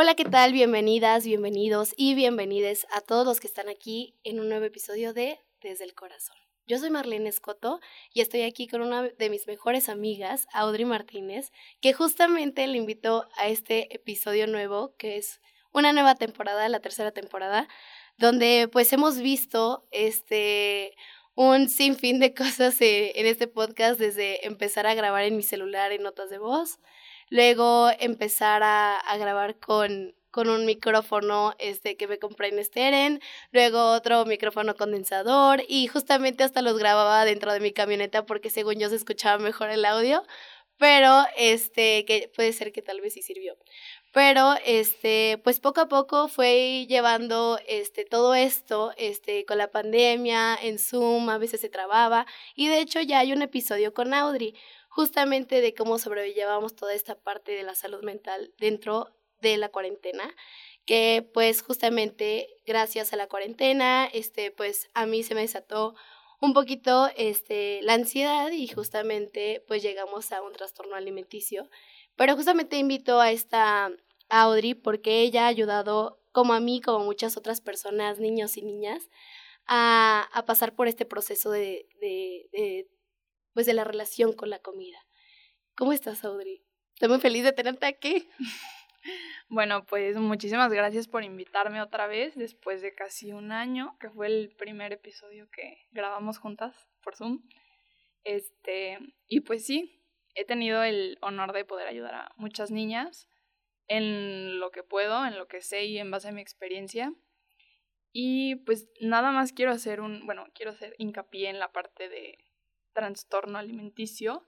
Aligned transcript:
Hola, 0.00 0.14
¿qué 0.14 0.24
tal? 0.24 0.52
Bienvenidas, 0.52 1.26
bienvenidos 1.26 1.92
y 1.96 2.14
bienvenides 2.14 2.86
a 2.92 3.00
todos 3.00 3.26
los 3.26 3.40
que 3.40 3.48
están 3.48 3.68
aquí 3.68 4.14
en 4.22 4.38
un 4.38 4.48
nuevo 4.48 4.64
episodio 4.64 5.12
de 5.12 5.40
Desde 5.60 5.82
el 5.82 5.96
Corazón. 5.96 6.36
Yo 6.68 6.78
soy 6.78 6.90
Marlene 6.90 7.28
Escoto 7.28 7.80
y 8.14 8.20
estoy 8.20 8.42
aquí 8.42 8.68
con 8.68 8.80
una 8.80 9.02
de 9.02 9.28
mis 9.28 9.48
mejores 9.48 9.88
amigas, 9.88 10.46
Audrey 10.52 10.84
Martínez, 10.84 11.50
que 11.80 11.94
justamente 11.94 12.64
le 12.68 12.78
invitó 12.78 13.26
a 13.38 13.48
este 13.48 13.92
episodio 13.92 14.46
nuevo, 14.46 14.94
que 14.98 15.16
es 15.16 15.40
una 15.72 15.92
nueva 15.92 16.14
temporada, 16.14 16.68
la 16.68 16.78
tercera 16.78 17.10
temporada, 17.10 17.66
donde 18.18 18.68
pues 18.70 18.92
hemos 18.92 19.18
visto 19.18 19.88
este 19.90 20.94
un 21.34 21.68
sinfín 21.68 22.20
de 22.20 22.34
cosas 22.36 22.80
eh, 22.82 23.18
en 23.18 23.26
este 23.26 23.48
podcast, 23.48 23.98
desde 23.98 24.46
empezar 24.46 24.86
a 24.86 24.94
grabar 24.94 25.24
en 25.24 25.36
mi 25.36 25.42
celular 25.42 25.90
en 25.90 26.04
notas 26.04 26.30
de 26.30 26.38
voz, 26.38 26.78
luego 27.30 27.90
empezar 27.98 28.62
a, 28.62 28.96
a 28.96 29.16
grabar 29.16 29.58
con, 29.58 30.14
con 30.30 30.50
un 30.50 30.66
micrófono 30.66 31.54
este, 31.58 31.96
que 31.96 32.06
me 32.06 32.18
compré 32.18 32.48
en 32.48 32.64
Steren, 32.64 33.20
luego 33.50 33.92
otro 33.92 34.24
micrófono 34.24 34.76
condensador 34.76 35.62
y 35.68 35.86
justamente 35.88 36.44
hasta 36.44 36.62
los 36.62 36.78
grababa 36.78 37.24
dentro 37.24 37.52
de 37.52 37.60
mi 37.60 37.72
camioneta 37.72 38.26
porque 38.26 38.50
según 38.50 38.74
yo 38.78 38.88
se 38.88 38.96
escuchaba 38.96 39.38
mejor 39.38 39.70
el 39.70 39.84
audio, 39.84 40.22
pero 40.76 41.24
este, 41.36 42.04
que 42.04 42.30
puede 42.34 42.52
ser 42.52 42.72
que 42.72 42.82
tal 42.82 43.00
vez 43.00 43.14
sí 43.14 43.22
sirvió. 43.22 43.56
Pero 44.12 44.54
este, 44.64 45.40
pues 45.44 45.60
poco 45.60 45.80
a 45.82 45.88
poco 45.88 46.28
fue 46.28 46.86
llevando 46.88 47.58
este 47.66 48.04
todo 48.04 48.34
esto, 48.34 48.92
este 48.96 49.44
con 49.44 49.58
la 49.58 49.70
pandemia, 49.70 50.56
en 50.62 50.78
Zoom, 50.78 51.28
a 51.30 51.38
veces 51.38 51.60
se 51.60 51.68
trababa 51.68 52.26
y 52.54 52.68
de 52.68 52.80
hecho 52.80 53.00
ya 53.00 53.18
hay 53.18 53.32
un 53.32 53.42
episodio 53.42 53.92
con 53.92 54.14
Audrey 54.14 54.54
justamente 54.98 55.60
de 55.60 55.74
cómo 55.74 55.96
sobrellevamos 55.96 56.74
toda 56.74 56.92
esta 56.92 57.14
parte 57.14 57.52
de 57.52 57.62
la 57.62 57.76
salud 57.76 58.02
mental 58.02 58.52
dentro 58.58 59.14
de 59.40 59.56
la 59.56 59.68
cuarentena, 59.68 60.34
que 60.86 61.24
pues 61.32 61.62
justamente 61.62 62.48
gracias 62.66 63.12
a 63.12 63.16
la 63.16 63.28
cuarentena, 63.28 64.06
este 64.06 64.50
pues 64.50 64.90
a 64.94 65.06
mí 65.06 65.22
se 65.22 65.36
me 65.36 65.42
desató 65.42 65.94
un 66.40 66.52
poquito 66.52 67.08
este 67.16 67.80
la 67.82 67.94
ansiedad 67.94 68.50
y 68.50 68.66
justamente 68.66 69.64
pues 69.68 69.84
llegamos 69.84 70.32
a 70.32 70.42
un 70.42 70.52
trastorno 70.52 70.96
alimenticio. 70.96 71.70
Pero 72.16 72.34
justamente 72.34 72.76
invito 72.76 73.20
a 73.20 73.30
esta 73.30 73.92
Audrey 74.28 74.74
porque 74.74 75.20
ella 75.20 75.44
ha 75.44 75.46
ayudado 75.46 76.20
como 76.32 76.54
a 76.54 76.58
mí, 76.58 76.80
como 76.80 77.04
muchas 77.04 77.36
otras 77.36 77.60
personas, 77.60 78.18
niños 78.18 78.56
y 78.56 78.62
niñas, 78.62 79.08
a, 79.64 80.28
a 80.32 80.44
pasar 80.44 80.74
por 80.74 80.88
este 80.88 81.04
proceso 81.04 81.52
de 81.52 81.86
pues 83.54 83.66
de 83.66 83.74
la 83.74 83.84
relación 83.84 84.32
con 84.32 84.50
la 84.50 84.58
comida. 84.58 84.98
¿Cómo 85.76 85.92
estás, 85.92 86.24
Audrey? 86.24 86.64
Estoy 86.94 87.08
muy 87.08 87.20
feliz 87.20 87.44
de 87.44 87.52
tenerte 87.52 87.86
aquí. 87.86 88.28
Bueno, 89.50 89.86
pues 89.86 90.16
muchísimas 90.16 90.70
gracias 90.70 91.08
por 91.08 91.24
invitarme 91.24 91.80
otra 91.80 92.06
vez 92.06 92.34
después 92.36 92.82
de 92.82 92.94
casi 92.94 93.32
un 93.32 93.50
año, 93.50 93.96
que 93.98 94.10
fue 94.10 94.26
el 94.26 94.54
primer 94.58 94.92
episodio 94.92 95.48
que 95.50 95.86
grabamos 95.90 96.36
juntas 96.36 96.86
por 97.02 97.16
Zoom. 97.16 97.42
Este, 98.24 98.98
y 99.26 99.40
pues 99.40 99.64
sí, 99.64 100.04
he 100.34 100.44
tenido 100.44 100.82
el 100.82 101.16
honor 101.22 101.52
de 101.52 101.64
poder 101.64 101.88
ayudar 101.88 102.14
a 102.14 102.32
muchas 102.36 102.70
niñas 102.70 103.26
en 103.86 104.60
lo 104.60 104.70
que 104.70 104.82
puedo, 104.82 105.24
en 105.24 105.38
lo 105.38 105.48
que 105.48 105.62
sé 105.62 105.84
y 105.86 105.98
en 105.98 106.10
base 106.10 106.28
a 106.28 106.32
mi 106.32 106.42
experiencia. 106.42 107.14
Y 108.12 108.56
pues 108.56 108.88
nada 109.00 109.32
más 109.32 109.52
quiero 109.52 109.72
hacer 109.72 110.00
un, 110.00 110.26
bueno, 110.26 110.46
quiero 110.54 110.72
hacer 110.72 110.94
hincapié 110.98 111.48
en 111.48 111.58
la 111.58 111.72
parte 111.72 112.08
de 112.08 112.38
trastorno 112.98 113.58
alimenticio, 113.58 114.46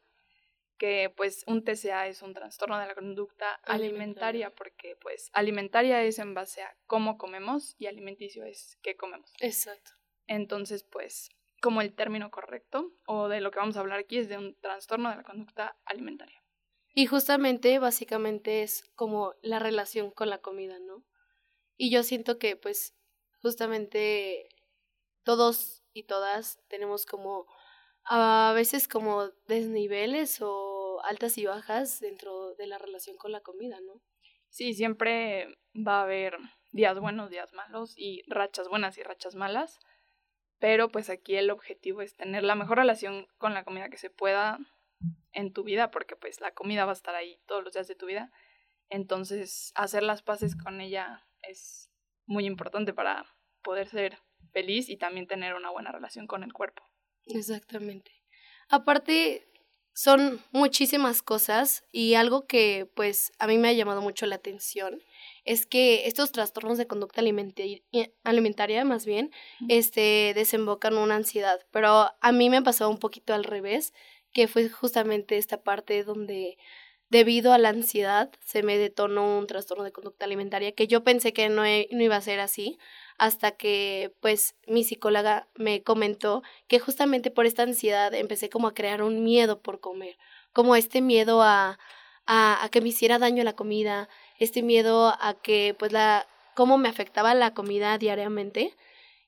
que 0.78 1.12
pues 1.14 1.44
un 1.46 1.62
TCA 1.62 2.06
es 2.06 2.22
un 2.22 2.32
trastorno 2.32 2.78
de 2.78 2.86
la 2.86 2.94
conducta 2.94 3.54
alimentaria, 3.64 4.54
porque 4.54 4.96
pues 4.96 5.30
alimentaria 5.32 6.02
es 6.02 6.18
en 6.18 6.34
base 6.34 6.62
a 6.62 6.76
cómo 6.86 7.18
comemos 7.18 7.76
y 7.78 7.86
alimenticio 7.86 8.44
es 8.44 8.78
qué 8.82 8.96
comemos. 8.96 9.32
Exacto. 9.40 9.92
Entonces, 10.26 10.84
pues 10.84 11.30
como 11.60 11.82
el 11.82 11.94
término 11.94 12.30
correcto 12.30 12.92
o 13.06 13.28
de 13.28 13.40
lo 13.40 13.50
que 13.50 13.58
vamos 13.58 13.76
a 13.76 13.80
hablar 13.80 13.98
aquí 13.98 14.16
es 14.18 14.28
de 14.28 14.38
un 14.38 14.58
trastorno 14.60 15.10
de 15.10 15.16
la 15.16 15.22
conducta 15.22 15.76
alimentaria. 15.84 16.42
Y 16.94 17.06
justamente, 17.06 17.78
básicamente 17.78 18.62
es 18.62 18.90
como 18.94 19.34
la 19.42 19.58
relación 19.58 20.10
con 20.10 20.30
la 20.30 20.38
comida, 20.38 20.78
¿no? 20.78 21.04
Y 21.76 21.90
yo 21.90 22.02
siento 22.02 22.38
que 22.38 22.56
pues 22.56 22.96
justamente 23.42 24.48
todos 25.22 25.82
y 25.92 26.04
todas 26.04 26.60
tenemos 26.68 27.06
como 27.06 27.46
a 28.12 28.52
veces 28.56 28.88
como 28.88 29.28
desniveles 29.46 30.40
o 30.42 31.00
altas 31.04 31.38
y 31.38 31.46
bajas 31.46 32.00
dentro 32.00 32.54
de 32.56 32.66
la 32.66 32.76
relación 32.76 33.16
con 33.16 33.30
la 33.30 33.40
comida, 33.40 33.80
¿no? 33.80 34.02
Sí, 34.48 34.74
siempre 34.74 35.56
va 35.76 36.00
a 36.00 36.02
haber 36.02 36.36
días 36.72 36.98
buenos, 36.98 37.30
días 37.30 37.52
malos 37.52 37.94
y 37.96 38.22
rachas 38.26 38.68
buenas 38.68 38.98
y 38.98 39.04
rachas 39.04 39.36
malas, 39.36 39.78
pero 40.58 40.90
pues 40.90 41.08
aquí 41.08 41.36
el 41.36 41.50
objetivo 41.50 42.02
es 42.02 42.16
tener 42.16 42.42
la 42.42 42.56
mejor 42.56 42.78
relación 42.78 43.28
con 43.38 43.54
la 43.54 43.62
comida 43.62 43.90
que 43.90 43.96
se 43.96 44.10
pueda 44.10 44.58
en 45.30 45.52
tu 45.52 45.62
vida, 45.62 45.92
porque 45.92 46.16
pues 46.16 46.40
la 46.40 46.50
comida 46.50 46.86
va 46.86 46.90
a 46.90 46.94
estar 46.94 47.14
ahí 47.14 47.40
todos 47.46 47.62
los 47.62 47.74
días 47.74 47.86
de 47.86 47.94
tu 47.94 48.06
vida, 48.06 48.32
entonces 48.88 49.70
hacer 49.76 50.02
las 50.02 50.22
paces 50.22 50.56
con 50.56 50.80
ella 50.80 51.28
es 51.42 51.92
muy 52.26 52.44
importante 52.44 52.92
para 52.92 53.24
poder 53.62 53.88
ser 53.88 54.18
feliz 54.52 54.88
y 54.88 54.96
también 54.96 55.28
tener 55.28 55.54
una 55.54 55.70
buena 55.70 55.92
relación 55.92 56.26
con 56.26 56.42
el 56.42 56.52
cuerpo. 56.52 56.89
Exactamente. 57.26 58.10
Aparte, 58.68 59.46
son 59.92 60.40
muchísimas 60.52 61.22
cosas 61.22 61.84
y 61.92 62.14
algo 62.14 62.46
que 62.46 62.88
pues 62.94 63.32
a 63.38 63.46
mí 63.46 63.58
me 63.58 63.68
ha 63.68 63.72
llamado 63.72 64.00
mucho 64.00 64.24
la 64.26 64.36
atención 64.36 65.02
es 65.44 65.66
que 65.66 66.06
estos 66.06 66.32
trastornos 66.32 66.78
de 66.78 66.86
conducta 66.86 67.20
alimentaria 67.20 68.84
más 68.84 69.04
bien 69.04 69.30
este 69.68 70.32
desembocan 70.34 70.96
una 70.96 71.16
ansiedad, 71.16 71.60
pero 71.72 72.08
a 72.20 72.32
mí 72.32 72.48
me 72.50 72.58
ha 72.58 72.62
pasado 72.62 72.88
un 72.90 72.98
poquito 72.98 73.34
al 73.34 73.44
revés, 73.44 73.92
que 74.32 74.46
fue 74.48 74.68
justamente 74.70 75.36
esta 75.38 75.62
parte 75.62 76.04
donde 76.04 76.56
debido 77.10 77.52
a 77.52 77.58
la 77.58 77.68
ansiedad 77.68 78.30
se 78.40 78.62
me 78.62 78.78
detonó 78.78 79.38
un 79.38 79.46
trastorno 79.46 79.84
de 79.84 79.92
conducta 79.92 80.24
alimentaria 80.24 80.72
que 80.72 80.86
yo 80.86 81.04
pensé 81.04 81.32
que 81.32 81.48
no, 81.48 81.62
no 81.62 82.02
iba 82.02 82.16
a 82.16 82.20
ser 82.20 82.40
así 82.40 82.78
hasta 83.18 83.50
que 83.50 84.14
pues 84.20 84.54
mi 84.66 84.84
psicóloga 84.84 85.48
me 85.54 85.82
comentó 85.82 86.42
que 86.68 86.78
justamente 86.78 87.30
por 87.30 87.46
esta 87.46 87.64
ansiedad 87.64 88.14
empecé 88.14 88.48
como 88.48 88.68
a 88.68 88.74
crear 88.74 89.02
un 89.02 89.22
miedo 89.22 89.60
por 89.60 89.80
comer, 89.80 90.16
como 90.52 90.76
este 90.76 91.02
miedo 91.02 91.42
a, 91.42 91.78
a, 92.26 92.64
a 92.64 92.68
que 92.70 92.80
me 92.80 92.88
hiciera 92.88 93.18
daño 93.18 93.44
la 93.44 93.54
comida, 93.54 94.08
este 94.38 94.62
miedo 94.62 95.14
a 95.20 95.34
que 95.42 95.74
pues 95.78 95.92
la, 95.92 96.26
cómo 96.54 96.78
me 96.78 96.88
afectaba 96.88 97.34
la 97.34 97.54
comida 97.54 97.98
diariamente. 97.98 98.76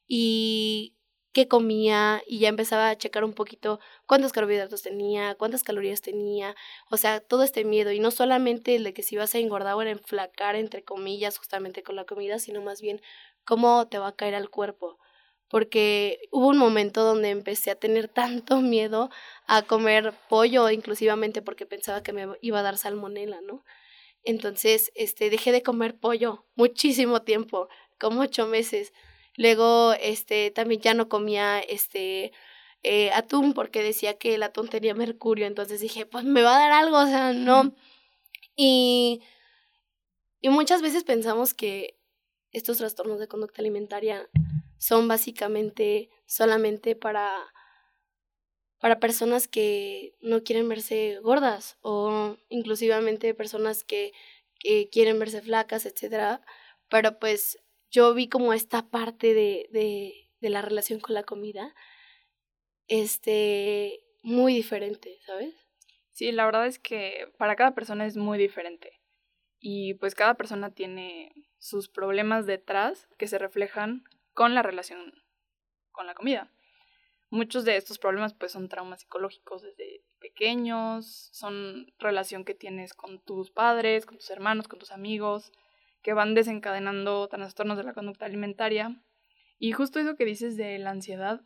Y 0.06 0.94
qué 1.32 1.48
comía 1.48 2.22
y 2.26 2.41
ya 2.41 2.48
empezaba 2.48 2.91
a 2.91 2.97
checar 2.97 3.25
un 3.25 3.32
poquito 3.32 3.81
cuántos 4.06 4.32
carbohidratos 4.32 4.82
tenía, 4.82 5.34
cuántas 5.34 5.65
calorías 5.65 6.03
tenía, 6.03 6.54
o 6.91 6.97
sea, 6.97 7.20
todo 7.20 7.43
este 7.43 7.65
miedo 7.65 7.91
y 7.93 8.00
no 8.00 8.10
solamente 8.10 8.76
el 8.76 8.84
de 8.84 8.93
que 8.94 9.03
si 9.03 9.15
ibas 9.15 9.34
a 9.34 9.38
engordar 9.38 9.75
o 9.75 9.81
a 9.81 9.91
enflacar 9.91 10.56
entre 10.56 10.84
comillas 10.84 11.38
justamente 11.38 11.82
con 11.82 11.97
la 11.97 12.04
comida, 12.04 12.38
sino 12.38 12.60
más 12.62 12.81
bien 12.81 13.00
cómo 13.44 13.88
te 13.88 13.98
va 13.98 14.09
a 14.09 14.16
caer 14.16 14.34
al 14.34 14.50
cuerpo. 14.50 14.98
Porque 15.48 16.19
hubo 16.31 16.48
un 16.48 16.56
momento 16.56 17.04
donde 17.04 17.28
empecé 17.28 17.70
a 17.70 17.75
tener 17.75 18.09
tanto 18.09 18.60
miedo 18.60 19.10
a 19.47 19.62
comer 19.62 20.14
pollo, 20.28 20.70
inclusivamente 20.70 21.43
porque 21.43 21.66
pensaba 21.66 22.03
que 22.03 22.12
me 22.14 22.26
iba 22.41 22.60
a 22.60 22.62
dar 22.62 22.78
salmonela, 22.78 23.41
¿no? 23.43 23.62
Entonces, 24.25 24.93
este, 24.94 25.31
dejé 25.31 25.53
de 25.53 25.62
comer 25.62 25.99
pollo 25.99 26.47
muchísimo 26.54 27.22
tiempo, 27.22 27.69
como 27.99 28.22
ocho 28.22 28.47
meses. 28.47 28.93
Luego, 29.37 29.94
este, 29.94 30.50
también 30.50 30.81
ya 30.81 30.94
no 30.94 31.09
comía, 31.09 31.60
este, 31.60 32.32
eh, 32.82 33.10
atún 33.12 33.54
porque 33.54 33.82
decía 33.82 34.19
que 34.19 34.34
el 34.34 34.43
atún 34.43 34.69
tenía 34.69 34.94
mercurio. 34.94 35.47
Entonces 35.47 35.81
dije, 35.81 36.06
pues 36.06 36.25
me 36.25 36.43
va 36.43 36.56
a 36.56 36.60
dar 36.60 36.72
algo, 36.72 36.98
o 36.98 37.06
sea, 37.06 37.32
no. 37.32 37.75
Y, 38.56 39.22
y 40.41 40.48
muchas 40.50 40.82
veces 40.82 41.04
pensamos 41.04 41.54
que 41.54 41.98
estos 42.52 42.79
trastornos 42.79 43.19
de 43.19 43.29
conducta 43.29 43.62
alimentaria 43.62 44.29
son 44.79 45.08
básicamente 45.08 46.11
solamente 46.26 46.96
para, 46.96 47.31
para 48.81 48.99
personas 48.99 49.46
que 49.46 50.17
no 50.20 50.43
quieren 50.43 50.69
verse 50.69 51.20
gordas 51.23 51.78
o 51.82 52.37
inclusivamente 52.49 53.32
personas 53.32 53.85
que, 53.85 54.12
quieren 54.93 55.19
verse 55.19 55.43
flacas, 55.43 55.87
etc. 55.87 56.40
Pero 56.88 57.19
pues 57.19 57.58
yo 57.92 58.14
vi 58.14 58.28
como 58.28 58.54
esta 58.54 58.88
parte 58.90 59.34
de, 59.34 59.68
de, 59.70 60.50
la 60.50 60.62
relación 60.62 60.98
con 60.98 61.14
la 61.14 61.22
comida 61.22 61.74
este, 62.88 64.00
muy 64.22 64.54
diferente, 64.54 65.20
¿sabes? 65.24 65.54
Sí, 66.10 66.32
la 66.32 66.46
verdad 66.46 66.66
es 66.66 66.78
que 66.78 67.32
para 67.38 67.54
cada 67.54 67.74
persona 67.74 68.06
es 68.06 68.16
muy 68.16 68.38
diferente. 68.38 69.00
Y 69.60 69.94
pues 69.94 70.14
cada 70.14 70.34
persona 70.34 70.74
tiene 70.74 71.32
sus 71.58 71.88
problemas 71.88 72.46
detrás 72.46 73.08
que 73.18 73.28
se 73.28 73.38
reflejan 73.38 74.02
con 74.32 74.54
la 74.54 74.62
relación 74.62 75.22
con 75.92 76.06
la 76.06 76.14
comida. 76.14 76.50
Muchos 77.30 77.64
de 77.64 77.76
estos 77.76 77.98
problemas 77.98 78.34
pues 78.34 78.52
son 78.52 78.68
traumas 78.68 79.00
psicológicos 79.00 79.62
desde 79.62 80.02
pequeños, 80.18 81.28
son 81.32 81.92
relación 81.98 82.44
que 82.44 82.54
tienes 82.54 82.94
con 82.94 83.20
tus 83.20 83.50
padres, 83.50 84.06
con 84.06 84.16
tus 84.16 84.30
hermanos, 84.30 84.66
con 84.66 84.78
tus 84.78 84.90
amigos, 84.90 85.52
que 86.02 86.12
van 86.12 86.34
desencadenando 86.34 87.28
trastornos 87.28 87.76
de 87.76 87.84
la 87.84 87.94
conducta 87.94 88.26
alimentaria. 88.26 89.00
Y 89.58 89.72
justo 89.72 90.00
eso 90.00 90.16
que 90.16 90.25
dices 90.25 90.56
de 90.56 90.78
la 90.78 90.90
ansiedad 90.90 91.40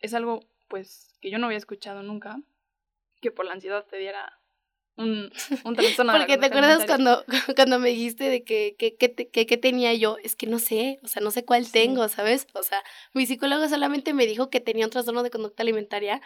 es 0.00 0.14
algo 0.14 0.40
pues 0.68 1.14
que 1.20 1.30
yo 1.30 1.38
no 1.38 1.46
había 1.46 1.58
escuchado 1.58 2.02
nunca, 2.02 2.40
que 3.20 3.30
por 3.30 3.44
la 3.44 3.52
ansiedad 3.52 3.84
te 3.84 3.98
diera 3.98 4.40
un, 4.96 5.30
un 5.64 5.76
trastorno 5.76 6.12
Porque 6.12 6.38
te 6.38 6.46
acuerdas 6.46 6.84
cuando, 6.86 7.24
cuando 7.56 7.78
me 7.78 7.90
dijiste 7.90 8.28
de 8.28 8.44
que, 8.44 8.76
que, 8.78 8.96
que, 8.96 9.56
tenía 9.56 9.94
yo, 9.94 10.16
es 10.22 10.36
que 10.36 10.46
no 10.46 10.58
sé, 10.58 10.98
o 11.02 11.08
sea, 11.08 11.22
no 11.22 11.30
sé 11.30 11.44
cuál 11.44 11.70
tengo, 11.70 12.08
¿sabes? 12.08 12.46
O 12.54 12.62
sea, 12.62 12.82
mi 13.12 13.26
psicólogo 13.26 13.68
solamente 13.68 14.12
me 14.12 14.26
dijo 14.26 14.50
que 14.50 14.60
tenía 14.60 14.84
un 14.84 14.90
trastorno 14.90 15.22
de 15.22 15.30
conducta 15.30 15.62
alimentaria, 15.62 16.20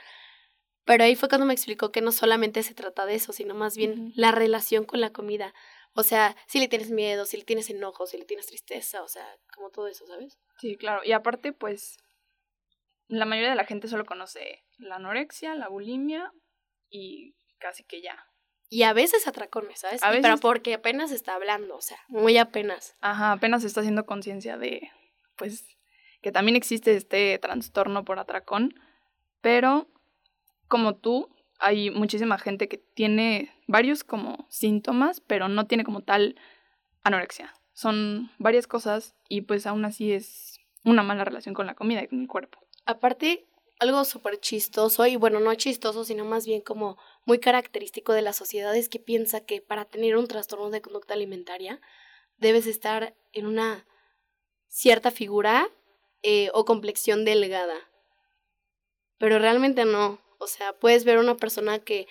pero 0.85 1.05
ahí 1.05 1.17
fue 1.17 1.29
cuando 1.29 1.47
me 1.47 1.53
explicó 1.53 1.91
que 1.91 2.01
no 2.01 2.13
solamente 2.13 2.63
se 2.63 2.75
trata 2.75 3.07
de 3.07 3.17
eso, 3.17 3.33
sino 3.33 3.55
más 3.55 3.77
bien 3.77 4.13
la 4.15 4.31
relación 4.33 4.85
con 4.85 5.01
la 5.01 5.11
comida. 5.11 5.55
O 5.97 6.03
sea, 6.03 6.37
si 6.47 6.61
le 6.61 6.69
tienes 6.69 6.91
miedo, 6.91 7.25
si 7.25 7.39
le 7.39 7.45
tienes 7.45 7.71
enojo, 7.71 8.07
si 8.07 8.19
le 8.19 8.27
tienes 8.27 8.47
tristeza, 8.47 9.03
o 9.03 9.09
sea, 9.09 9.27
como 9.55 9.71
todo 9.71 9.89
eso, 9.89 10.07
¿sabes? 10.07 10.39
Sí, 10.59 10.77
claro. 10.77 11.03
Y 11.03 11.13
aparte, 11.13 11.53
pues, 11.53 11.97
la 13.09 13.25
mayoría 13.25 13.51
de 13.51 13.57
la 13.57 13.65
gente 13.65 13.89
solo 13.89 14.05
conoce 14.05 14.65
la 14.77 14.97
anorexia, 14.97 15.55
la 15.55 15.69
bulimia 15.69 16.33
y 16.91 17.35
casi 17.59 17.83
que 17.85 18.03
ya. 18.03 18.27
Y 18.69 18.83
a 18.83 18.93
veces 18.93 19.27
atracones, 19.27 19.81
¿sabes? 19.81 20.03
A 20.03 20.11
veces... 20.11 20.23
Pero 20.23 20.37
porque 20.39 20.75
apenas 20.75 21.13
está 21.13 21.35
hablando, 21.35 21.77
o 21.77 21.81
sea, 21.81 21.99
muy 22.09 22.37
apenas. 22.37 22.97
Ajá, 23.01 23.33
apenas 23.33 23.65
está 23.65 23.81
haciendo 23.81 24.05
conciencia 24.05 24.59
de, 24.59 24.91
pues, 25.37 25.65
que 26.21 26.33
también 26.33 26.57
existe 26.57 26.95
este 26.95 27.39
trastorno 27.39 28.05
por 28.05 28.19
atracón, 28.19 28.75
pero 29.41 29.89
como 30.69 30.97
tú, 30.97 31.35
hay 31.59 31.91
muchísima 31.91 32.39
gente 32.39 32.69
que 32.69 32.79
tiene 32.79 33.53
varios 33.67 34.05
como 34.05 34.47
síntomas, 34.49 35.21
pero 35.21 35.49
no 35.49 35.67
tiene 35.67 35.85
como 35.85 36.03
tal 36.03 36.37
anorexia. 37.03 37.55
Son 37.73 38.31
varias 38.39 38.67
cosas 38.67 39.15
y 39.29 39.43
pues 39.43 39.67
aún 39.67 39.85
así 39.85 40.13
es 40.13 40.61
una 40.85 41.03
mala 41.03 41.25
relación 41.25 41.55
con 41.55 41.67
la 41.67 41.75
comida 41.75 42.03
y 42.03 42.09
con 42.09 42.21
el 42.21 42.29
cuerpo. 42.29 42.59
Aparte, 42.85 43.47
algo 43.79 44.05
súper 44.05 44.41
chistoso, 44.41 45.07
y 45.07 45.17
bueno, 45.17 45.41
no 45.41 45.55
chistoso, 45.55 46.05
sino 46.05 46.25
más 46.25 46.47
bien 46.47 46.61
como 46.63 46.97
muy 47.25 47.39
característico 47.39 48.13
de 48.13 48.23
la 48.23 48.33
sociedad 48.33 48.75
es 48.75 48.89
que 48.89 48.99
piensa 48.99 49.41
que 49.45 49.61
para 49.61 49.85
tener 49.85 50.17
un 50.17 50.29
trastorno 50.29 50.71
de 50.71 50.81
conducta 50.81 51.15
alimentaria 51.15 51.81
debes 52.39 52.67
estar 52.67 53.15
en 53.33 53.47
una 53.47 53.87
cierta 54.69 55.11
figura 55.11 55.69
eh, 56.23 56.51
o 56.55 56.65
complexión 56.65 57.25
delgada. 57.25 57.77
Pero 59.19 59.39
realmente 59.39 59.85
no. 59.85 60.21
O 60.39 60.47
sea, 60.47 60.73
puedes 60.75 61.05
ver 61.05 61.19
a 61.19 61.21
una 61.21 61.37
persona 61.37 61.79
que 61.79 62.07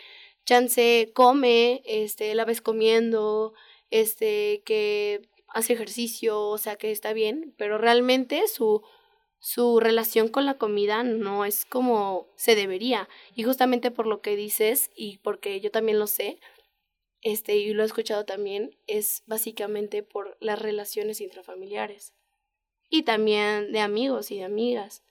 chance 0.45 1.11
come, 1.13 1.81
este, 1.85 2.35
la 2.35 2.45
ves 2.45 2.61
comiendo, 2.61 3.53
este, 3.89 4.61
que 4.65 5.21
hace 5.47 5.73
ejercicio, 5.73 6.39
o 6.41 6.57
sea, 6.57 6.75
que 6.75 6.91
está 6.91 7.13
bien, 7.13 7.53
pero 7.57 7.77
realmente 7.77 8.47
su 8.47 8.83
su 9.45 9.79
relación 9.79 10.29
con 10.29 10.47
la 10.47 10.55
comida 10.55 11.03
no 11.03 11.45
es 11.45 11.65
como 11.65 12.33
se 12.35 12.55
debería. 12.55 13.07
Y 13.35 13.43
justamente 13.43 13.91
por 13.91 14.07
lo 14.07 14.19
que 14.19 14.35
dices 14.35 14.89
y 14.95 15.19
porque 15.19 15.61
yo 15.61 15.69
también 15.69 15.99
lo 15.99 16.07
sé, 16.07 16.39
este, 17.21 17.55
y 17.55 17.71
lo 17.71 17.83
he 17.83 17.85
escuchado 17.85 18.25
también, 18.25 18.75
es 18.87 19.21
básicamente 19.27 20.01
por 20.01 20.35
las 20.39 20.59
relaciones 20.59 21.21
intrafamiliares. 21.21 22.15
Y 22.89 23.03
también 23.03 23.71
de 23.71 23.81
amigos 23.81 24.31
y 24.31 24.37
de 24.37 24.45
amigas. 24.45 25.03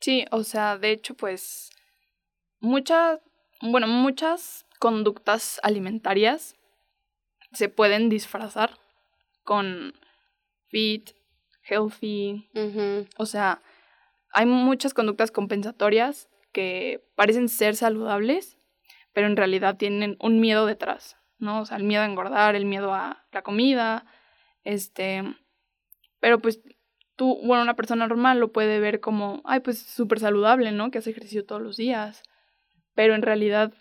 Sí, 0.00 0.26
o 0.30 0.44
sea, 0.44 0.78
de 0.78 0.92
hecho, 0.92 1.16
pues, 1.16 1.70
muchas, 2.64 3.20
bueno, 3.60 3.86
muchas 3.86 4.66
conductas 4.78 5.60
alimentarias 5.62 6.56
se 7.52 7.68
pueden 7.68 8.08
disfrazar 8.08 8.78
con 9.44 9.94
fit, 10.66 11.10
healthy. 11.62 12.48
O 13.16 13.26
sea, 13.26 13.62
hay 14.32 14.46
muchas 14.46 14.94
conductas 14.94 15.30
compensatorias 15.30 16.28
que 16.52 17.04
parecen 17.14 17.48
ser 17.48 17.76
saludables, 17.76 18.58
pero 19.12 19.26
en 19.26 19.36
realidad 19.36 19.76
tienen 19.76 20.16
un 20.20 20.40
miedo 20.40 20.66
detrás, 20.66 21.16
¿no? 21.38 21.60
O 21.60 21.66
sea, 21.66 21.76
el 21.76 21.84
miedo 21.84 22.02
a 22.02 22.06
engordar, 22.06 22.56
el 22.56 22.64
miedo 22.64 22.92
a 22.92 23.24
la 23.32 23.42
comida, 23.42 24.06
este... 24.64 25.22
Pero 26.20 26.40
pues 26.40 26.60
tú, 27.16 27.38
bueno, 27.44 27.62
una 27.62 27.76
persona 27.76 28.06
normal 28.06 28.40
lo 28.40 28.50
puede 28.50 28.80
ver 28.80 29.00
como, 29.00 29.42
ay, 29.44 29.60
pues 29.60 29.78
súper 29.78 30.20
saludable, 30.20 30.72
¿no? 30.72 30.90
Que 30.90 30.98
hace 30.98 31.10
ejercicio 31.10 31.44
todos 31.44 31.60
los 31.60 31.76
días. 31.76 32.22
Pero 32.94 33.14
en 33.14 33.22
realidad 33.22 33.72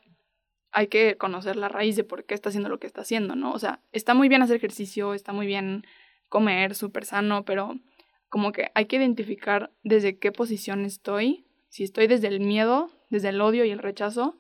hay 0.72 0.88
que 0.88 1.18
conocer 1.18 1.56
la 1.56 1.70
raíz 1.70 1.96
de 1.96 2.04
por 2.04 2.26
qué 2.26 2.34
está 2.34 2.50
haciendo 2.50 2.70
lo 2.70 2.80
que 2.80 2.88
está 2.88 3.02
haciendo, 3.02 3.36
¿no? 3.36 3.54
O 3.54 3.60
sea, 3.60 3.82
está 3.92 4.14
muy 4.14 4.28
bien 4.28 4.42
hacer 4.42 4.56
ejercicio, 4.56 5.14
está 5.14 5.32
muy 5.32 5.46
bien 5.46 5.86
comer 6.30 6.74
súper 6.74 7.06
sano, 7.06 7.46
pero 7.46 7.76
como 8.28 8.52
que 8.52 8.72
hay 8.74 8.86
que 8.86 8.96
identificar 8.96 9.72
desde 9.84 10.18
qué 10.18 10.32
posición 10.32 10.84
estoy. 10.84 11.46
Si 11.70 11.84
estoy 11.84 12.08
desde 12.08 12.28
el 12.28 12.40
miedo, 12.40 12.90
desde 13.10 13.30
el 13.30 13.40
odio 13.40 13.66
y 13.66 13.70
el 13.70 13.80
rechazo, 13.80 14.38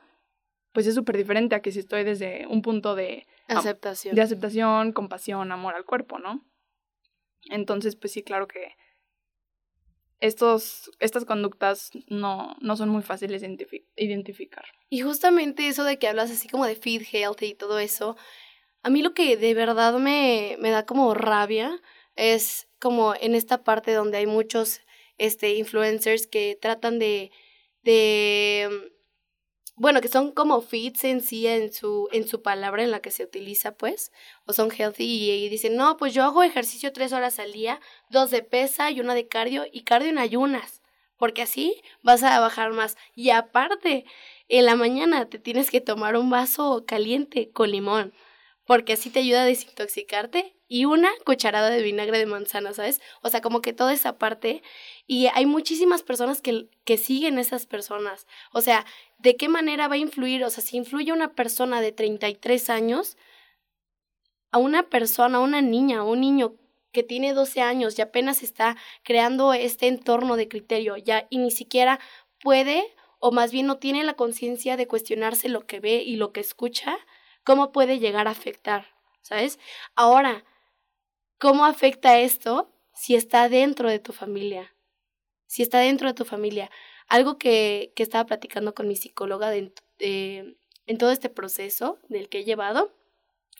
pues 0.71 0.87
es 0.87 0.95
súper 0.95 1.17
diferente 1.17 1.53
a 1.53 1.61
que 1.61 1.71
si 1.71 1.79
estoy 1.79 2.03
desde 2.03 2.47
un 2.47 2.63
punto 2.63 2.95
de 2.95 3.27
aceptación. 3.47 4.15
de 4.15 4.21
aceptación, 4.23 4.91
compasión, 4.91 5.51
amor 5.51 5.75
al 5.75 5.85
cuerpo, 5.85 6.17
¿no? 6.17 6.43
Entonces, 7.51 7.95
pues 7.95 8.13
sí, 8.13 8.23
claro 8.23 8.47
que 8.47 8.75
estos, 10.23 10.89
estas 11.01 11.25
conductas 11.25 11.91
no, 12.07 12.55
no 12.61 12.77
son 12.77 12.87
muy 12.87 13.01
fáciles 13.01 13.41
de 13.41 13.85
identificar. 13.97 14.63
Y 14.89 15.01
justamente 15.01 15.67
eso 15.67 15.83
de 15.83 15.99
que 15.99 16.07
hablas 16.07 16.31
así 16.31 16.47
como 16.47 16.65
de 16.65 16.75
feed 16.75 17.03
healthy 17.11 17.47
y 17.47 17.55
todo 17.55 17.77
eso, 17.77 18.15
a 18.83 18.89
mí 18.89 19.01
lo 19.01 19.13
que 19.13 19.35
de 19.35 19.53
verdad 19.53 19.93
me, 19.99 20.55
me 20.61 20.69
da 20.69 20.85
como 20.85 21.13
rabia 21.13 21.77
es 22.15 22.69
como 22.79 23.13
en 23.19 23.35
esta 23.35 23.65
parte 23.65 23.91
donde 23.91 24.17
hay 24.17 24.25
muchos 24.25 24.79
este, 25.17 25.55
influencers 25.55 26.25
que 26.25 26.57
tratan 26.59 26.99
de, 26.99 27.31
de 27.81 28.92
bueno, 29.75 30.01
que 30.01 30.07
son 30.07 30.31
como 30.31 30.61
fits 30.61 31.03
en 31.03 31.21
sí, 31.21 31.47
en 31.47 31.73
su, 31.73 32.07
en 32.11 32.27
su 32.27 32.41
palabra 32.41 32.83
en 32.83 32.91
la 32.91 33.01
que 33.01 33.11
se 33.11 33.23
utiliza, 33.23 33.75
pues, 33.75 34.11
o 34.45 34.53
son 34.53 34.69
healthy 34.71 35.03
y, 35.03 35.49
dicen, 35.49 35.75
no, 35.75 35.97
pues 35.97 36.13
yo 36.13 36.23
hago 36.23 36.43
ejercicio 36.43 36.93
tres 36.93 37.11
horas 37.11 37.39
al 37.39 37.53
día, 37.53 37.79
dos 38.09 38.29
de 38.29 38.43
pesa 38.43 38.91
y 38.91 38.99
una 38.99 39.15
de 39.15 39.27
cardio, 39.27 39.65
y 39.71 39.81
cardio 39.81 40.09
en 40.09 40.19
ayunas, 40.19 40.81
porque 41.17 41.41
así 41.41 41.81
vas 42.03 42.21
a 42.23 42.39
bajar 42.39 42.71
más. 42.73 42.97
Y 43.15 43.31
aparte, 43.31 44.05
en 44.47 44.65
la 44.65 44.75
mañana 44.75 45.27
te 45.29 45.39
tienes 45.39 45.71
que 45.71 45.81
tomar 45.81 46.17
un 46.17 46.29
vaso 46.29 46.85
caliente 46.85 47.49
con 47.51 47.71
limón 47.71 48.13
porque 48.65 48.93
así 48.93 49.09
te 49.09 49.19
ayuda 49.19 49.43
a 49.43 49.45
desintoxicarte 49.45 50.55
y 50.67 50.85
una 50.85 51.09
cucharada 51.25 51.69
de 51.69 51.81
vinagre 51.81 52.17
de 52.17 52.25
manzana, 52.25 52.73
¿sabes? 52.73 53.01
O 53.21 53.29
sea, 53.29 53.41
como 53.41 53.61
que 53.61 53.73
toda 53.73 53.93
esa 53.93 54.17
parte 54.17 54.63
y 55.05 55.27
hay 55.27 55.45
muchísimas 55.45 56.01
personas 56.01 56.41
que, 56.41 56.69
que 56.85 56.97
siguen 56.97 57.37
esas 57.37 57.65
personas. 57.65 58.25
O 58.53 58.61
sea, 58.61 58.85
¿de 59.23 59.37
qué 59.37 59.47
manera 59.47 59.87
va 59.87 59.95
a 59.95 59.97
influir? 59.97 60.43
O 60.43 60.49
sea, 60.49 60.61
si 60.61 60.75
influye 60.75 61.13
una 61.13 61.33
persona 61.33 61.79
de 61.79 61.93
33 61.93 62.69
años 62.69 63.17
a 64.51 64.57
una 64.57 64.89
persona, 64.89 65.37
a 65.37 65.41
una 65.41 65.61
niña, 65.61 65.99
a 65.99 66.03
un 66.03 66.19
niño 66.19 66.55
que 66.91 67.03
tiene 67.03 67.33
12 67.33 67.61
años 67.61 67.97
y 67.97 68.01
apenas 68.01 68.43
está 68.43 68.75
creando 69.01 69.53
este 69.53 69.87
entorno 69.87 70.35
de 70.35 70.49
criterio 70.49 70.97
ya 70.97 71.25
y 71.29 71.37
ni 71.37 71.51
siquiera 71.51 71.99
puede 72.41 72.93
o 73.19 73.31
más 73.31 73.53
bien 73.53 73.65
no 73.65 73.77
tiene 73.77 74.03
la 74.03 74.15
conciencia 74.15 74.75
de 74.75 74.87
cuestionarse 74.87 75.47
lo 75.47 75.65
que 75.65 75.79
ve 75.79 76.03
y 76.05 76.17
lo 76.17 76.33
que 76.33 76.41
escucha, 76.41 76.97
cómo 77.45 77.71
puede 77.71 77.99
llegar 77.99 78.27
a 78.27 78.31
afectar, 78.31 78.87
¿sabes? 79.21 79.57
Ahora, 79.95 80.43
¿cómo 81.39 81.63
afecta 81.65 82.19
esto 82.19 82.69
si 82.93 83.15
está 83.15 83.47
dentro 83.47 83.89
de 83.89 83.99
tu 83.99 84.11
familia? 84.11 84.75
Si 85.47 85.61
está 85.61 85.79
dentro 85.79 86.09
de 86.09 86.13
tu 86.13 86.25
familia. 86.25 86.69
Algo 87.07 87.37
que, 87.37 87.91
que 87.95 88.03
estaba 88.03 88.25
platicando 88.25 88.73
con 88.73 88.87
mi 88.87 88.95
psicóloga 88.95 89.49
de, 89.49 89.73
en 89.99 90.97
todo 90.97 91.11
este 91.11 91.29
proceso 91.29 91.99
del 92.09 92.29
que 92.29 92.39
he 92.39 92.43
llevado, 92.43 92.93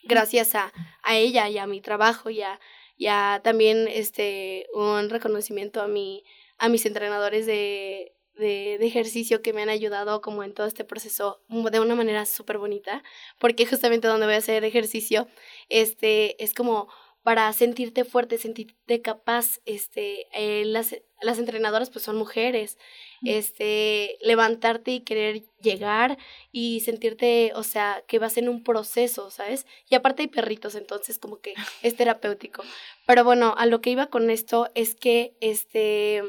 gracias 0.04 0.56
a, 0.56 0.72
a 1.04 1.16
ella 1.16 1.50
y 1.50 1.58
a 1.58 1.68
mi 1.68 1.82
trabajo 1.82 2.30
y 2.30 2.42
a, 2.42 3.42
también 3.44 3.88
este, 3.88 4.68
un 4.74 5.10
reconocimiento 5.10 5.82
a, 5.82 5.88
mi, 5.88 6.24
a 6.58 6.70
mis 6.70 6.86
entrenadores 6.86 7.46
de, 7.46 8.14
de, 8.36 8.78
de, 8.80 8.86
ejercicio 8.86 9.42
que 9.42 9.54
me 9.54 9.62
han 9.62 9.70
ayudado 9.70 10.22
como 10.22 10.44
en 10.44 10.54
todo 10.54 10.68
este 10.68 10.84
proceso 10.84 11.42
de 11.50 11.80
una 11.80 11.96
manera 11.96 12.26
súper 12.26 12.58
bonita, 12.58 13.04
porque 13.40 13.66
justamente 13.66 14.08
donde 14.08 14.26
voy 14.26 14.36
a 14.36 14.40
hacer 14.40 14.64
ejercicio, 14.64 15.28
este, 15.70 16.42
es 16.44 16.54
como 16.54 16.90
para 17.24 17.52
sentirte 17.54 18.04
fuerte, 18.04 18.38
sentirte 18.38 19.02
capaz, 19.02 19.62
este, 19.66 20.28
eh, 20.34 20.66
las, 20.66 20.96
las 21.22 21.40
entrenadoras 21.40 21.90
pues 21.90 22.04
son 22.04 22.18
mujeres, 22.18 22.78
este, 23.24 24.18
levantarte 24.22 24.92
y 24.92 25.00
querer 25.00 25.44
llegar 25.62 26.18
y 26.52 26.82
sentirte, 26.82 27.54
o 27.56 27.64
sea, 27.64 28.04
que 28.08 28.20
vas 28.20 28.36
en 28.36 28.50
un 28.50 28.62
proceso, 28.62 29.32
¿sabes? 29.32 29.66
Y 29.90 29.96
aparte 29.96 30.24
hay 30.24 30.28
perritos, 30.28 30.76
entonces 30.76 31.18
como 31.18 31.40
que 31.40 31.54
es 31.82 31.96
terapéutico. 31.96 32.64
Pero 33.08 33.24
bueno, 33.24 33.56
a 33.58 33.66
lo 33.66 33.80
que 33.80 33.92
iba 33.92 34.08
con 34.08 34.30
esto 34.30 34.70
es 34.76 34.94
que, 34.94 35.38
este, 35.40 36.22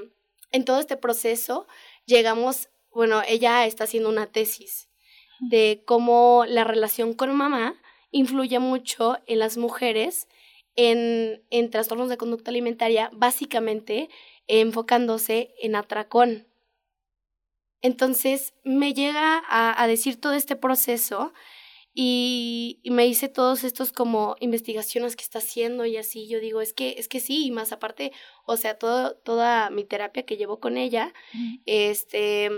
en 0.52 0.64
todo 0.64 0.78
este 0.78 0.96
proceso, 0.96 1.66
llegamos, 2.06 2.68
bueno, 2.92 3.22
ella 3.26 3.66
está 3.66 3.84
haciendo 3.84 4.08
una 4.08 4.26
tesis 4.26 4.88
de 5.40 5.82
cómo 5.84 6.44
la 6.46 6.62
relación 6.62 7.14
con 7.14 7.34
mamá 7.34 7.74
influye 8.12 8.60
mucho 8.60 9.18
en 9.26 9.40
las 9.40 9.56
mujeres 9.56 10.28
en, 10.76 11.42
en 11.50 11.70
trastornos 11.70 12.08
de 12.08 12.16
conducta 12.16 12.50
alimentaria, 12.50 13.10
básicamente 13.12 14.08
enfocándose 14.46 15.54
en 15.60 15.76
atracón. 15.76 16.46
Entonces 17.80 18.54
me 18.64 18.94
llega 18.94 19.42
a, 19.48 19.82
a 19.82 19.86
decir 19.86 20.20
todo 20.20 20.32
este 20.32 20.56
proceso 20.56 21.32
y, 21.96 22.80
me 22.84 23.06
hice 23.06 23.28
todos 23.28 23.62
estos 23.62 23.92
como 23.92 24.34
investigaciones 24.40 25.14
que 25.14 25.22
está 25.22 25.38
haciendo 25.38 25.86
y 25.86 25.96
así 25.96 26.26
yo 26.28 26.40
digo 26.40 26.60
es 26.60 26.72
que 26.72 26.96
es 26.98 27.08
que 27.08 27.20
sí 27.20 27.46
y 27.46 27.50
más 27.52 27.72
aparte 27.72 28.12
o 28.46 28.56
sea 28.56 28.78
todo, 28.78 29.14
toda 29.14 29.70
mi 29.70 29.84
terapia 29.84 30.24
que 30.24 30.36
llevo 30.36 30.58
con 30.58 30.76
ella 30.76 31.14
este 31.66 32.50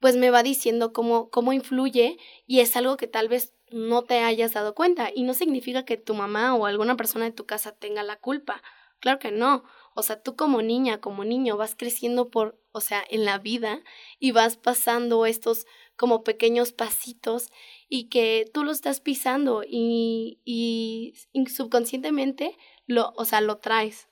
pues 0.00 0.16
me 0.16 0.30
va 0.30 0.44
diciendo 0.44 0.92
cómo 0.92 1.28
cómo 1.30 1.52
influye 1.52 2.18
y 2.46 2.60
es 2.60 2.76
algo 2.76 2.96
que 2.96 3.08
tal 3.08 3.28
vez 3.28 3.55
no 3.70 4.02
te 4.02 4.18
hayas 4.18 4.52
dado 4.52 4.74
cuenta 4.74 5.10
y 5.14 5.22
no 5.24 5.34
significa 5.34 5.84
que 5.84 5.96
tu 5.96 6.14
mamá 6.14 6.54
o 6.54 6.66
alguna 6.66 6.96
persona 6.96 7.24
de 7.24 7.32
tu 7.32 7.46
casa 7.46 7.72
tenga 7.72 8.02
la 8.02 8.16
culpa 8.16 8.62
claro 9.00 9.18
que 9.18 9.32
no 9.32 9.64
o 9.98 10.02
sea, 10.02 10.22
tú 10.22 10.36
como 10.36 10.60
niña, 10.60 11.00
como 11.00 11.24
niño, 11.24 11.56
vas 11.56 11.74
creciendo 11.74 12.28
por, 12.28 12.60
o 12.72 12.82
sea, 12.82 13.02
en 13.08 13.24
la 13.24 13.38
vida 13.38 13.82
y 14.18 14.30
vas 14.30 14.58
pasando 14.58 15.24
estos 15.24 15.66
como 15.96 16.22
pequeños 16.22 16.72
pasitos 16.72 17.50
y 17.88 18.10
que 18.10 18.44
tú 18.52 18.62
lo 18.62 18.72
estás 18.72 19.00
pisando 19.00 19.64
y, 19.66 20.38
y, 20.44 21.14
subconscientemente 21.46 22.58
lo, 22.84 23.14
o 23.16 23.24
sea, 23.24 23.40
lo 23.40 23.56
traes, 23.56 24.10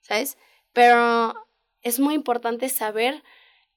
¿sabes? 0.00 0.36
Pero 0.72 1.32
es 1.82 2.00
muy 2.00 2.14
importante 2.14 2.68
saber 2.68 3.22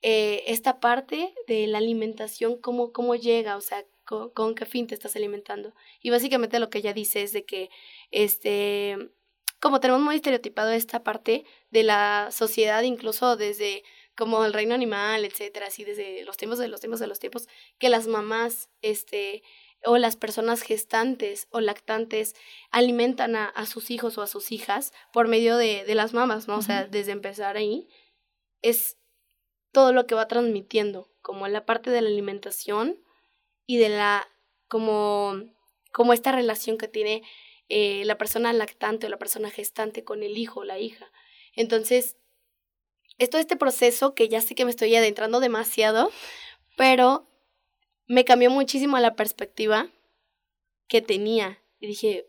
eh, 0.02 0.44
esta 0.48 0.80
parte 0.80 1.36
de 1.46 1.68
la 1.68 1.78
alimentación, 1.78 2.60
cómo, 2.60 2.92
cómo 2.94 3.14
llega, 3.14 3.58
o 3.58 3.62
sea, 3.62 3.86
con, 4.06 4.30
con, 4.32 4.56
qué 4.56 4.66
fin 4.66 4.88
te 4.88 4.96
estás 4.96 5.16
alimentando. 5.16 5.74
Y 6.02 6.10
básicamente 6.10 6.60
lo 6.60 6.70
que 6.70 6.80
ella 6.80 6.94
dice 6.94 7.24
es 7.24 7.34
de 7.34 7.46
que, 7.46 7.70
este, 8.12 8.98
como 9.60 9.80
tenemos 9.80 10.02
muy 10.02 10.16
estereotipado 10.16 10.72
esta 10.72 11.04
parte 11.04 11.46
de 11.72 11.84
la 11.84 12.30
sociedad, 12.32 12.84
incluso 12.84 13.38
desde 13.38 13.84
como 14.16 14.46
el 14.46 14.54
reino 14.54 14.76
animal, 14.76 15.26
etcétera, 15.26 15.68
así 15.68 15.84
desde 15.84 16.24
los 16.26 16.38
tiempos 16.38 16.60
de 16.60 16.68
los 16.68 16.80
tiempos 16.80 17.00
de 17.00 17.08
los 17.08 17.20
tiempos, 17.20 17.48
que 17.80 17.90
las 17.90 18.08
mamás, 18.08 18.70
este, 18.82 19.44
o 19.86 19.98
las 19.98 20.16
personas 20.16 20.62
gestantes 20.62 21.48
o 21.50 21.60
lactantes 21.60 22.36
alimentan 22.72 23.36
a, 23.36 23.46
a 23.46 23.66
sus 23.66 23.92
hijos 23.92 24.18
o 24.18 24.22
a 24.22 24.28
sus 24.28 24.52
hijas 24.52 24.94
por 25.12 25.28
medio 25.28 25.58
de, 25.58 25.84
de 25.86 25.96
las 25.96 26.14
mamás, 26.14 26.48
¿no? 26.48 26.58
O 26.58 26.62
sea, 26.62 26.86
desde 26.86 27.12
empezar 27.12 27.58
ahí, 27.58 27.88
es 28.62 28.98
todo 29.72 29.92
lo 29.92 30.08
que 30.08 30.16
va 30.16 30.28
transmitiendo, 30.28 31.10
como 31.22 31.48
la 31.48 31.66
parte 31.66 31.90
de 31.90 32.02
la 32.02 32.10
alimentación 32.10 33.04
y 33.66 33.78
de 33.78 33.90
la, 33.90 34.28
como, 34.68 35.36
como 35.92 36.14
esta 36.14 36.32
relación 36.32 36.78
que 36.78 36.88
tiene 36.88 37.24
eh, 37.70 38.04
la 38.06 38.18
persona 38.18 38.54
lactante 38.54 39.08
o 39.08 39.10
la 39.10 39.18
persona 39.18 39.50
gestante 39.50 40.04
con 40.04 40.24
el 40.24 40.38
hijo 40.38 40.62
o 40.62 40.64
la 40.64 40.80
hija. 40.80 41.12
Entonces, 41.56 42.18
es 43.18 43.30
todo 43.30 43.40
este 43.40 43.56
proceso 43.56 44.16
que 44.16 44.28
ya 44.28 44.42
sé 44.42 44.56
que 44.56 44.66
me 44.66 44.72
estoy 44.72 44.96
adentrando 44.96 45.40
demasiado, 45.40 46.12
pero 46.76 47.28
me 48.08 48.26
cambió 48.26 48.50
muchísimo 48.50 48.98
la 49.00 49.16
perspectiva 49.16 49.90
que 50.88 51.02
tenía. 51.02 51.62
Y 51.80 51.88
dije, 51.88 52.28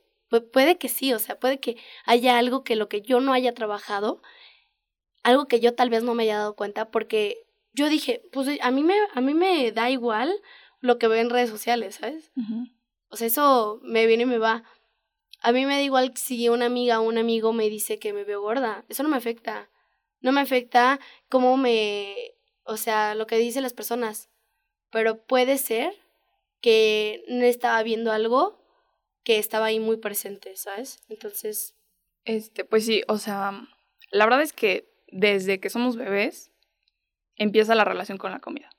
puede 0.52 0.78
que 0.78 0.88
sí, 0.88 1.12
o 1.12 1.18
sea, 1.18 1.38
puede 1.38 1.58
que 1.58 1.76
haya 2.04 2.38
algo 2.38 2.64
que 2.64 2.76
lo 2.76 2.88
que 2.88 3.02
yo 3.02 3.20
no 3.20 3.32
haya 3.32 3.54
trabajado, 3.54 4.22
algo 5.22 5.46
que 5.46 5.60
yo 5.60 5.74
tal 5.74 5.90
vez 5.90 6.02
no 6.02 6.14
me 6.14 6.24
haya 6.24 6.38
dado 6.38 6.54
cuenta, 6.54 6.90
porque 6.90 7.46
yo 7.72 7.88
dije, 7.88 8.22
pues 8.32 8.58
a 8.60 8.70
mí 8.70 8.82
me, 8.82 8.94
a 9.14 9.20
mí 9.20 9.34
me 9.34 9.72
da 9.72 9.90
igual 9.90 10.40
lo 10.84 10.98
que 10.98 11.08
veo 11.08 11.20
en 11.20 11.30
redes 11.30 11.50
sociales, 11.50 11.96
¿sabes? 11.96 12.32
O 13.08 13.16
sea, 13.16 13.26
eso 13.26 13.80
me 13.82 14.06
viene 14.06 14.24
y 14.24 14.26
me 14.26 14.38
va. 14.38 14.64
A 15.40 15.52
mí 15.52 15.66
me 15.66 15.74
da 15.74 15.82
igual 15.82 16.12
si 16.16 16.48
una 16.48 16.66
amiga 16.66 17.00
o 17.00 17.04
un 17.04 17.18
amigo 17.18 17.52
me 17.52 17.68
dice 17.68 17.98
que 17.98 18.12
me 18.12 18.24
veo 18.24 18.40
gorda. 18.40 18.84
Eso 18.88 19.02
no 19.02 19.08
me 19.08 19.16
afecta 19.16 19.70
no 20.24 20.32
me 20.32 20.40
afecta 20.40 21.00
cómo 21.28 21.58
me, 21.58 22.16
o 22.64 22.78
sea, 22.78 23.14
lo 23.14 23.26
que 23.26 23.36
dicen 23.36 23.62
las 23.62 23.74
personas, 23.74 24.30
pero 24.90 25.22
puede 25.22 25.58
ser 25.58 25.92
que 26.62 27.22
no 27.28 27.44
estaba 27.44 27.82
viendo 27.82 28.10
algo 28.10 28.58
que 29.22 29.38
estaba 29.38 29.66
ahí 29.66 29.80
muy 29.80 29.98
presente, 29.98 30.56
¿sabes? 30.56 30.98
Entonces... 31.10 31.76
Este, 32.24 32.64
pues 32.64 32.86
sí, 32.86 33.02
o 33.06 33.18
sea, 33.18 33.68
la 34.10 34.24
verdad 34.24 34.40
es 34.40 34.54
que 34.54 34.90
desde 35.08 35.60
que 35.60 35.68
somos 35.68 35.96
bebés 35.96 36.50
empieza 37.36 37.74
la 37.74 37.84
relación 37.84 38.16
con 38.16 38.30
la 38.30 38.40
comida. 38.40 38.70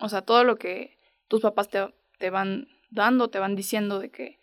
O 0.00 0.08
sea, 0.08 0.22
todo 0.22 0.42
lo 0.42 0.56
que 0.56 0.98
tus 1.34 1.42
papás 1.42 1.68
te, 1.68 1.84
te 2.18 2.30
van 2.30 2.68
dando, 2.90 3.28
te 3.28 3.40
van 3.40 3.56
diciendo 3.56 3.98
de 3.98 4.12
que, 4.12 4.38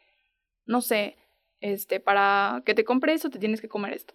no 0.65 0.81
sé, 0.81 1.17
este, 1.61 2.01
para 2.01 2.63
que 2.65 2.73
te 2.73 2.83
compre 2.83 3.13
eso 3.13 3.29
te 3.29 3.39
tienes 3.39 3.61
que 3.61 3.69
comer 3.69 3.93
esto. 3.93 4.13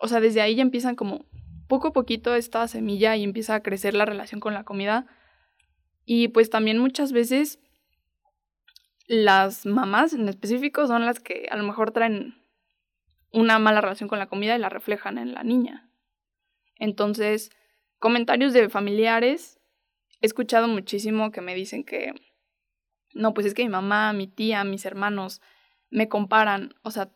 O 0.00 0.08
sea, 0.08 0.20
desde 0.20 0.40
ahí 0.40 0.56
ya 0.56 0.62
empiezan 0.62 0.96
como 0.96 1.26
poco 1.68 1.88
a 1.88 1.92
poquito 1.92 2.34
esta 2.34 2.66
semilla 2.66 3.14
y 3.14 3.22
empieza 3.22 3.54
a 3.54 3.62
crecer 3.62 3.94
la 3.94 4.04
relación 4.04 4.40
con 4.40 4.52
la 4.52 4.64
comida. 4.64 5.06
Y 6.04 6.26
pues 6.28 6.50
también 6.50 6.78
muchas 6.78 7.12
veces 7.12 7.60
las 9.06 9.64
mamás 9.64 10.12
en 10.12 10.28
específico 10.28 10.88
son 10.88 11.06
las 11.06 11.20
que 11.20 11.46
a 11.52 11.56
lo 11.56 11.62
mejor 11.62 11.92
traen 11.92 12.42
una 13.32 13.60
mala 13.60 13.80
relación 13.80 14.08
con 14.08 14.18
la 14.18 14.26
comida 14.26 14.56
y 14.56 14.58
la 14.58 14.70
reflejan 14.70 15.18
en 15.18 15.34
la 15.34 15.44
niña. 15.44 15.88
Entonces, 16.78 17.50
comentarios 18.00 18.52
de 18.52 18.68
familiares, 18.70 19.57
he 20.20 20.26
escuchado 20.26 20.68
muchísimo 20.68 21.30
que 21.30 21.40
me 21.40 21.54
dicen 21.54 21.84
que, 21.84 22.12
no, 23.14 23.34
pues 23.34 23.46
es 23.46 23.54
que 23.54 23.62
mi 23.62 23.68
mamá, 23.68 24.12
mi 24.12 24.26
tía, 24.26 24.64
mis 24.64 24.84
hermanos 24.84 25.40
me 25.90 26.08
comparan, 26.08 26.74
o 26.82 26.90
sea, 26.90 27.10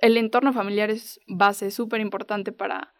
el 0.00 0.16
entorno 0.16 0.52
familiar 0.52 0.90
es 0.90 1.20
base 1.26 1.70
súper 1.70 2.00
importante 2.00 2.52
para 2.52 2.94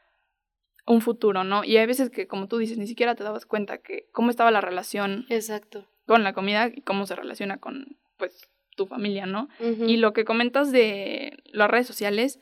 un 0.87 1.00
futuro, 1.00 1.45
¿no? 1.45 1.64
Y 1.64 1.76
hay 1.76 1.87
veces 1.87 2.11
que, 2.11 2.26
como 2.26 2.49
tú 2.49 2.59
dices, 2.59 2.76
ni 2.76 2.87
siquiera 2.87 3.14
te 3.14 3.25
dabas 3.25 3.47
cuenta 3.47 3.79
que 3.79 4.09
cómo 4.12 4.31
estaba 4.31 4.50
la 4.50 4.61
relación 4.61 5.26
Exacto. 5.29 5.88
con 6.07 6.25
la 6.25 6.33
comida 6.33 6.69
y 6.75 6.83
cómo 6.83 7.07
se 7.07 7.14
relaciona 7.14 7.59
con, 7.59 7.99
pues, 8.19 8.49
tu 8.76 8.87
familia, 8.87 9.26
¿no? 9.26 9.49
Y 9.61 9.99
lo 9.99 10.12
que 10.12 10.25
comentas 10.25 10.73
de 10.73 11.37
las 11.45 11.71
redes 11.71 11.87
sociales, 11.87 12.41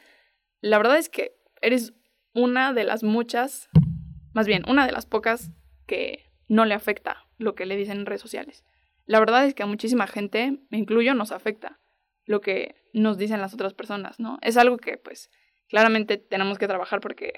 la 0.61 0.79
verdad 0.79 0.97
es 0.97 1.09
que 1.09 1.37
eres 1.61 1.93
una 2.35 2.73
de 2.73 2.85
las 2.85 3.03
muchas, 3.03 3.69
más 4.33 4.47
bien, 4.47 4.63
una 4.69 4.87
de 4.87 4.93
las 4.93 5.07
pocas 5.07 5.51
que 5.87 6.30
no 6.51 6.65
le 6.65 6.75
afecta 6.75 7.25
lo 7.39 7.55
que 7.55 7.65
le 7.65 7.77
dicen 7.77 8.01
en 8.01 8.07
redes 8.07 8.21
sociales. 8.21 8.65
La 9.07 9.21
verdad 9.21 9.47
es 9.47 9.55
que 9.55 9.63
a 9.63 9.67
muchísima 9.67 10.09
gente, 10.09 10.59
me 10.69 10.79
incluyo, 10.79 11.15
nos 11.15 11.31
afecta 11.31 11.79
lo 12.27 12.41
que 12.41 12.75
nos 12.93 13.19
dicen 13.19 13.41
las 13.41 13.55
otras 13.55 13.73
personas, 13.73 14.19
¿no? 14.19 14.39
Es 14.43 14.57
algo 14.57 14.77
que, 14.77 14.99
pues, 14.99 15.31
claramente 15.69 16.17
tenemos 16.17 16.59
que 16.59 16.67
trabajar 16.67 17.01
porque 17.01 17.35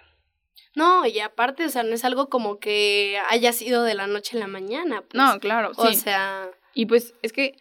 no, 0.75 1.05
y 1.05 1.21
aparte, 1.21 1.67
o 1.67 1.69
sea, 1.69 1.83
no 1.83 1.95
es 1.95 2.05
algo 2.05 2.31
como 2.31 2.59
que 2.59 3.19
haya 3.29 3.53
sido 3.53 3.83
de 3.83 3.95
la 3.95 4.07
noche 4.07 4.37
a 4.37 4.41
la 4.41 4.47
mañana. 4.47 5.03
Pues. 5.03 5.15
No, 5.15 5.39
claro, 5.39 5.75
sí. 5.75 5.81
O 5.83 5.93
sea. 5.93 6.51
Y 6.73 6.87
pues 6.87 7.15
es 7.21 7.35
que 7.35 7.57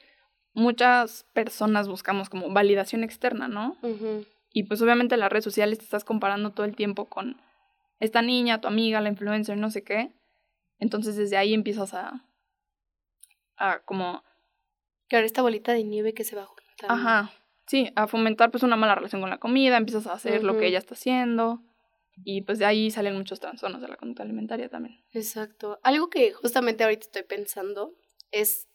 muchas 0.53 1.25
personas 1.33 1.89
buscamos 1.89 2.29
como 2.29 2.49
validación 2.49 3.03
externa, 3.03 3.49
¿no? 3.49 3.77
Y 4.53 4.63
pues 4.63 4.81
obviamente 4.81 5.15
en 5.15 5.19
las 5.19 5.31
redes 5.31 5.43
sociales 5.43 5.79
te 5.79 5.83
estás 5.83 6.05
comparando 6.05 6.51
todo 6.51 6.65
el 6.65 6.75
tiempo 6.75 7.09
con 7.09 7.41
esta 7.99 8.21
niña, 8.21 8.61
tu 8.61 8.69
amiga, 8.69 9.01
la 9.01 9.09
influencer, 9.09 9.57
no 9.57 9.69
sé 9.69 9.83
qué. 9.83 10.13
Entonces 10.81 11.15
desde 11.15 11.37
ahí 11.37 11.53
empiezas 11.53 11.93
a. 11.93 12.25
a 13.55 13.79
como. 13.83 14.23
Claro, 15.07 15.25
esta 15.25 15.41
bolita 15.41 15.71
de 15.71 15.83
nieve 15.83 16.13
que 16.13 16.25
se 16.25 16.35
va 16.35 16.45
juntando. 16.45 16.93
Ajá. 16.93 17.31
Sí, 17.67 17.89
a 17.95 18.07
fomentar 18.07 18.51
pues 18.51 18.63
una 18.63 18.75
mala 18.75 18.95
relación 18.95 19.21
con 19.21 19.29
la 19.29 19.37
comida, 19.37 19.77
empiezas 19.77 20.07
a 20.07 20.13
hacer 20.13 20.43
lo 20.43 20.57
que 20.57 20.67
ella 20.67 20.79
está 20.79 20.95
haciendo. 20.95 21.61
Y 22.25 22.41
pues 22.41 22.59
de 22.59 22.65
ahí 22.65 22.91
salen 22.91 23.15
muchos 23.15 23.39
trastornos 23.39 23.81
de 23.81 23.87
la 23.87 23.95
conducta 23.95 24.23
alimentaria 24.23 24.67
también. 24.67 25.01
Exacto. 25.13 25.79
Algo 25.83 26.09
que 26.09 26.33
justamente 26.33 26.83
ahorita 26.83 27.05
estoy 27.05 27.23
pensando 27.23 27.93
es, 28.31 28.67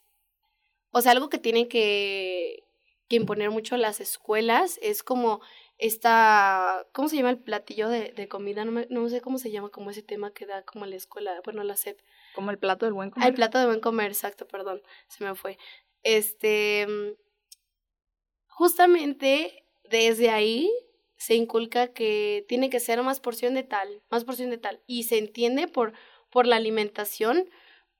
o 0.92 1.00
sea, 1.00 1.12
algo 1.12 1.28
que 1.28 1.38
tienen 1.38 1.68
que, 1.68 2.62
que 3.08 3.16
imponer 3.16 3.50
mucho 3.50 3.76
las 3.76 4.00
escuelas 4.00 4.78
es 4.82 5.02
como 5.02 5.40
esta, 5.78 6.86
¿cómo 6.92 7.08
se 7.08 7.16
llama 7.16 7.30
el 7.30 7.38
platillo 7.38 7.88
de, 7.88 8.12
de 8.12 8.28
comida? 8.28 8.64
No, 8.64 8.72
me, 8.72 8.86
no 8.88 9.08
sé 9.08 9.20
cómo 9.20 9.38
se 9.38 9.50
llama, 9.50 9.68
como 9.68 9.90
ese 9.90 10.02
tema 10.02 10.32
que 10.32 10.46
da 10.46 10.62
como 10.62 10.86
la 10.86 10.96
escuela, 10.96 11.40
bueno, 11.44 11.62
la 11.64 11.76
SEP. 11.76 12.00
Como 12.34 12.50
el 12.50 12.58
plato 12.58 12.86
del 12.86 12.94
buen 12.94 13.10
comer. 13.10 13.28
el 13.28 13.34
plato 13.34 13.58
del 13.58 13.66
buen 13.68 13.80
comer, 13.80 14.10
exacto, 14.10 14.46
perdón, 14.46 14.82
se 15.08 15.24
me 15.24 15.34
fue. 15.34 15.58
Este, 16.02 16.86
justamente 18.46 19.64
desde 19.84 20.30
ahí 20.30 20.70
se 21.16 21.34
inculca 21.34 21.88
que 21.88 22.44
tiene 22.48 22.70
que 22.70 22.80
ser 22.80 23.02
más 23.02 23.20
porción 23.20 23.54
de 23.54 23.62
tal, 23.62 24.02
más 24.10 24.24
porción 24.24 24.50
de 24.50 24.58
tal, 24.58 24.80
y 24.86 25.04
se 25.04 25.18
entiende 25.18 25.68
por, 25.68 25.92
por 26.30 26.46
la 26.46 26.56
alimentación, 26.56 27.48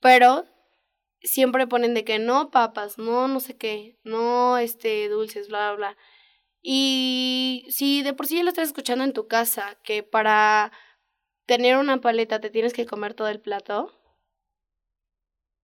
pero 0.01 0.47
siempre 1.23 1.67
ponen 1.67 1.95
de 1.95 2.05
que 2.05 2.19
no 2.19 2.51
papas, 2.51 2.99
no 2.99 3.29
no 3.29 3.41
sé 3.41 3.57
qué, 3.57 3.99
no 4.05 4.59
este 4.59 5.09
dulces, 5.09 5.49
bla, 5.49 5.73
bla, 5.73 5.77
bla. 5.77 5.97
Y 6.69 7.65
si 7.69 8.03
de 8.03 8.13
por 8.13 8.27
sí 8.27 8.35
ya 8.35 8.43
lo 8.43 8.49
estás 8.49 8.67
escuchando 8.67 9.05
en 9.05 9.13
tu 9.13 9.29
casa, 9.29 9.79
que 9.85 10.03
para 10.03 10.73
tener 11.47 11.77
una 11.77 12.01
paleta 12.01 12.41
te 12.41 12.51
tienes 12.51 12.73
que 12.73 12.87
comer 12.87 13.15
todo 13.15 13.29
el 13.29 13.41
plato, 13.41 13.97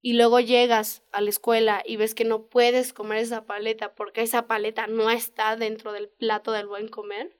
y 0.00 0.12
luego 0.12 0.38
llegas 0.38 1.02
a 1.10 1.20
la 1.20 1.30
escuela 1.30 1.82
y 1.84 1.96
ves 1.96 2.14
que 2.14 2.24
no 2.24 2.46
puedes 2.46 2.92
comer 2.92 3.18
esa 3.18 3.46
paleta 3.46 3.96
porque 3.96 4.22
esa 4.22 4.46
paleta 4.46 4.86
no 4.86 5.10
está 5.10 5.56
dentro 5.56 5.92
del 5.92 6.08
plato 6.08 6.52
del 6.52 6.68
buen 6.68 6.86
comer. 6.86 7.36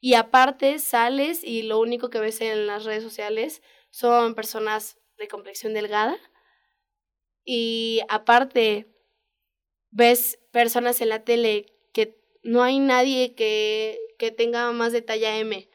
Y 0.00 0.14
aparte 0.14 0.80
sales 0.80 1.44
y 1.44 1.62
lo 1.62 1.78
único 1.78 2.10
que 2.10 2.18
ves 2.18 2.40
en 2.40 2.66
las 2.66 2.84
redes 2.84 3.04
sociales 3.04 3.62
son 3.90 4.34
personas 4.34 4.98
de 5.18 5.28
complexión 5.28 5.72
delgada. 5.72 6.18
Y 7.44 8.00
aparte 8.08 8.92
ves 9.92 10.40
personas 10.50 11.00
en 11.00 11.10
la 11.10 11.22
tele 11.24 11.66
que 11.92 12.19
no 12.42 12.62
hay 12.62 12.78
nadie 12.78 13.34
que, 13.34 13.98
que 14.18 14.30
tenga 14.30 14.70
más 14.72 14.92
de 14.92 15.02
talla 15.02 15.36
M. 15.38 15.68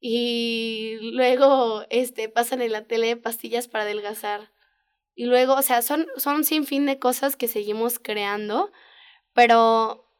Y 0.00 0.98
luego 1.12 1.84
este, 1.90 2.28
pasan 2.28 2.62
en 2.62 2.72
la 2.72 2.86
tele 2.86 3.16
pastillas 3.16 3.68
para 3.68 3.84
adelgazar 3.84 4.54
y 5.14 5.26
luego, 5.26 5.54
o 5.54 5.62
sea, 5.62 5.82
son, 5.82 6.06
son 6.16 6.44
sin 6.44 6.66
fin 6.66 6.86
de 6.86 6.98
cosas 6.98 7.36
que 7.36 7.46
seguimos 7.46 7.98
creando, 7.98 8.72
pero 9.32 10.10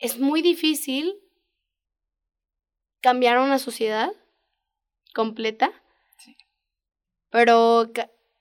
es 0.00 0.18
muy 0.18 0.42
difícil 0.42 1.14
cambiar 3.00 3.38
una 3.38 3.60
sociedad 3.60 4.10
completa, 5.14 5.70
sí. 6.18 6.36
pero 7.30 7.90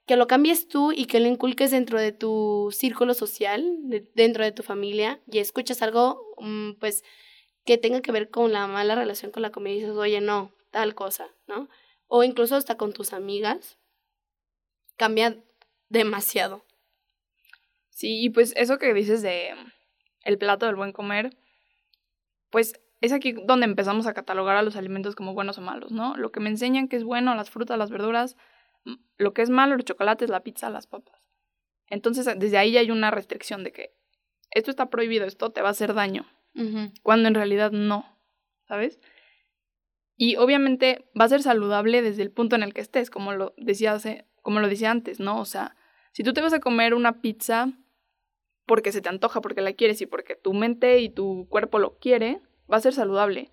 que, 0.08 0.16
lo 0.16 0.28
cambies 0.28 0.68
tú 0.68 0.92
y 0.92 1.06
que 1.06 1.20
lo 1.20 1.28
inculques 1.28 1.72
dentro 1.72 2.00
de 2.00 2.12
tu 2.12 2.70
círculo 2.72 3.14
social, 3.14 3.78
dentro 4.16 4.44
de 4.44 4.52
tu 4.52 4.64
familia, 4.64 5.22
y 5.32 5.40
escuchas 5.40 5.82
algo, 5.82 6.34
mm, 6.38 6.74
pues, 6.80 7.04
que 7.66 7.78
tenga 7.78 8.02
que 8.02 8.12
ver 8.12 8.30
con 8.30 8.54
la 8.54 8.66
mala 8.68 8.96
relación 8.96 9.32
con 9.32 9.42
la 9.44 9.52
comida 9.52 9.74
y 9.74 9.80
dices, 9.80 9.96
oye, 9.96 10.22
no, 10.22 10.54
tal 10.72 10.96
cosa, 10.96 11.28
¿no? 11.48 11.70
O 12.08 12.24
incluso 12.24 12.56
hasta 12.56 12.78
con 12.78 12.94
tus 12.94 13.14
amigas, 13.14 13.78
cambia 14.96 15.38
demasiado. 15.90 16.66
Sí, 17.90 18.24
y 18.24 18.30
pues 18.30 18.54
eso 18.56 18.78
que 18.78 18.94
dices 18.94 19.22
de 19.22 19.54
el 20.24 20.38
plato 20.38 20.66
del 20.66 20.76
buen 20.76 20.92
comer, 20.92 21.36
pues 22.50 22.80
es 23.02 23.12
aquí 23.12 23.34
donde 23.46 23.66
empezamos 23.66 24.08
a 24.08 24.14
catalogar 24.14 24.56
a 24.58 24.62
los 24.62 24.76
alimentos 24.76 25.16
como 25.16 25.34
buenos 25.34 25.58
o 25.58 25.62
malos, 25.62 25.92
¿no? 25.92 26.16
Lo 26.16 26.32
que 26.32 26.40
me 26.40 26.50
enseñan 26.50 26.88
que 26.88 26.96
es 26.96 27.04
bueno, 27.04 27.36
las 27.36 27.50
frutas, 27.50 27.78
las 27.78 27.90
verduras, 27.90 28.36
lo 29.18 29.34
que 29.34 29.42
es 29.42 29.50
malo, 29.50 29.76
los 29.76 29.86
chocolates, 29.86 30.30
la 30.30 30.44
pizza, 30.44 30.70
las 30.70 30.88
papas. 30.88 31.30
Entonces, 31.90 32.28
desde 32.38 32.58
ahí 32.58 32.78
hay 32.78 32.92
una 32.92 33.12
restricción 33.12 33.64
de 33.64 33.72
que 33.72 33.96
esto 34.52 34.72
está 34.72 34.90
prohibido, 34.90 35.26
esto 35.26 35.52
te 35.52 35.62
va 35.62 35.70
a 35.70 35.72
hacer 35.72 35.94
daño, 35.94 36.26
cuando 37.04 37.28
en 37.28 37.36
realidad 37.36 37.72
no, 37.72 38.20
¿sabes? 38.68 39.00
Y 40.16 40.36
obviamente 40.38 41.10
va 41.20 41.26
a 41.26 41.30
ser 41.30 41.44
saludable 41.44 42.02
desde 42.02 42.24
el 42.24 42.32
punto 42.32 42.56
en 42.56 42.64
el 42.64 42.74
que 42.74 42.82
estés, 42.82 43.12
como 43.12 43.34
lo 43.34 43.54
decía 43.58 43.94
hace, 43.94 44.26
como 44.42 44.60
lo 44.60 44.68
decía 44.68 44.90
antes, 44.90 45.20
¿no? 45.20 45.40
O 45.40 45.46
sea, 45.46 45.76
si 46.12 46.24
tú 46.24 46.34
te 46.34 46.42
vas 46.42 46.54
a 46.54 46.60
comer 46.60 46.96
una 46.96 47.22
pizza 47.22 47.72
porque 48.66 48.92
se 48.92 49.02
te 49.02 49.10
antoja, 49.10 49.42
porque 49.42 49.62
la 49.62 49.74
quieres 49.74 50.02
y 50.02 50.08
porque 50.08 50.36
tu 50.36 50.54
mente 50.54 51.00
y 51.00 51.10
tu 51.10 51.48
cuerpo 51.50 51.78
lo 51.78 52.00
quiere, 52.00 52.42
va 52.72 52.78
a 52.78 52.82
ser 52.82 52.94
saludable. 52.94 53.52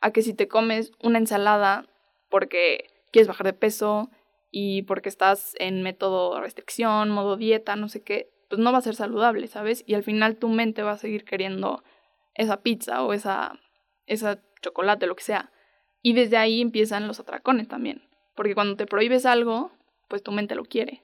A 0.00 0.10
que 0.10 0.22
si 0.22 0.32
te 0.32 0.48
comes 0.48 0.92
una 1.02 1.18
ensalada 1.18 1.86
porque 2.30 2.88
quieres 3.12 3.28
bajar 3.28 3.46
de 3.46 3.52
peso 3.52 4.10
y 4.58 4.84
porque 4.84 5.10
estás 5.10 5.54
en 5.58 5.82
método 5.82 6.40
restricción, 6.40 7.10
modo 7.10 7.36
dieta, 7.36 7.76
no 7.76 7.90
sé 7.90 8.02
qué, 8.02 8.32
pues 8.48 8.58
no 8.58 8.72
va 8.72 8.78
a 8.78 8.80
ser 8.80 8.94
saludable, 8.94 9.48
¿sabes? 9.48 9.84
Y 9.86 9.92
al 9.92 10.02
final 10.02 10.36
tu 10.36 10.48
mente 10.48 10.82
va 10.82 10.92
a 10.92 10.96
seguir 10.96 11.26
queriendo 11.26 11.84
esa 12.32 12.62
pizza 12.62 13.02
o 13.02 13.12
esa, 13.12 13.60
esa 14.06 14.40
chocolate, 14.62 15.06
lo 15.06 15.14
que 15.14 15.24
sea. 15.24 15.52
Y 16.00 16.14
desde 16.14 16.38
ahí 16.38 16.62
empiezan 16.62 17.06
los 17.06 17.20
atracones 17.20 17.68
también. 17.68 18.08
Porque 18.34 18.54
cuando 18.54 18.76
te 18.76 18.86
prohíbes 18.86 19.26
algo, 19.26 19.72
pues 20.08 20.22
tu 20.22 20.32
mente 20.32 20.54
lo 20.54 20.64
quiere. 20.64 21.02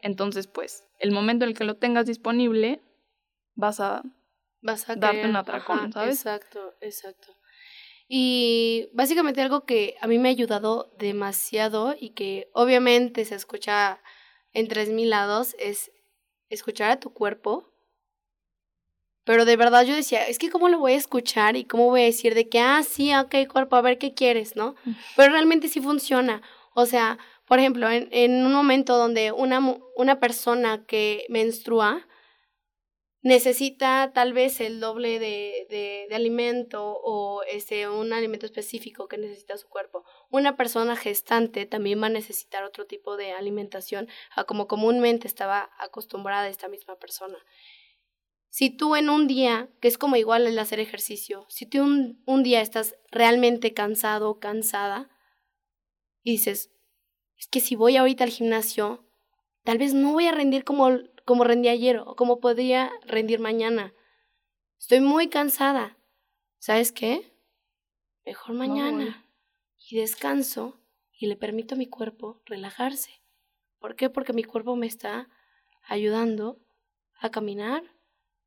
Entonces, 0.00 0.48
pues, 0.48 0.84
el 0.98 1.12
momento 1.12 1.44
en 1.44 1.50
el 1.50 1.56
que 1.56 1.62
lo 1.62 1.76
tengas 1.76 2.06
disponible, 2.06 2.82
vas 3.54 3.78
a, 3.78 4.02
vas 4.62 4.90
a 4.90 4.96
darte 4.96 5.28
un 5.28 5.36
atracón, 5.36 5.92
¿sabes? 5.92 6.16
Exacto, 6.16 6.74
exacto. 6.80 7.36
Y 8.08 8.88
básicamente 8.94 9.42
algo 9.42 9.66
que 9.66 9.96
a 10.00 10.06
mí 10.06 10.18
me 10.18 10.28
ha 10.28 10.32
ayudado 10.32 10.90
demasiado 10.98 11.94
y 11.98 12.10
que 12.10 12.48
obviamente 12.54 13.26
se 13.26 13.34
escucha 13.34 14.00
en 14.54 14.66
tres 14.66 14.88
mil 14.88 15.10
lados 15.10 15.54
es 15.58 15.92
escuchar 16.48 16.90
a 16.90 17.00
tu 17.00 17.12
cuerpo. 17.12 17.68
Pero 19.24 19.44
de 19.44 19.56
verdad 19.56 19.84
yo 19.84 19.94
decía, 19.94 20.26
es 20.26 20.38
que 20.38 20.48
cómo 20.48 20.70
lo 20.70 20.78
voy 20.78 20.92
a 20.92 20.96
escuchar 20.96 21.56
y 21.56 21.64
cómo 21.64 21.90
voy 21.90 22.00
a 22.00 22.04
decir 22.04 22.34
de 22.34 22.48
que, 22.48 22.60
ah, 22.60 22.82
sí, 22.82 23.14
ok, 23.14 23.46
cuerpo, 23.46 23.76
a 23.76 23.82
ver 23.82 23.98
qué 23.98 24.14
quieres, 24.14 24.56
¿no? 24.56 24.74
Pero 25.16 25.32
realmente 25.32 25.68
sí 25.68 25.82
funciona. 25.82 26.40
O 26.72 26.86
sea, 26.86 27.18
por 27.44 27.58
ejemplo, 27.58 27.90
en, 27.90 28.08
en 28.10 28.46
un 28.46 28.54
momento 28.54 28.96
donde 28.96 29.32
una, 29.32 29.60
una 29.96 30.18
persona 30.18 30.86
que 30.86 31.26
menstrua 31.28 32.06
necesita 33.22 34.12
tal 34.14 34.32
vez 34.32 34.60
el 34.60 34.80
doble 34.80 35.18
de, 35.18 35.66
de, 35.70 36.06
de, 36.08 36.14
alimento 36.14 36.98
o 37.02 37.42
este, 37.42 37.88
un 37.88 38.12
alimento 38.12 38.46
específico 38.46 39.08
que 39.08 39.18
necesita 39.18 39.56
su 39.56 39.68
cuerpo. 39.68 40.04
Una 40.30 40.56
persona 40.56 40.96
gestante 40.96 41.66
también 41.66 42.00
va 42.00 42.06
a 42.06 42.10
necesitar 42.10 42.64
otro 42.64 42.86
tipo 42.86 43.16
de 43.16 43.32
alimentación 43.32 44.08
a 44.34 44.44
como 44.44 44.68
comúnmente 44.68 45.26
estaba 45.26 45.70
acostumbrada 45.78 46.48
esta 46.48 46.68
misma 46.68 46.96
persona. 46.96 47.38
Si 48.50 48.70
tú 48.70 48.96
en 48.96 49.10
un 49.10 49.26
día, 49.26 49.68
que 49.80 49.88
es 49.88 49.98
como 49.98 50.16
igual 50.16 50.46
el 50.46 50.58
hacer 50.58 50.80
ejercicio, 50.80 51.44
si 51.48 51.66
tú 51.66 51.82
un, 51.82 52.22
un 52.24 52.42
día 52.42 52.60
estás 52.60 52.96
realmente 53.10 53.74
cansado 53.74 54.30
o 54.30 54.38
cansada 54.38 55.10
y 56.22 56.32
dices, 56.32 56.70
es 57.36 57.46
que 57.46 57.60
si 57.60 57.76
voy 57.76 57.96
ahorita 57.96 58.24
al 58.24 58.30
gimnasio, 58.30 59.04
tal 59.64 59.78
vez 59.78 59.92
no 59.92 60.12
voy 60.12 60.26
a 60.26 60.32
rendir 60.32 60.64
como, 60.64 60.98
como 61.28 61.44
rendí 61.44 61.68
ayer 61.68 61.98
o 61.98 62.16
como 62.16 62.40
podría 62.40 62.90
rendir 63.04 63.38
mañana. 63.38 63.92
Estoy 64.78 65.00
muy 65.00 65.28
cansada. 65.28 65.98
¿Sabes 66.56 66.90
qué? 66.90 67.36
Mejor 68.24 68.54
mañana. 68.54 69.26
y 69.90 69.96
descanso 69.96 70.80
y 71.12 71.26
le 71.26 71.36
permito 71.36 71.74
a 71.74 71.78
mi 71.78 71.86
cuerpo 71.86 72.40
relajarse. 72.46 73.20
¿Por 73.78 73.94
qué? 73.94 74.08
Porque 74.08 74.32
mi 74.32 74.42
cuerpo 74.42 74.74
me 74.74 74.86
está 74.86 75.28
ayudando 75.86 76.64
a 77.20 77.30
caminar, 77.30 77.82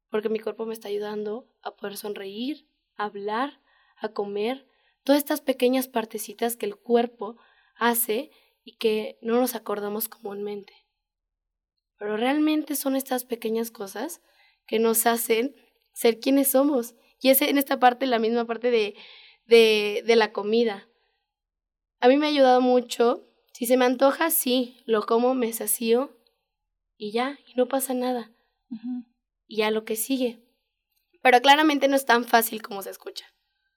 porque 0.09 0.29
mi 0.29 0.39
cuerpo 0.39 0.65
me 0.65 0.73
está 0.73 0.87
ayudando 0.87 1.47
a 1.61 1.75
poder 1.75 1.97
sonreír, 1.97 2.67
a 2.95 3.05
hablar, 3.05 3.61
a 3.95 4.09
comer, 4.09 4.67
todas 5.03 5.19
estas 5.19 5.41
pequeñas 5.41 5.87
partecitas 5.87 6.57
que 6.57 6.65
el 6.65 6.77
cuerpo 6.77 7.37
hace 7.75 8.31
y 8.63 8.77
que 8.77 9.19
no 9.21 9.39
nos 9.39 9.53
acordamos 9.53 10.09
comúnmente. 10.09 10.80
Pero 12.01 12.17
realmente 12.17 12.75
son 12.75 12.95
estas 12.95 13.25
pequeñas 13.25 13.69
cosas 13.69 14.21
que 14.65 14.79
nos 14.79 15.05
hacen 15.05 15.55
ser 15.93 16.19
quienes 16.19 16.49
somos. 16.49 16.95
Y 17.19 17.29
es 17.29 17.43
en 17.43 17.59
esta 17.59 17.79
parte, 17.79 18.07
la 18.07 18.17
misma 18.17 18.45
parte 18.45 18.71
de, 18.71 18.95
de, 19.45 20.01
de 20.03 20.15
la 20.15 20.31
comida. 20.33 20.89
A 21.99 22.07
mí 22.07 22.17
me 22.17 22.25
ha 22.25 22.29
ayudado 22.29 22.59
mucho. 22.59 23.29
Si 23.53 23.67
se 23.67 23.77
me 23.77 23.85
antoja, 23.85 24.31
sí, 24.31 24.81
lo 24.87 25.05
como, 25.05 25.35
me 25.35 25.53
sacío 25.53 26.17
y 26.97 27.11
ya, 27.11 27.37
y 27.45 27.53
no 27.53 27.67
pasa 27.67 27.93
nada. 27.93 28.31
Y 29.45 29.57
ya 29.57 29.69
lo 29.69 29.85
que 29.85 29.95
sigue. 29.95 30.43
Pero 31.21 31.39
claramente 31.39 31.87
no 31.87 31.95
es 31.95 32.07
tan 32.07 32.25
fácil 32.25 32.63
como 32.63 32.81
se 32.81 32.89
escucha. 32.89 33.27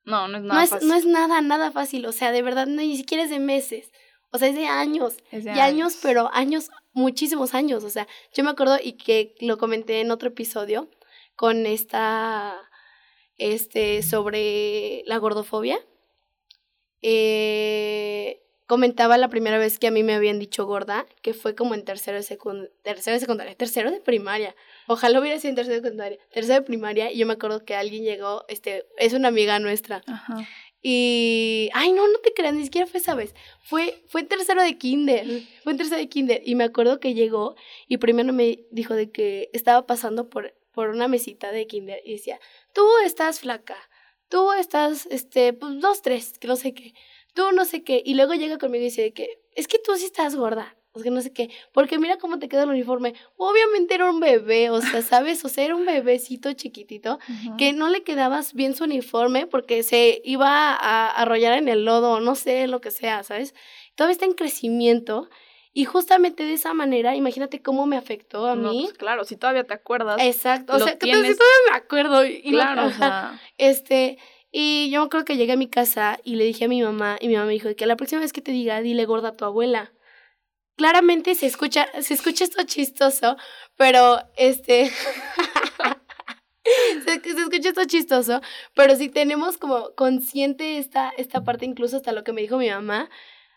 No, 0.04 0.28
no 0.28 0.38
es 0.38 0.44
nada 0.44 0.66
fácil. 0.66 0.88
No 0.88 0.94
es 0.94 1.04
nada, 1.04 1.42
nada 1.42 1.72
fácil. 1.72 2.06
O 2.06 2.12
sea, 2.12 2.32
de 2.32 2.40
verdad, 2.40 2.66
no, 2.68 2.80
ni 2.80 2.96
siquiera 2.96 3.24
es 3.24 3.28
de 3.28 3.38
meses. 3.38 3.92
O 4.32 4.38
sea, 4.38 4.48
es 4.48 4.54
de 4.54 4.66
años. 4.66 5.18
y 5.30 5.46
años. 5.46 5.98
pero 6.02 6.30
años, 6.32 6.70
muchísimos 6.94 7.54
años. 7.54 7.84
O 7.84 7.90
sea, 7.90 8.08
yo 8.32 8.42
me 8.42 8.50
acuerdo 8.50 8.78
y 8.82 8.92
que 8.92 9.34
lo 9.40 9.58
comenté 9.58 10.00
en 10.00 10.10
otro 10.10 10.28
episodio 10.30 10.88
con 11.36 11.66
esta, 11.66 12.56
este, 13.36 14.02
sobre 14.02 15.02
la 15.06 15.18
gordofobia. 15.18 15.78
Eh, 17.02 18.40
comentaba 18.66 19.18
la 19.18 19.28
primera 19.28 19.58
vez 19.58 19.78
que 19.78 19.88
a 19.88 19.90
mí 19.90 20.02
me 20.02 20.14
habían 20.14 20.38
dicho 20.38 20.64
gorda, 20.64 21.06
que 21.20 21.34
fue 21.34 21.54
como 21.54 21.74
en 21.74 21.84
tercero 21.84 22.16
de, 22.16 22.24
de 22.24 23.20
secundaria, 23.20 23.54
tercero 23.54 23.90
de 23.90 24.00
primaria. 24.00 24.54
Ojalá 24.86 25.20
hubiera 25.20 25.38
sido 25.38 25.50
en 25.50 25.56
tercero 25.56 25.76
de 25.76 25.82
secundaria, 25.82 26.18
tercero 26.32 26.60
de 26.60 26.66
primaria, 26.66 27.12
y 27.12 27.18
yo 27.18 27.26
me 27.26 27.34
acuerdo 27.34 27.64
que 27.64 27.74
alguien 27.74 28.04
llegó, 28.04 28.44
este, 28.48 28.86
es 28.96 29.12
una 29.12 29.28
amiga 29.28 29.58
nuestra, 29.58 30.02
Ajá. 30.06 30.36
Y, 30.86 31.70
ay, 31.72 31.92
no, 31.92 32.06
no 32.06 32.18
te 32.18 32.34
creas, 32.34 32.52
ni 32.52 32.64
siquiera 32.64 32.86
fue 32.86 33.00
esa 33.00 33.14
vez. 33.14 33.34
Fue, 33.62 34.04
fue 34.06 34.22
tercero 34.22 34.62
de 34.62 34.76
kinder, 34.76 35.26
fue 35.62 35.72
en 35.72 35.78
tercero 35.78 35.96
de 35.96 36.10
kinder. 36.10 36.42
Y 36.44 36.56
me 36.56 36.64
acuerdo 36.64 37.00
que 37.00 37.14
llegó 37.14 37.56
y 37.88 37.96
primero 37.96 38.34
me 38.34 38.66
dijo 38.70 38.92
de 38.92 39.10
que 39.10 39.48
estaba 39.54 39.86
pasando 39.86 40.28
por, 40.28 40.54
por 40.72 40.90
una 40.90 41.08
mesita 41.08 41.52
de 41.52 41.66
kinder 41.66 42.02
y 42.04 42.12
decía, 42.12 42.38
tú 42.74 42.86
estás 43.02 43.40
flaca, 43.40 43.78
tú 44.28 44.52
estás, 44.52 45.06
este, 45.06 45.54
pues 45.54 45.80
dos, 45.80 46.02
tres, 46.02 46.38
que 46.38 46.48
no 46.48 46.56
sé 46.56 46.74
qué, 46.74 46.92
tú 47.32 47.50
no 47.52 47.64
sé 47.64 47.82
qué. 47.82 48.02
Y 48.04 48.12
luego 48.12 48.34
llega 48.34 48.58
conmigo 48.58 48.82
y 48.82 48.88
dice 48.88 49.14
que, 49.14 49.40
es 49.54 49.68
que 49.68 49.78
tú 49.78 49.96
sí 49.96 50.04
estás 50.04 50.36
gorda 50.36 50.76
o 50.96 51.00
sea, 51.00 51.10
no 51.10 51.20
sé 51.20 51.32
qué, 51.32 51.50
porque 51.72 51.98
mira 51.98 52.18
cómo 52.18 52.38
te 52.38 52.48
queda 52.48 52.62
el 52.62 52.68
uniforme. 52.70 53.14
Obviamente 53.36 53.94
era 53.96 54.08
un 54.08 54.20
bebé, 54.20 54.70
o 54.70 54.80
sea, 54.80 55.02
¿sabes? 55.02 55.44
O 55.44 55.48
sea, 55.48 55.64
era 55.64 55.74
un 55.74 55.84
bebecito 55.84 56.52
chiquitito 56.52 57.18
que 57.58 57.72
no 57.72 57.88
le 57.88 58.04
quedabas 58.04 58.54
bien 58.54 58.74
su 58.76 58.84
uniforme 58.84 59.46
porque 59.48 59.82
se 59.82 60.22
iba 60.24 60.72
a 60.72 61.08
arrollar 61.10 61.58
en 61.58 61.68
el 61.68 61.84
lodo, 61.84 62.20
no 62.20 62.36
sé, 62.36 62.68
lo 62.68 62.80
que 62.80 62.92
sea, 62.92 63.24
¿sabes? 63.24 63.54
Todavía 63.96 64.12
está 64.12 64.24
en 64.24 64.32
crecimiento 64.34 65.28
Y 65.76 65.86
justamente 65.86 66.44
de 66.44 66.52
esa 66.52 66.72
manera, 66.72 67.16
imagínate 67.16 67.60
cómo 67.60 67.84
me 67.86 67.96
afectó 67.96 68.46
a 68.46 68.54
No, 68.54 68.70
mí. 68.70 68.82
pues 68.84 68.96
claro, 68.96 69.24
si 69.24 69.34
todavía 69.36 69.64
te 69.64 69.74
acuerdas. 69.74 70.22
Exacto, 70.22 70.76
o 70.76 70.78
sea, 70.78 70.96
que 70.96 71.06
tienes- 71.06 71.36
todavía 71.36 71.70
me 71.72 71.76
acuerdo. 71.76 72.24
Y 72.24 72.52
claro, 72.52 72.86
o 72.86 72.90
sea, 72.92 73.40
Este, 73.58 74.18
y 74.52 74.88
yo 74.90 75.00
me 75.00 75.06
acuerdo 75.06 75.24
que 75.24 75.36
llegué 75.36 75.54
a 75.54 75.56
mi 75.56 75.66
casa 75.68 76.20
y 76.22 76.36
le 76.36 76.44
dije 76.44 76.66
a 76.66 76.68
mi 76.68 76.80
mamá, 76.80 77.18
y 77.20 77.26
mi 77.26 77.34
mamá 77.34 77.46
me 77.46 77.54
dijo 77.54 77.74
que 77.74 77.86
la 77.86 77.96
próxima 77.96 78.20
vez 78.20 78.32
que 78.32 78.40
te 78.40 78.52
diga, 78.52 78.80
dile 78.82 79.04
gorda 79.04 79.30
a 79.30 79.36
tu 79.36 79.44
abuela. 79.44 79.90
Claramente 80.76 81.34
se 81.34 81.46
escucha, 81.46 81.86
se 82.00 82.14
escucha 82.14 82.44
esto 82.44 82.62
chistoso, 82.64 83.36
pero 83.76 84.18
este. 84.36 84.90
se, 87.04 87.14
escucha 87.14 87.68
esto 87.68 87.84
chistoso, 87.84 88.40
pero 88.74 88.96
si 88.96 89.08
tenemos 89.08 89.56
como 89.56 89.94
consciente 89.94 90.78
esta, 90.78 91.10
esta 91.16 91.44
parte, 91.44 91.64
incluso 91.64 91.96
hasta 91.96 92.12
lo 92.12 92.24
que 92.24 92.32
me 92.32 92.40
dijo 92.40 92.58
mi 92.58 92.70
mamá, 92.70 93.08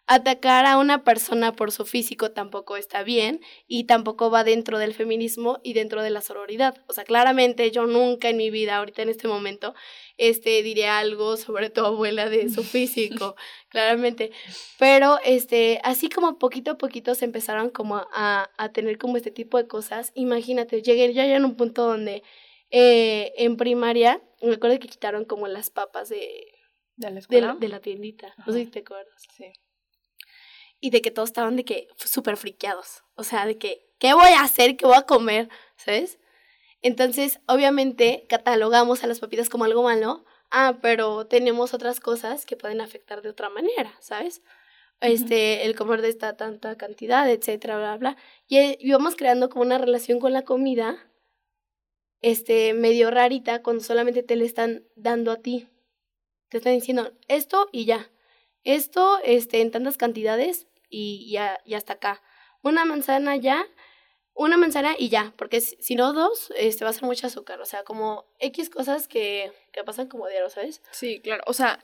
atacar 0.08 0.65
a 0.65 0.78
una 0.78 1.04
persona 1.04 1.52
por 1.52 1.74
su 1.74 1.86
físico 1.86 2.32
tampoco 2.32 2.78
está 2.78 3.04
bien 3.04 3.41
y 3.67 3.84
tampoco 3.84 4.32
va 4.32 4.46
dentro 4.46 4.80
del 4.80 4.93
feminismo 4.93 5.60
y 5.63 5.74
dentro 5.74 6.02
de 6.02 6.10
la 6.10 6.22
sororidad. 6.22 6.82
O 6.88 6.93
sea, 6.93 7.04
claramente 7.04 7.70
yo 7.72 7.86
nunca 7.86 8.30
en 8.30 8.38
mi 8.38 8.50
vida, 8.50 8.78
ahorita 8.78 9.02
en 9.02 9.10
este 9.10 9.28
momento, 9.28 9.76
este, 10.17 10.63
diré 10.63 10.88
algo 10.88 11.36
sobre 11.36 11.70
tu 11.70 11.82
abuela 11.82 12.30
de 12.30 12.50
su 12.50 12.63
físico, 12.63 13.36
claramente. 13.67 14.32
Pero, 14.80 15.20
este, 15.26 15.82
así 15.84 16.10
como 16.10 16.39
poquito 16.39 16.72
a 16.72 16.78
poquito 16.78 17.13
se 17.13 17.26
empezaron 17.26 17.70
como 17.70 17.98
a, 18.13 18.50
a 18.58 18.72
tener 18.72 18.98
como 18.98 19.17
este 19.17 19.32
tipo 19.32 19.58
de 19.58 19.67
cosas, 19.67 20.13
imagínate, 20.15 20.82
llegué 20.82 21.13
ya, 21.13 21.26
en 21.26 21.43
un 21.43 21.56
punto 21.58 21.86
donde 21.86 22.24
eh, 22.72 23.34
en 23.38 23.58
primaria, 23.58 24.22
me 24.41 24.54
acuerdo 24.54 24.80
que 24.80 24.88
quitaron 24.88 25.26
como 25.26 25.50
las 25.50 25.70
papas 25.70 26.08
de, 26.08 26.48
de 26.96 27.08
la 27.08 27.12
de, 27.12 27.20
escuela. 27.20 27.48
la, 27.48 27.56
de 27.56 27.67
la 27.67 27.82
tiendita, 27.82 28.34
no 28.46 28.54
sé 28.54 28.60
Ajá. 28.60 28.60
si 28.60 28.65
te 28.67 28.80
acuerdas. 28.80 29.24
Sí. 29.36 29.52
Y 30.80 30.92
de 30.92 31.02
que 31.02 31.12
todos 31.12 31.30
estaban 31.30 31.56
de 31.56 31.66
que 31.66 31.88
súper 31.98 32.38
friqueados, 32.38 33.04
o 33.16 33.24
sea, 33.24 33.46
de 33.46 33.58
que, 33.58 33.94
¿qué 34.00 34.13
voy 34.13 34.30
a 34.30 34.42
hacer? 34.42 34.78
¿Qué 34.78 34.86
voy 34.86 34.98
a 34.98 35.04
comer? 35.04 35.50
¿Sabes? 35.76 36.20
Entonces, 36.82 37.40
obviamente, 37.48 38.26
catalogamos 38.30 39.04
a 39.04 39.08
las 39.08 39.20
papitas 39.20 39.50
como 39.50 39.66
algo 39.66 39.84
malo. 39.84 40.26
Ah, 40.52 40.78
pero 40.82 41.28
tenemos 41.28 41.74
otras 41.74 42.00
cosas 42.00 42.46
que 42.46 42.56
pueden 42.56 42.80
afectar 42.82 43.22
de 43.22 43.30
otra 43.30 43.50
manera, 43.50 43.94
¿sabes? 44.00 44.42
Este, 45.02 45.66
el 45.66 45.76
comer 45.76 46.02
de 46.02 46.10
esta 46.10 46.38
tanta 46.38 46.78
cantidad, 46.78 47.30
etcétera, 47.30 47.78
bla, 47.78 47.98
bla. 47.98 48.18
Y, 48.48 48.58
eh, 48.58 48.78
y 48.80 48.92
vamos 48.92 49.16
creando 49.16 49.50
como 49.50 49.63
una 49.63 49.78
relación 49.78 50.20
con 50.20 50.34
la 50.34 50.44
comida, 50.44 51.12
este, 52.22 52.74
medio 52.74 53.12
rarita, 53.12 53.62
cuando 53.62 53.84
solamente 53.84 54.24
te 54.24 54.36
le 54.36 54.46
están 54.46 54.86
dando 54.96 55.32
a 55.32 55.38
ti. 55.38 55.68
Te 56.50 56.58
están 56.58 56.74
diciendo 56.74 57.12
esto 57.28 57.68
y 57.72 57.86
ya. 57.86 58.10
Esto, 58.63 59.20
este, 59.24 59.62
en 59.62 59.72
tantas 59.72 59.98
cantidades 59.98 60.67
y 60.89 61.32
ya, 61.32 61.60
y 61.65 61.76
hasta 61.76 61.93
acá. 61.93 62.22
Una 62.63 62.86
manzana 62.86 63.36
ya, 63.36 63.65
una 64.34 64.58
manzana 64.58 64.96
y 64.98 65.10
ya, 65.10 65.34
porque 65.38 65.62
si 65.62 65.78
si 65.80 65.96
no 65.96 66.13
dos, 66.13 66.52
este, 66.58 66.84
va 66.84 66.91
a 66.91 66.93
ser 66.93 67.04
mucho 67.04 67.28
azúcar. 67.28 67.62
O 67.62 67.65
sea, 67.65 67.84
como 67.84 68.26
X 68.39 68.70
cosas 68.70 69.08
que, 69.08 69.52
que 69.72 69.84
pasan 69.84 70.08
como 70.08 70.28
diario, 70.28 70.50
¿sabes? 70.50 70.82
Sí, 70.91 71.22
claro. 71.22 71.43
O 71.48 71.54
sea, 71.54 71.80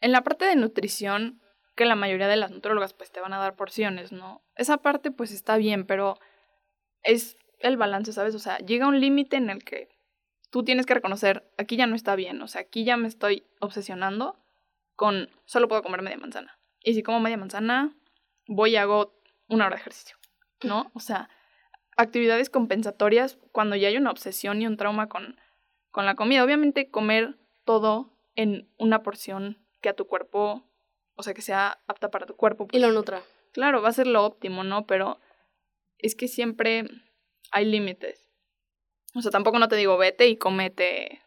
en 0.00 0.12
la 0.12 0.22
parte 0.22 0.44
de 0.44 0.56
nutrición, 0.56 1.40
que 1.74 1.84
la 1.84 1.96
mayoría 1.96 2.28
de 2.28 2.36
las 2.36 2.50
nutrólogas 2.50 2.92
pues 2.94 3.10
te 3.10 3.20
van 3.20 3.32
a 3.32 3.38
dar 3.38 3.56
porciones, 3.56 4.12
¿no? 4.12 4.42
Esa 4.56 4.78
parte 4.78 5.10
pues 5.10 5.32
está 5.32 5.56
bien, 5.56 5.86
pero 5.86 6.18
es 7.02 7.36
el 7.60 7.76
balance, 7.76 8.12
¿sabes? 8.12 8.34
O 8.34 8.38
sea, 8.38 8.58
llega 8.58 8.86
un 8.86 9.00
límite 9.00 9.36
en 9.36 9.50
el 9.50 9.64
que 9.64 9.88
tú 10.50 10.64
tienes 10.64 10.86
que 10.86 10.94
reconocer, 10.94 11.50
aquí 11.58 11.76
ya 11.76 11.86
no 11.86 11.96
está 11.96 12.14
bien, 12.14 12.40
o 12.42 12.48
sea, 12.48 12.62
aquí 12.62 12.84
ya 12.84 12.96
me 12.96 13.08
estoy 13.08 13.44
obsesionando 13.60 14.38
con 14.96 15.30
solo 15.44 15.68
puedo 15.68 15.82
comer 15.82 16.02
media 16.02 16.18
manzana. 16.18 16.58
Y 16.82 16.94
si 16.94 17.02
como 17.02 17.20
media 17.20 17.36
manzana, 17.36 17.96
voy 18.46 18.72
y 18.72 18.76
hago 18.76 19.14
una 19.48 19.66
hora 19.66 19.76
de 19.76 19.80
ejercicio, 19.80 20.16
¿no? 20.62 20.90
O 20.94 21.00
sea, 21.00 21.28
actividades 21.96 22.50
compensatorias 22.50 23.38
cuando 23.52 23.76
ya 23.76 23.88
hay 23.88 23.96
una 23.96 24.10
obsesión 24.10 24.60
y 24.60 24.66
un 24.66 24.76
trauma 24.76 25.08
con, 25.08 25.36
con 25.90 26.06
la 26.06 26.14
comida. 26.14 26.44
Obviamente 26.44 26.90
comer 26.90 27.38
todo 27.64 28.12
en 28.34 28.68
una 28.78 29.02
porción 29.02 29.58
que 29.80 29.88
a 29.88 29.94
tu 29.94 30.06
cuerpo, 30.06 30.64
o 31.14 31.22
sea, 31.22 31.34
que 31.34 31.42
sea 31.42 31.82
apta 31.86 32.10
para 32.10 32.26
tu 32.26 32.36
cuerpo. 32.36 32.64
Y 32.64 32.68
pues, 32.68 32.82
lo 32.82 32.92
nutra. 32.92 33.22
claro, 33.52 33.82
va 33.82 33.88
a 33.88 33.92
ser 33.92 34.06
lo 34.06 34.24
óptimo, 34.24 34.64
¿no? 34.64 34.86
Pero 34.86 35.20
es 35.98 36.14
que 36.14 36.28
siempre 36.28 36.86
hay 37.50 37.64
límites. 37.64 38.30
O 39.14 39.22
sea, 39.22 39.30
tampoco 39.30 39.58
no 39.58 39.68
te 39.68 39.76
digo 39.76 39.96
vete 39.96 40.26
y 40.26 40.36
comete 40.36 41.22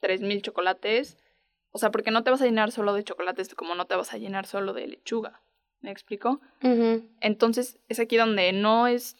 3000 0.00 0.42
chocolates. 0.42 1.18
O 1.76 1.78
sea, 1.78 1.90
porque 1.90 2.10
no 2.10 2.24
te 2.24 2.30
vas 2.30 2.40
a 2.40 2.46
llenar 2.46 2.72
solo 2.72 2.94
de 2.94 3.04
chocolates 3.04 3.54
como 3.54 3.74
no 3.74 3.84
te 3.84 3.96
vas 3.96 4.14
a 4.14 4.16
llenar 4.16 4.46
solo 4.46 4.72
de 4.72 4.86
lechuga. 4.86 5.42
¿Me 5.82 5.90
explico? 5.90 6.40
Entonces 7.20 7.78
es 7.88 8.00
aquí 8.00 8.16
donde 8.16 8.50
no 8.54 8.86
es, 8.86 9.14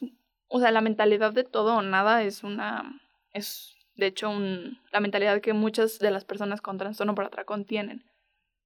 o 0.48 0.58
sea, 0.58 0.70
la 0.70 0.80
mentalidad 0.80 1.34
de 1.34 1.44
todo 1.44 1.76
o 1.76 1.82
nada 1.82 2.22
es 2.22 2.44
una, 2.44 2.98
es 3.34 3.76
de 3.96 4.06
hecho 4.06 4.30
un, 4.30 4.80
la 4.90 5.00
mentalidad 5.00 5.42
que 5.42 5.52
muchas 5.52 5.98
de 5.98 6.10
las 6.10 6.24
personas 6.24 6.62
con 6.62 6.78
trastorno 6.78 7.14
por 7.14 7.26
atracón 7.26 7.66
tienen. 7.66 8.06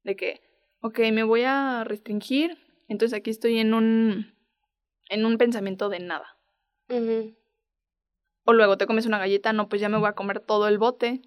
De 0.05 0.14
que, 0.14 0.40
ok, 0.83 1.00
me 1.12 1.24
voy 1.24 1.42
a 1.42 1.83
restringir, 1.83 2.59
entonces 2.87 3.18
aquí 3.18 3.31
estoy 3.31 3.59
en 3.59 3.74
un, 3.74 4.37
en 5.09 5.26
un 5.26 5.37
pensamiento 5.37 5.88
de 5.88 5.98
nada. 5.98 6.38
O 8.44 8.53
luego 8.53 8.79
te 8.79 8.87
comes 8.87 9.07
una 9.07 9.18
galleta, 9.18 9.53
no, 9.53 9.68
pues 9.68 9.81
ya 9.81 9.88
me 9.88 9.98
voy 9.98 10.09
a 10.09 10.14
comer 10.14 10.38
todo 10.38 10.68
el 10.68 10.79
bote. 10.79 11.22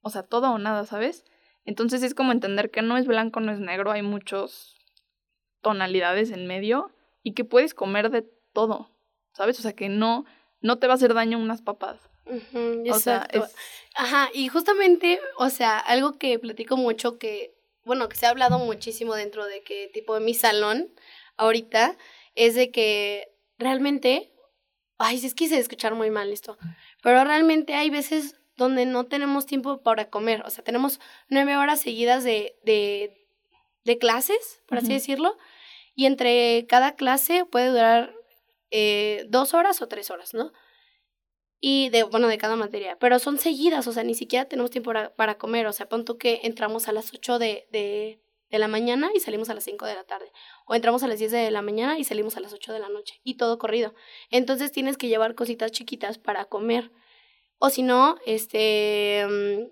O 0.00 0.08
sea, 0.08 0.22
todo 0.22 0.52
o 0.52 0.58
nada, 0.58 0.86
¿sabes? 0.86 1.26
Entonces 1.64 2.02
es 2.02 2.14
como 2.14 2.32
entender 2.32 2.70
que 2.70 2.82
no 2.82 2.96
es 2.96 3.06
blanco, 3.06 3.40
no 3.40 3.52
es 3.52 3.60
negro, 3.60 3.90
hay 3.92 4.02
muchos 4.02 4.76
tonalidades 5.60 6.30
en 6.30 6.46
medio 6.46 6.90
y 7.22 7.34
que 7.34 7.44
puedes 7.44 7.74
comer 7.74 8.10
de 8.10 8.22
todo, 8.52 8.90
¿sabes? 9.32 9.58
O 9.58 9.62
sea, 9.62 9.72
que 9.74 9.88
no, 9.88 10.24
no 10.60 10.78
te 10.78 10.86
va 10.86 10.94
a 10.94 10.96
hacer 10.96 11.14
daño 11.14 11.38
unas 11.38 11.62
papas. 11.62 12.00
O 12.90 12.98
sea, 13.00 13.26
es- 13.30 13.54
Ajá, 13.94 14.28
y 14.32 14.48
justamente, 14.48 15.20
o 15.36 15.50
sea, 15.50 15.78
algo 15.78 16.18
que 16.18 16.38
platico 16.38 16.76
mucho 16.76 17.18
que, 17.18 17.54
bueno, 17.84 18.08
que 18.08 18.16
se 18.16 18.26
ha 18.26 18.30
hablado 18.30 18.58
muchísimo 18.58 19.14
dentro 19.14 19.44
de 19.46 19.62
que, 19.62 19.90
tipo, 19.92 20.14
de 20.14 20.20
mi 20.24 20.34
salón, 20.34 20.92
ahorita, 21.36 21.96
es 22.34 22.54
de 22.54 22.70
que 22.70 23.28
realmente, 23.58 24.32
ay, 24.98 25.16
es 25.24 25.34
que 25.34 25.48
se 25.48 25.58
escuchar 25.58 25.94
muy 25.94 26.10
mal 26.10 26.32
esto, 26.32 26.56
pero 27.02 27.22
realmente 27.24 27.74
hay 27.74 27.90
veces 27.90 28.36
donde 28.56 28.86
no 28.86 29.06
tenemos 29.06 29.46
tiempo 29.46 29.82
para 29.82 30.10
comer, 30.10 30.42
o 30.44 30.50
sea, 30.50 30.62
tenemos 30.62 31.00
nueve 31.28 31.56
horas 31.56 31.80
seguidas 31.80 32.24
de, 32.24 32.58
de, 32.64 33.26
de 33.84 33.98
clases, 33.98 34.62
por 34.66 34.78
así 34.78 34.92
decirlo, 34.92 35.36
y 35.94 36.06
entre 36.06 36.66
cada 36.68 36.94
clase 36.94 37.44
puede 37.44 37.68
durar 37.68 38.14
eh, 38.70 39.26
dos 39.28 39.54
horas 39.54 39.82
o 39.82 39.88
tres 39.88 40.10
horas, 40.10 40.34
¿no? 40.34 40.52
Y 41.60 41.90
de, 41.90 42.02
bueno, 42.02 42.26
de 42.26 42.38
cada 42.38 42.56
materia, 42.56 42.98
pero 42.98 43.18
son 43.18 43.38
seguidas, 43.38 43.86
o 43.86 43.92
sea, 43.92 44.02
ni 44.02 44.14
siquiera 44.14 44.46
tenemos 44.46 44.70
tiempo 44.70 44.88
para, 44.88 45.14
para 45.14 45.38
comer, 45.38 45.66
o 45.66 45.72
sea, 45.72 45.88
pon 45.88 46.04
tú 46.04 46.18
que 46.18 46.40
entramos 46.42 46.88
a 46.88 46.92
las 46.92 47.12
8 47.14 47.38
de, 47.38 47.68
de, 47.70 48.20
de 48.50 48.58
la 48.58 48.68
mañana 48.68 49.10
y 49.14 49.20
salimos 49.20 49.48
a 49.48 49.54
las 49.54 49.64
5 49.64 49.86
de 49.86 49.94
la 49.94 50.04
tarde, 50.04 50.32
o 50.66 50.74
entramos 50.74 51.02
a 51.02 51.06
las 51.08 51.18
10 51.18 51.30
de 51.30 51.50
la 51.50 51.62
mañana 51.62 51.98
y 51.98 52.04
salimos 52.04 52.36
a 52.36 52.40
las 52.40 52.52
8 52.52 52.72
de 52.72 52.80
la 52.80 52.88
noche, 52.88 53.20
y 53.22 53.34
todo 53.34 53.58
corrido. 53.58 53.94
Entonces 54.30 54.72
tienes 54.72 54.96
que 54.96 55.08
llevar 55.08 55.34
cositas 55.34 55.70
chiquitas 55.70 56.18
para 56.18 56.46
comer, 56.46 56.90
o 57.64 57.70
si 57.70 57.84
no, 57.84 58.16
este, 58.26 59.24
mm, 59.24 59.70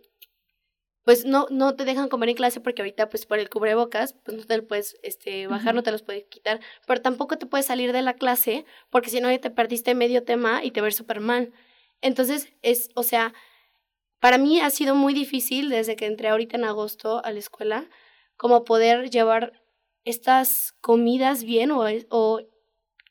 pues 1.03 1.25
no, 1.25 1.49
no 1.51 1.75
te 1.75 1.85
dejan 1.85 2.09
comer 2.09 2.29
en 2.29 2.37
clase 2.37 2.61
porque 2.61 2.83
ahorita, 2.83 3.09
pues 3.09 3.27
por 3.27 3.41
el 3.41 3.51
cubrebocas, 3.51 4.13
pues 4.25 4.37
no 4.37 4.45
te 4.45 4.57
lo 4.59 4.69
puedes 4.69 4.97
este, 5.03 5.49
bajar, 5.49 5.75
no 5.75 5.83
te 5.83 5.91
los 5.91 6.03
puedes 6.03 6.25
quitar, 6.27 6.61
pero 6.87 7.03
tampoco 7.03 7.37
te 7.37 7.47
puedes 7.47 7.67
salir 7.67 7.93
de 7.93 8.03
la 8.03 8.15
clase 8.15 8.65
porque 8.91 9.11
si 9.11 9.21
no 9.21 9.29
ya 9.29 9.41
te 9.41 9.51
perdiste 9.51 9.97
medio 9.97 10.23
tema 10.23 10.63
y 10.63 10.71
te 10.71 10.81
ves 10.83 10.95
súper 10.95 11.19
mal. 11.19 11.53
Entonces, 12.01 12.53
es, 12.63 12.91
o 12.95 13.03
sea, 13.03 13.35
para 14.21 14.39
mí 14.39 14.61
ha 14.61 14.71
sido 14.71 14.95
muy 14.95 15.13
difícil 15.13 15.69
desde 15.69 15.97
que 15.97 16.07
entré 16.07 16.29
ahorita 16.29 16.59
en 16.59 16.67
agosto 16.67 17.25
a 17.25 17.33
la 17.33 17.41
escuela, 17.41 17.91
como 18.37 18.63
poder 18.63 19.11
llevar 19.11 19.65
estas 20.05 20.75
comidas 20.81 21.43
bien 21.43 21.73
o 21.73 22.41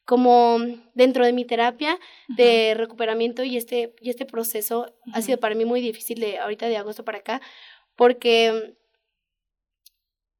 como 0.09 0.57
dentro 0.95 1.23
de 1.23 1.33
mi 1.33 1.45
terapia 1.45 1.99
de 2.29 2.73
recuperamiento 2.75 3.43
y 3.43 3.57
este, 3.57 3.93
y 4.01 4.09
este 4.09 4.25
proceso 4.25 4.91
ha 5.13 5.21
sido 5.21 5.39
para 5.39 5.53
mí 5.53 5.65
muy 5.65 5.81
difícil 5.81 6.19
de 6.19 6.39
ahorita 6.39 6.65
de 6.67 6.77
agosto 6.77 7.05
para 7.05 7.19
acá, 7.19 7.41
porque 7.95 8.75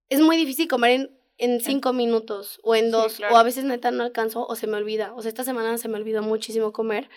es 0.10 0.21
muy 0.21 0.38
difícil 0.38 0.67
comer 0.67 0.91
en, 0.91 1.12
en 1.38 1.62
cinco 1.62 1.93
minutos 1.93 2.60
o 2.63 2.75
en 2.75 2.86
Sí, 2.86 2.91
dos, 2.91 3.15
claro. 3.17 3.36
o 3.36 3.38
a 3.38 3.43
veces 3.43 3.63
neta 3.63 3.91
no 3.91 4.03
alcanzo 4.03 4.47
o 4.47 4.55
se 4.55 4.65
me 4.65 4.77
olvida. 4.77 5.13
O 5.13 5.21
sea, 5.21 5.29
esta 5.29 5.43
semana 5.43 5.77
se 5.77 5.88
me 5.88 5.97
olvidó 5.97 6.23
muchísimo 6.23 6.73
comer 6.73 7.08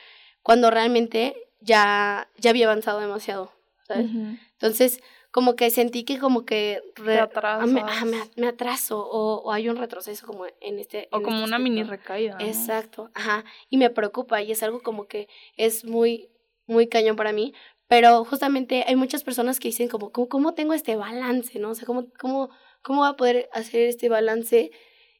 cuando 0.42 0.70
realmente 0.70 1.34
ya, 1.60 2.28
ya 2.36 2.50
había 2.50 2.66
avanzado 2.66 3.00
demasiado, 3.00 3.50
¿sabes? 3.88 4.10
Entonces, 4.52 5.00
como 5.32 5.56
que 5.56 5.70
sentí 5.70 6.04
que 6.04 6.18
como 6.18 6.44
que 6.44 6.80
re- 6.94 7.26
Te 7.26 7.40
ah, 7.42 7.66
me, 7.66 7.80
ah, 7.84 8.04
me- 8.04 8.30
me 8.36 8.46
atraso 8.46 9.00
o, 9.00 9.42
o 9.42 9.50
hay 9.50 9.68
un 9.68 9.76
retroceso 9.76 10.26
como 10.26 10.46
en 10.60 10.78
este 10.78 11.08
O 11.10 11.16
en 11.16 11.22
como 11.24 11.36
este 11.38 11.48
una 11.48 11.58
mini 11.58 11.82
recaída. 11.82 12.38
¿no? 12.38 12.44
Exacto, 12.46 13.10
ajá. 13.14 13.44
Y 13.70 13.78
me 13.78 13.90
preocupa 13.90 14.40
y 14.42 14.52
es 14.52 14.62
algo 14.62 14.82
como 14.82 15.06
que 15.08 15.28
es 15.56 15.84
muy, 15.84 16.28
muy 16.66 16.86
cañón 16.86 17.16
para 17.16 17.32
mí. 17.32 17.54
Pero 17.88 18.24
justamente 18.24 18.84
hay 18.86 18.94
muchas 18.96 19.24
personas 19.24 19.58
que 19.58 19.68
dicen 19.68 19.88
como, 19.88 20.12
¿cómo, 20.12 20.28
cómo 20.28 20.54
tengo 20.54 20.72
este 20.74 20.96
balance, 20.96 21.58
no? 21.58 21.70
O 21.70 21.74
sea, 21.74 21.86
¿cómo, 21.86 22.06
cómo, 22.18 22.48
¿cómo 22.82 23.00
voy 23.00 23.10
a 23.10 23.16
poder 23.16 23.48
hacer 23.52 23.82
este 23.88 24.08
balance? 24.08 24.70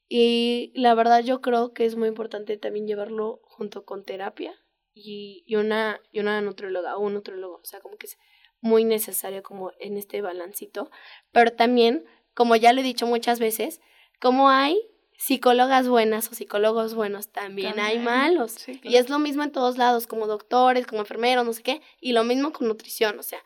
Y 0.09 0.72
la 0.75 0.94
verdad 0.94 1.22
yo 1.22 1.40
creo 1.40 1.72
que 1.72 1.85
es 1.87 1.96
muy 1.96 2.09
importante 2.09 2.57
también 2.59 2.87
llevarlo 2.87 3.40
junto 3.44 3.85
con 3.85 4.05
terapia 4.05 4.55
y, 4.94 5.42
y, 5.46 5.57
una, 5.57 6.01
y 6.12 6.20
una 6.20 6.40
nutrióloga 6.42 6.96
o 6.96 7.01
un 7.01 7.14
nutriólogo. 7.14 7.57
O 7.57 7.64
sea, 7.64 7.81
como 7.81 7.96
que 7.96 8.07
es 8.07 8.18
muy 8.62 8.85
necesario 8.85 9.42
como 9.42 9.72
en 9.79 9.98
este 9.98 10.22
balancito. 10.22 10.90
Pero 11.33 11.53
también, 11.53 12.07
como 12.33 12.57
ya 12.57 12.72
lo 12.72 12.81
he 12.81 12.85
dicho 12.85 13.07
muchas 13.07 13.38
veces, 13.38 13.83
como 14.18 14.48
hay 14.48 14.81
psicólogas 15.18 15.88
buenas 15.88 16.31
o 16.31 16.35
psicólogos 16.35 16.94
buenos, 16.94 17.31
también, 17.31 17.79
hay 17.79 17.98
malos. 17.98 18.57
Y 18.83 18.96
es 18.96 19.11
lo 19.11 19.18
mismo 19.18 19.42
en 19.42 19.53
todos 19.53 19.77
lados, 19.77 20.07
como 20.07 20.27
doctores, 20.27 20.87
como 20.87 21.03
enfermeros, 21.03 21.44
no 21.44 21.53
sé 21.53 21.62
qué. 21.62 21.83
Y 22.01 22.12
lo 22.12 22.25
mismo 22.25 22.53
con 22.53 22.68
nutrición, 22.68 23.18
o 23.18 23.22
sea, 23.22 23.40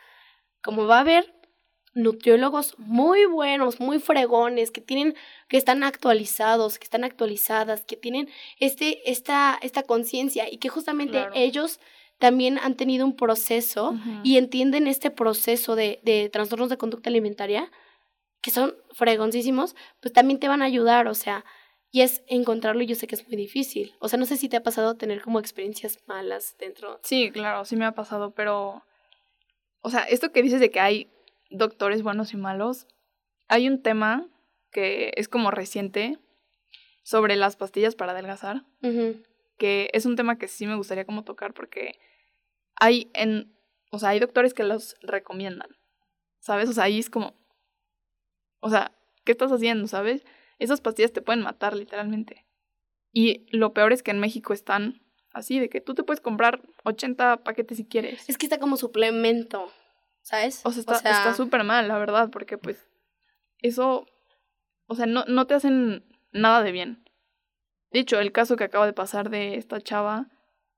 como 0.62 0.86
va 0.86 0.98
a 0.98 1.00
haber 1.00 1.34
nutriólogos 1.94 2.78
muy 2.78 3.24
buenos, 3.24 3.80
muy 3.80 3.98
fregones, 3.98 4.70
que 4.70 4.82
tienen, 4.82 5.16
que 5.48 5.56
están 5.56 5.82
actualizados, 5.82 6.78
que 6.78 6.84
están 6.84 7.04
actualizadas, 7.04 7.86
que 7.86 7.96
tienen 7.96 8.28
este, 8.60 9.10
esta, 9.10 9.58
esta 9.62 9.82
conciencia 9.82 10.46
y 10.50 10.58
que 10.58 10.68
justamente 10.68 11.26
ellos 11.34 11.80
también 12.18 12.58
han 12.58 12.76
tenido 12.76 13.04
un 13.04 13.16
proceso 13.16 13.94
y 14.24 14.38
entienden 14.38 14.86
este 14.86 15.10
proceso 15.10 15.76
de, 15.76 16.00
de 16.02 16.28
trastornos 16.28 16.70
de 16.70 16.78
conducta 16.78 17.10
alimentaria, 17.10 17.70
que 18.40 18.50
son 18.50 18.74
fregoncísimos, 18.92 19.74
pues 20.00 20.12
también 20.12 20.40
te 20.40 20.48
van 20.48 20.62
a 20.62 20.66
ayudar, 20.66 21.08
o 21.08 21.14
sea, 21.14 21.44
y 21.90 22.02
es 22.02 22.22
encontrarlo 22.26 22.82
y 22.82 22.86
yo 22.86 22.94
sé 22.94 23.06
que 23.06 23.14
es 23.14 23.26
muy 23.26 23.36
difícil. 23.36 23.94
O 24.00 24.08
sea, 24.08 24.18
no 24.18 24.26
sé 24.26 24.36
si 24.36 24.48
te 24.48 24.56
ha 24.56 24.62
pasado 24.62 24.96
tener 24.96 25.22
como 25.22 25.40
experiencias 25.40 25.98
malas 26.06 26.56
dentro. 26.58 27.00
Sí, 27.02 27.30
claro, 27.30 27.64
sí 27.64 27.76
me 27.76 27.86
ha 27.86 27.92
pasado, 27.92 28.32
pero, 28.32 28.82
o 29.80 29.90
sea, 29.90 30.02
esto 30.02 30.32
que 30.32 30.42
dices 30.42 30.60
de 30.60 30.70
que 30.70 30.80
hay 30.80 31.10
doctores 31.50 32.02
buenos 32.02 32.32
y 32.32 32.36
malos, 32.36 32.86
hay 33.48 33.68
un 33.68 33.82
tema 33.82 34.28
que 34.70 35.12
es 35.16 35.28
como 35.28 35.50
reciente 35.50 36.18
sobre 37.02 37.36
las 37.36 37.56
pastillas 37.56 37.94
para 37.94 38.12
adelgazar, 38.12 38.64
que 39.56 39.90
es 39.92 40.06
un 40.06 40.16
tema 40.16 40.38
que 40.38 40.48
sí 40.48 40.66
me 40.66 40.76
gustaría 40.76 41.04
como 41.04 41.24
tocar 41.24 41.54
porque 41.54 41.98
hay 42.76 43.10
en, 43.14 43.56
o 43.90 43.98
sea, 43.98 44.10
hay 44.10 44.20
doctores 44.20 44.54
que 44.54 44.64
los 44.64 44.96
recomiendan, 45.00 45.76
¿sabes? 46.38 46.68
O 46.68 46.72
sea, 46.72 46.84
ahí 46.84 46.98
es 46.98 47.10
como, 47.10 47.34
o 48.60 48.70
sea, 48.70 48.92
¿qué 49.24 49.32
estás 49.32 49.52
haciendo, 49.52 49.86
sabes? 49.86 50.24
Esas 50.58 50.80
pastillas 50.80 51.12
te 51.12 51.22
pueden 51.22 51.42
matar 51.42 51.74
literalmente. 51.74 52.46
Y 53.12 53.46
lo 53.50 53.72
peor 53.72 53.92
es 53.92 54.02
que 54.02 54.10
en 54.10 54.20
México 54.20 54.52
están 54.52 55.02
así, 55.32 55.58
de 55.58 55.68
que 55.68 55.80
tú 55.80 55.94
te 55.94 56.02
puedes 56.02 56.20
comprar 56.20 56.62
80 56.84 57.44
paquetes 57.44 57.76
si 57.78 57.86
quieres. 57.86 58.28
Es 58.28 58.38
que 58.38 58.46
está 58.46 58.58
como 58.58 58.76
suplemento. 58.76 59.70
¿sabes? 60.26 60.60
O 60.64 60.72
sea, 60.72 60.82
está 60.96 61.34
súper 61.34 61.62
mal, 61.62 61.86
la 61.86 61.98
verdad, 61.98 62.30
porque 62.30 62.58
pues 62.58 62.84
eso, 63.60 64.06
o 64.88 64.96
sea, 64.96 65.06
no, 65.06 65.24
no 65.28 65.46
te 65.46 65.54
hacen 65.54 66.04
nada 66.32 66.64
de 66.64 66.72
bien. 66.72 67.05
De 67.96 68.00
hecho, 68.00 68.20
el 68.20 68.30
caso 68.30 68.56
que 68.56 68.64
acaba 68.64 68.84
de 68.84 68.92
pasar 68.92 69.30
de 69.30 69.54
esta 69.54 69.80
chava 69.80 70.26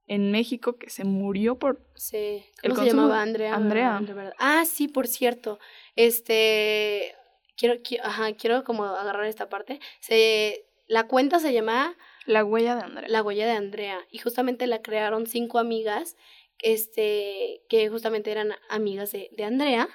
en 0.07 0.31
México 0.31 0.79
que 0.79 0.89
se 0.89 1.03
murió 1.03 1.59
por... 1.59 1.85
Sí, 1.97 2.45
¿cómo 2.63 2.77
se 2.77 2.87
llamaba? 2.91 3.21
Andrea. 3.21 3.57
Andrea. 3.57 4.01
Ah, 4.39 4.65
sí, 4.65 4.87
por 4.87 5.09
cierto. 5.09 5.59
Este, 5.97 7.17
quiero, 7.57 7.83
quiero, 7.83 8.05
ajá, 8.05 8.33
quiero 8.35 8.63
como 8.63 8.85
agarrar 8.85 9.25
esta 9.25 9.49
parte. 9.49 9.81
Se, 9.99 10.65
la 10.87 11.09
cuenta 11.09 11.41
se 11.41 11.53
llama... 11.53 11.97
La 12.25 12.45
huella 12.45 12.77
de 12.77 12.83
Andrea. 12.83 13.09
La 13.09 13.23
huella 13.25 13.47
de 13.47 13.57
Andrea. 13.57 13.99
Y 14.13 14.19
justamente 14.19 14.69
la 14.69 14.81
crearon 14.81 15.27
cinco 15.27 15.59
amigas 15.59 16.15
este, 16.61 17.63
que 17.69 17.89
justamente 17.89 18.31
eran 18.31 18.53
amigas 18.69 19.11
de, 19.11 19.29
de 19.37 19.43
Andrea, 19.43 19.89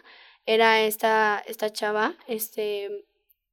era 0.46 0.82
esta, 0.82 1.42
esta 1.48 1.72
chava, 1.72 2.18
este, 2.28 3.06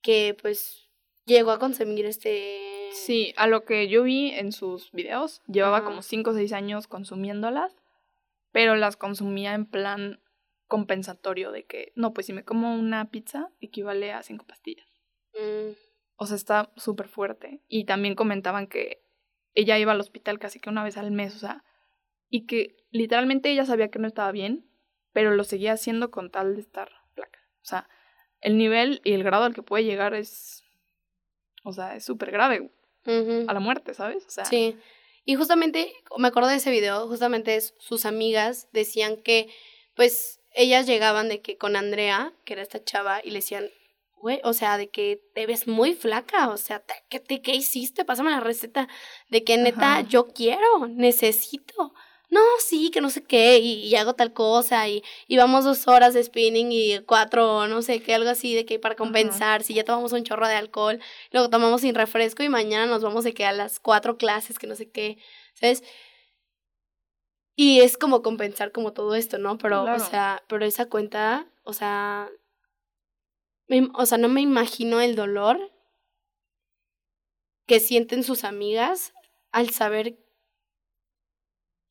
que 0.03 0.37
pues 0.43 0.90
llegó 1.31 1.51
a 1.51 1.59
consumir 1.59 2.07
este... 2.07 2.91
Sí, 2.93 3.33
a 3.37 3.47
lo 3.47 3.65
que 3.65 3.89
yo 3.89 4.03
vi 4.03 4.31
en 4.33 4.53
sus 4.53 4.91
videos, 4.93 5.43
llevaba 5.47 5.85
como 5.85 6.03
5 6.03 6.31
o 6.31 6.35
6 6.35 6.53
años 6.53 6.87
consumiéndolas, 6.89 7.75
pero 8.53 8.75
las 8.75 8.97
consumía 8.97 9.55
en 9.55 9.67
plan 9.67 10.21
compensatorio 10.67 11.53
de 11.53 11.65
que, 11.65 11.93
no, 11.95 12.13
pues 12.13 12.27
si 12.27 12.33
me 12.33 12.45
como 12.45 12.75
una 12.75 13.11
pizza, 13.11 13.51
equivale 13.61 14.13
a 14.13 14.23
5 14.23 14.45
pastillas. 14.47 14.89
Mm. 15.35 15.73
O 16.17 16.27
sea, 16.27 16.37
está 16.37 16.73
súper 16.77 17.09
fuerte. 17.09 17.63
Y 17.69 17.85
también 17.85 18.15
comentaban 18.15 18.67
que 18.67 19.03
ella 19.55 19.79
iba 19.79 19.93
al 19.93 20.01
hospital 20.01 20.39
casi 20.39 20.61
que 20.61 20.71
una 20.71 20.85
vez 20.85 20.97
al 20.97 21.11
mes, 21.11 21.35
o 21.35 21.39
sea, 21.39 21.65
y 22.29 22.47
que 22.47 22.77
literalmente 22.91 23.51
ella 23.51 23.65
sabía 23.65 23.91
que 23.91 23.99
no 23.99 24.07
estaba 24.07 24.31
bien, 24.33 24.71
pero 25.13 25.35
lo 25.35 25.45
seguía 25.45 25.73
haciendo 25.73 26.11
con 26.11 26.31
tal 26.31 26.55
de 26.55 26.61
estar 26.61 26.91
flaca. 27.15 27.41
O 27.63 27.65
sea, 27.65 27.89
el 28.41 28.59
nivel 28.59 29.01
y 29.05 29.13
el 29.13 29.25
grado 29.25 29.45
al 29.45 29.55
que 29.55 29.63
puede 29.63 29.85
llegar 29.85 30.15
es, 30.15 30.63
o 31.65 31.73
sea, 31.73 31.97
es 31.97 32.05
súper 32.05 32.31
grave. 32.31 32.71
A 33.07 33.55
la 33.55 33.61
muerte, 33.61 33.95
¿sabes? 33.95 34.27
O 34.27 34.31
sea, 34.31 34.45
sí. 34.45 34.77
Y 35.25 35.35
justamente, 35.35 35.93
me 36.19 36.29
acuerdo 36.29 36.49
de 36.49 36.57
ese 36.57 36.71
video, 36.71 37.09
justamente 37.09 37.59
sus 37.79 38.05
amigas 38.05 38.69
decían 38.73 39.17
que, 39.17 39.49
pues, 39.95 40.41
ellas 40.53 40.87
llegaban 40.87 41.29
de 41.29 41.41
que 41.41 41.57
con 41.57 41.77
Andrea, 41.77 42.33
que 42.45 42.55
era 42.55 42.63
esta 42.63 42.83
chava, 42.83 43.21
y 43.23 43.31
le 43.31 43.37
decían, 43.37 43.71
güey, 44.21 44.41
o 44.45 44.53
sea, 44.53 44.77
de 44.77 44.89
que 44.89 45.23
te 45.35 45.47
ves 45.47 45.67
muy 45.67 45.95
flaca, 45.95 46.49
o 46.51 46.57
sea, 46.57 46.83
¿qué, 47.09 47.23
qué 47.23 47.55
hiciste? 47.55 48.05
Pásame 48.05 48.31
la 48.31 48.41
receta 48.41 48.89
de 49.31 49.45
que 49.45 49.57
neta 49.57 50.03
yo 50.03 50.29
quiero, 50.29 50.87
necesito 50.89 51.95
no, 52.31 52.41
sí, 52.65 52.91
que 52.91 53.01
no 53.01 53.11
sé 53.11 53.25
qué, 53.25 53.59
y, 53.59 53.95
hago 53.97 54.15
tal 54.15 54.33
cosa, 54.33 54.89
y, 54.89 55.03
y, 55.27 55.37
vamos 55.37 55.65
dos 55.65 55.89
horas 55.89 56.15
de 56.15 56.23
spinning 56.23 56.71
y 56.71 57.01
cuatro, 57.01 57.67
no 57.67 57.83
sé 57.83 58.01
qué, 58.01 58.15
algo 58.15 58.31
así, 58.31 58.55
de 58.55 58.65
que 58.65 58.79
para 58.79 58.95
compensar, 58.95 59.65
si 59.65 59.75
ya 59.75 59.85
tomamos 59.85 60.13
un 60.13 60.23
chorro 60.23 60.47
de 60.47 60.55
alcohol, 60.55 61.01
luego 61.33 61.51
tomamos 61.51 61.81
sin 61.81 61.95
refresco 61.95 62.45
y 62.45 62.49
mañana 62.49 62.87
nos 62.87 63.03
vamos 63.03 63.25
de 63.25 63.35
que 63.35 63.45
a 63.45 63.53
las 63.53 63.81
cuatro 63.81 64.17
clases, 64.17 64.59
que 64.61 64.69
no 64.69 64.77
sé 64.77 64.89
qué, 64.91 65.19
¿sabes? 65.55 65.83
Y 67.57 67.81
es 67.81 67.99
como 67.99 68.23
compensar 68.23 68.71
como 68.73 68.93
todo 68.93 69.15
esto, 69.17 69.39
¿no? 69.39 69.59
Pero, 69.59 69.83
o 69.83 69.99
sea, 69.99 70.43
pero 70.49 70.65
esa 70.65 70.87
cuenta, 70.87 71.47
o 71.65 71.73
sea, 71.73 72.31
o 73.95 74.07
sea, 74.07 74.19
no 74.19 74.29
me 74.29 74.41
imagino 74.41 75.01
el 75.01 75.17
dolor 75.17 75.59
que 77.67 77.81
sienten 77.81 78.23
sus 78.23 78.45
amigas 78.45 79.13
al 79.53 79.71
saber 79.71 80.17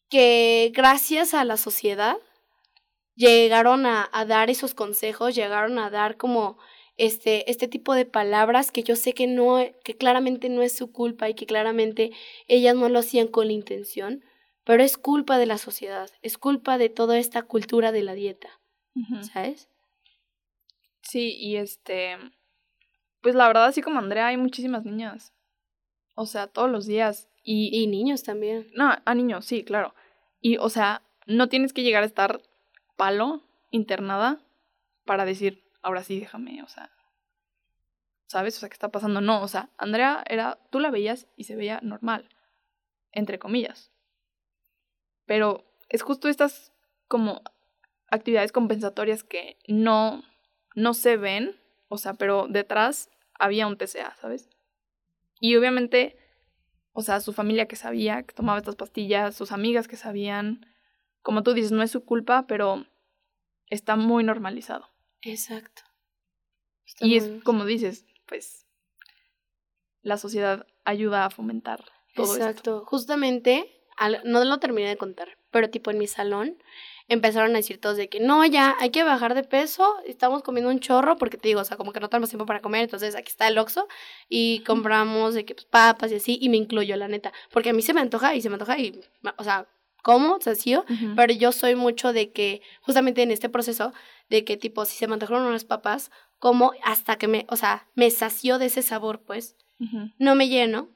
que 0.10 0.72
gracias 0.74 1.34
a 1.34 1.46
la 1.46 1.58
sociedad 1.58 2.18
llegaron 3.16 3.86
a, 3.86 4.10
a, 4.12 4.26
dar 4.26 4.50
esos 4.50 4.74
consejos, 4.74 5.36
llegaron 5.36 5.78
a 5.80 5.90
dar 5.90 6.18
como 6.18 6.58
este, 6.98 7.50
este 7.50 7.68
tipo 7.68 7.94
de 7.94 8.06
palabras 8.06 8.72
que 8.72 8.84
yo 8.84 8.96
sé 8.96 9.14
que 9.14 9.26
no, 9.26 9.58
que 9.84 9.96
claramente 9.96 10.50
no 10.50 10.62
es 10.62 10.76
su 10.76 10.92
culpa 10.92 11.30
y 11.30 11.34
que 11.34 11.46
claramente 11.46 12.12
ellas 12.48 12.76
no 12.76 12.90
lo 12.90 13.00
hacían 13.00 13.28
con 13.28 13.48
la 13.48 13.54
intención, 13.54 14.24
pero 14.66 14.84
es 14.84 14.98
culpa 14.98 15.38
de 15.38 15.46
la 15.46 15.58
sociedad, 15.58 16.10
es 16.22 16.38
culpa 16.38 16.78
de 16.78 16.90
toda 16.90 17.18
esta 17.18 17.44
cultura 17.44 17.92
de 17.92 18.04
la 18.04 18.14
dieta, 18.14 18.50
¿sabes? 19.34 19.70
Sí, 21.02 21.36
y 21.38 21.56
este, 21.56 22.18
pues 23.22 23.34
la 23.34 23.48
verdad, 23.48 23.66
así 23.66 23.82
como 23.82 24.00
Andrea, 24.00 24.28
hay 24.28 24.38
muchísimas 24.38 24.84
niñas. 24.84 25.34
O 26.16 26.26
sea, 26.26 26.48
todos 26.48 26.70
los 26.70 26.86
días. 26.86 27.30
Y, 27.52 27.88
niños 27.88 28.22
también. 28.22 28.70
No, 28.76 28.96
a 29.04 29.16
niños, 29.16 29.44
sí, 29.44 29.64
claro. 29.64 29.96
Y, 30.40 30.58
o 30.58 30.70
sea, 30.70 31.02
no 31.26 31.50
tienes 31.50 31.74
que 31.74 31.82
llegar 31.82 32.04
a 32.04 32.06
estar 32.06 32.44
palo, 32.96 33.42
internada, 33.72 34.40
para 35.04 35.26
decir, 35.26 35.64
ahora 35.82 36.04
sí, 36.04 36.20
déjame, 36.20 36.62
o 36.62 36.68
sea, 36.68 36.92
¿sabes? 38.28 38.56
O 38.56 38.60
sea, 38.60 38.70
¿qué 38.70 38.74
está 38.74 38.90
pasando? 38.90 39.20
No, 39.20 39.42
o 39.42 39.48
sea, 39.48 39.72
Andrea 39.80 40.24
era, 40.28 40.60
tú 40.70 40.80
la 40.80 40.92
veías 40.92 41.26
y 41.38 41.46
se 41.46 41.56
veía 41.56 41.80
normal, 41.82 42.30
entre 43.14 43.40
comillas. 43.40 43.92
Pero 45.26 45.66
es 45.90 46.04
justo 46.04 46.28
estas 46.28 46.72
como 47.08 47.42
actividades 48.12 48.52
compensatorias 48.52 49.24
que 49.24 49.58
no, 49.68 50.24
no 50.76 50.94
se 50.94 51.18
ven, 51.18 51.60
o 51.88 51.98
sea, 51.98 52.14
pero 52.14 52.46
detrás 52.48 53.10
había 53.34 53.66
un 53.66 53.76
TCA, 53.76 54.16
¿sabes? 54.22 54.52
Y 55.40 55.56
obviamente 55.56 56.16
o 56.94 57.02
sea, 57.02 57.20
su 57.20 57.34
familia 57.34 57.68
que 57.68 57.76
sabía 57.76 58.24
que 58.24 58.34
tomaba 58.34 58.60
estas 58.60 58.76
pastillas, 58.76 59.36
sus 59.36 59.52
amigas 59.52 59.88
que 59.88 59.96
sabían. 59.96 60.66
Como 61.22 61.44
tú 61.44 61.54
dices, 61.54 61.72
no 61.72 61.84
es 61.84 61.92
su 61.92 62.04
culpa, 62.04 62.46
pero 62.48 62.86
está 63.68 63.96
muy 63.96 64.24
normalizado. 64.24 64.90
Exacto. 65.22 65.84
y 67.02 67.18
es 67.18 67.44
como 67.44 67.66
dices, 67.66 68.06
pues 68.26 68.66
la 70.02 70.18
sociedad 70.18 70.66
ayuda 70.86 71.26
a 71.26 71.30
fomentar 71.30 71.84
todo 72.16 72.36
Exacto. 72.36 72.86
Justamente, 72.86 73.70
no 74.24 74.44
lo 74.46 74.60
terminé 74.60 74.88
de 74.88 74.98
contar, 74.98 75.38
pero 75.52 75.70
tipo 75.70 75.92
en 75.92 75.98
mi 75.98 76.08
salón 76.08 76.58
empezaron 77.10 77.52
a 77.52 77.58
decir 77.58 77.80
todos 77.82 77.98
de 77.98 78.08
que 78.08 78.20
no, 78.20 78.46
ya 78.46 78.76
hay 78.80 78.92
que 78.92 79.04
bajar 79.04 79.34
de 79.34 79.44
peso, 79.44 79.96
estamos 80.06 80.44
comiendo 80.44 80.70
un 80.70 80.80
chorro, 80.80 81.18
porque 81.18 81.38
te 81.38 81.50
digo, 81.50 81.62
o 81.62 81.66
sea, 81.66 81.78
como 81.78 81.92
que 81.92 82.00
no 82.00 82.10
tenemos 82.10 82.30
tiempo 82.30 82.46
para 82.46 82.62
comer, 82.62 82.84
entonces 82.84 83.16
aquí 83.16 83.30
está 83.30 83.48
el 83.48 83.58
Oxxo 83.58 83.88
y 84.30 84.60
compramos 84.60 85.34
de 85.34 85.46
que 85.46 85.56
pues, 85.56 85.66
papas 85.66 86.12
y 86.12 86.16
así, 86.16 86.38
y 86.42 86.50
me 86.50 86.58
incluyo, 86.58 86.96
la 86.96 87.08
neta, 87.08 87.34
porque 87.52 87.70
a 87.70 87.74
mí 87.74 87.82
se 87.82 87.94
me 87.94 88.02
antoja 88.02 88.36
y 88.36 88.42
se 88.42 88.50
me 88.50 88.56
antoja 88.56 88.78
y, 88.80 89.02
o 89.38 89.44
sea, 89.44 89.68
como, 90.02 90.40
sencillo, 90.40 90.86
pero 91.16 91.34
yo 91.34 91.52
soy 91.52 91.76
mucho 91.76 92.14
de 92.14 92.32
que, 92.32 92.62
justamente 92.82 93.22
en 93.22 93.32
este 93.32 93.50
proceso, 93.50 93.94
de 94.30 94.46
que 94.46 94.56
tipo, 94.56 94.86
si 94.86 94.98
se 94.98 95.08
me 95.08 95.14
antojaron 95.14 95.46
unas 95.46 95.66
papas, 95.66 96.10
como 96.38 96.72
hasta 96.84 97.18
que 97.18 97.28
me, 97.28 97.46
o 97.50 97.58
sea, 97.58 97.88
me 97.96 98.10
sació 98.10 98.60
de 98.60 98.68
ese 98.68 98.82
sabor, 98.82 99.22
pues. 99.22 99.58
no 100.18 100.36
me 100.36 100.48
lleno. 100.48 100.90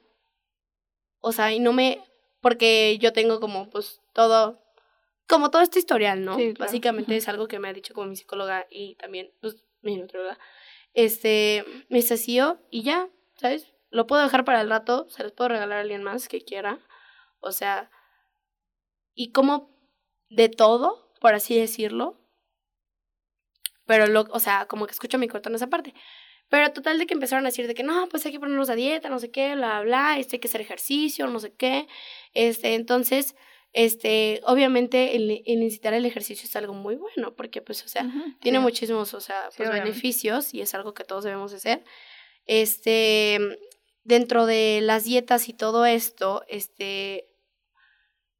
O 1.20 1.32
sea, 1.32 1.52
y 1.52 1.58
no 1.58 1.72
me, 1.72 2.00
porque 2.40 2.98
yo 2.98 3.12
tengo 3.12 3.40
como 3.40 3.70
pues 3.70 4.00
todo, 4.12 4.63
como 5.26 5.50
todo 5.50 5.62
este 5.62 5.78
historial, 5.78 6.24
¿no? 6.24 6.36
Básicamente 6.58 7.16
es 7.16 7.28
algo 7.28 7.48
que 7.48 7.58
me 7.58 7.68
ha 7.68 7.72
dicho 7.72 7.94
como 7.94 8.08
mi 8.08 8.16
psicóloga 8.16 8.66
y 8.70 8.94
también 8.96 9.32
pues 9.40 9.64
mi 9.82 9.96
nutrióloga. 9.96 10.38
Este, 10.92 11.64
me 11.88 12.02
sació 12.02 12.60
y 12.70 12.82
ya, 12.82 13.08
¿sabes? 13.36 13.72
Lo 13.90 14.06
puedo 14.06 14.22
dejar 14.22 14.44
para 14.44 14.60
el 14.60 14.70
rato, 14.70 15.06
se 15.08 15.22
los 15.22 15.32
puedo 15.32 15.48
regalar 15.48 15.78
a 15.78 15.80
alguien 15.82 16.02
más 16.02 16.28
que 16.28 16.42
quiera. 16.42 16.80
O 17.40 17.52
sea, 17.52 17.90
y 19.14 19.30
como 19.32 19.70
de 20.28 20.48
todo, 20.48 21.12
por 21.20 21.34
así 21.34 21.58
decirlo. 21.58 22.20
Pero, 23.86 24.06
lo, 24.06 24.22
o 24.30 24.40
sea, 24.40 24.66
como 24.66 24.86
que 24.86 24.92
escucho 24.92 25.18
mi 25.18 25.28
corto 25.28 25.48
en 25.48 25.54
esa 25.56 25.68
parte. 25.68 25.94
Pero 26.48 26.72
total 26.72 26.98
de 26.98 27.06
que 27.06 27.14
empezaron 27.14 27.44
a 27.44 27.48
decir 27.48 27.66
de 27.66 27.74
que 27.74 27.82
no, 27.82 28.08
pues 28.08 28.24
hay 28.26 28.32
que 28.32 28.40
ponernos 28.40 28.70
a 28.70 28.74
dieta, 28.74 29.08
no 29.08 29.18
sé 29.18 29.30
qué, 29.30 29.54
bla, 29.54 29.80
bla, 29.82 30.18
este, 30.18 30.36
hay 30.36 30.40
que 30.40 30.48
hacer 30.48 30.60
ejercicio, 30.60 31.26
no 31.26 31.38
sé 31.40 31.54
qué. 31.54 31.86
Este, 32.32 32.74
entonces, 32.74 33.34
este, 33.74 34.40
obviamente 34.44 35.16
el, 35.16 35.42
el 35.44 35.62
incitar 35.62 35.92
el 35.92 36.06
ejercicio 36.06 36.46
es 36.46 36.56
algo 36.56 36.72
muy 36.72 36.94
bueno, 36.94 37.34
porque 37.34 37.60
pues, 37.60 37.84
o 37.84 37.88
sea, 37.88 38.10
tiene 38.40 38.60
muchísimos, 38.60 39.12
o 39.12 39.20
sea, 39.20 39.50
pues, 39.56 39.70
beneficios 39.70 40.54
y 40.54 40.60
es 40.60 40.74
algo 40.74 40.94
que 40.94 41.04
todos 41.04 41.24
debemos 41.24 41.52
hacer. 41.52 41.84
Este, 42.46 43.38
dentro 44.04 44.46
de 44.46 44.80
las 44.80 45.04
dietas 45.04 45.48
y 45.48 45.52
todo 45.52 45.84
esto, 45.84 46.44
este, 46.48 47.26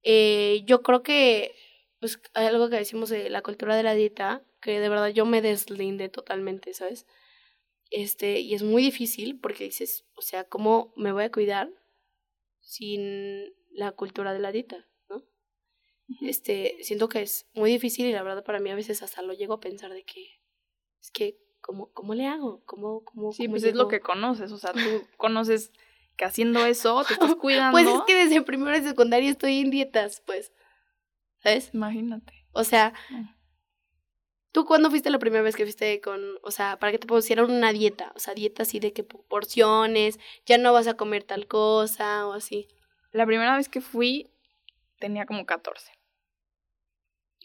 eh, 0.02 0.62
yo 0.64 0.82
creo 0.82 1.02
que, 1.02 1.54
pues, 1.98 2.20
hay 2.34 2.46
algo 2.46 2.70
que 2.70 2.76
decimos 2.76 3.10
de 3.10 3.28
la 3.28 3.42
cultura 3.42 3.76
de 3.76 3.82
la 3.82 3.94
dieta, 3.94 4.42
que 4.62 4.80
de 4.80 4.88
verdad 4.88 5.08
yo 5.08 5.26
me 5.26 5.42
deslinde 5.42 6.08
totalmente, 6.08 6.72
¿sabes? 6.74 7.06
Este, 7.90 8.40
y 8.40 8.54
es 8.54 8.62
muy 8.62 8.82
difícil 8.82 9.38
porque 9.38 9.64
dices, 9.64 10.04
o 10.14 10.22
sea, 10.22 10.44
¿cómo 10.44 10.92
me 10.96 11.12
voy 11.12 11.24
a 11.24 11.32
cuidar 11.32 11.70
sin 12.64 13.52
la 13.72 13.92
cultura 13.92 14.32
de 14.32 14.40
la 14.40 14.52
dieta. 14.52 14.86
Este, 16.20 16.76
siento 16.82 17.08
que 17.08 17.22
es 17.22 17.46
muy 17.54 17.70
difícil 17.70 18.06
y 18.06 18.12
la 18.12 18.22
verdad 18.22 18.44
para 18.44 18.60
mí 18.60 18.70
a 18.70 18.74
veces 18.74 19.02
hasta 19.02 19.22
lo 19.22 19.32
llego 19.32 19.54
a 19.54 19.60
pensar 19.60 19.92
de 19.92 20.04
que, 20.04 20.40
es 21.00 21.10
que, 21.10 21.38
¿cómo, 21.60 21.90
cómo 21.92 22.14
le 22.14 22.26
hago? 22.26 22.62
¿Cómo, 22.66 23.04
cómo, 23.04 23.32
sí, 23.32 23.48
pues 23.48 23.64
es 23.64 23.74
lo 23.74 23.88
que 23.88 24.00
conoces, 24.00 24.52
o 24.52 24.58
sea, 24.58 24.72
tú 24.72 24.78
conoces 25.16 25.72
que 26.16 26.24
haciendo 26.24 26.64
eso 26.66 27.02
te 27.04 27.14
estás 27.14 27.34
cuidando. 27.40 27.72
pues 27.72 27.86
es 27.86 28.00
que 28.06 28.14
desde 28.14 28.42
primero 28.42 28.76
y 28.76 28.82
secundaria 28.82 29.30
estoy 29.30 29.60
en 29.60 29.70
dietas, 29.70 30.22
pues, 30.26 30.52
¿sabes? 31.42 31.70
Imagínate. 31.72 32.46
O 32.52 32.64
sea, 32.64 32.92
mm. 33.10 33.34
¿Tú 34.54 34.64
cuándo 34.66 34.88
fuiste 34.88 35.10
la 35.10 35.18
primera 35.18 35.42
vez 35.42 35.56
que 35.56 35.64
fuiste 35.64 36.00
con, 36.00 36.20
o 36.44 36.52
sea, 36.52 36.78
para 36.78 36.92
que 36.92 36.98
te 36.98 37.08
pusieran 37.08 37.50
una 37.50 37.72
dieta? 37.72 38.12
O 38.14 38.20
sea, 38.20 38.34
dieta 38.34 38.62
así 38.62 38.78
de 38.78 38.92
que 38.92 39.02
porciones, 39.02 40.20
ya 40.46 40.58
no 40.58 40.72
vas 40.72 40.86
a 40.86 40.94
comer 40.94 41.24
tal 41.24 41.48
cosa 41.48 42.24
o 42.28 42.34
así. 42.34 42.68
La 43.10 43.26
primera 43.26 43.56
vez 43.56 43.68
que 43.68 43.80
fui 43.80 44.30
tenía 44.98 45.26
como 45.26 45.46
14. 45.46 45.92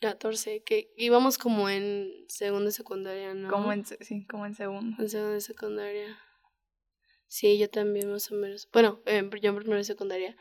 14, 0.01 0.63
que 0.63 0.93
íbamos 0.95 1.37
como 1.37 1.69
en 1.69 2.25
segundo 2.27 2.71
secundaria, 2.71 3.33
¿no? 3.33 3.49
Como 3.49 3.73
en, 3.73 3.85
sí, 3.85 4.25
como 4.25 4.45
en 4.45 4.55
segundo. 4.55 5.01
En 5.01 5.09
segundo 5.09 5.33
de 5.33 5.41
secundaria. 5.41 6.17
Sí, 7.27 7.57
yo 7.57 7.69
también 7.69 8.11
más 8.11 8.31
o 8.31 8.35
menos. 8.35 8.67
Bueno, 8.71 9.01
yo 9.05 9.11
en 9.13 9.29
primero 9.29 9.75
de 9.75 9.83
secundaria. 9.83 10.35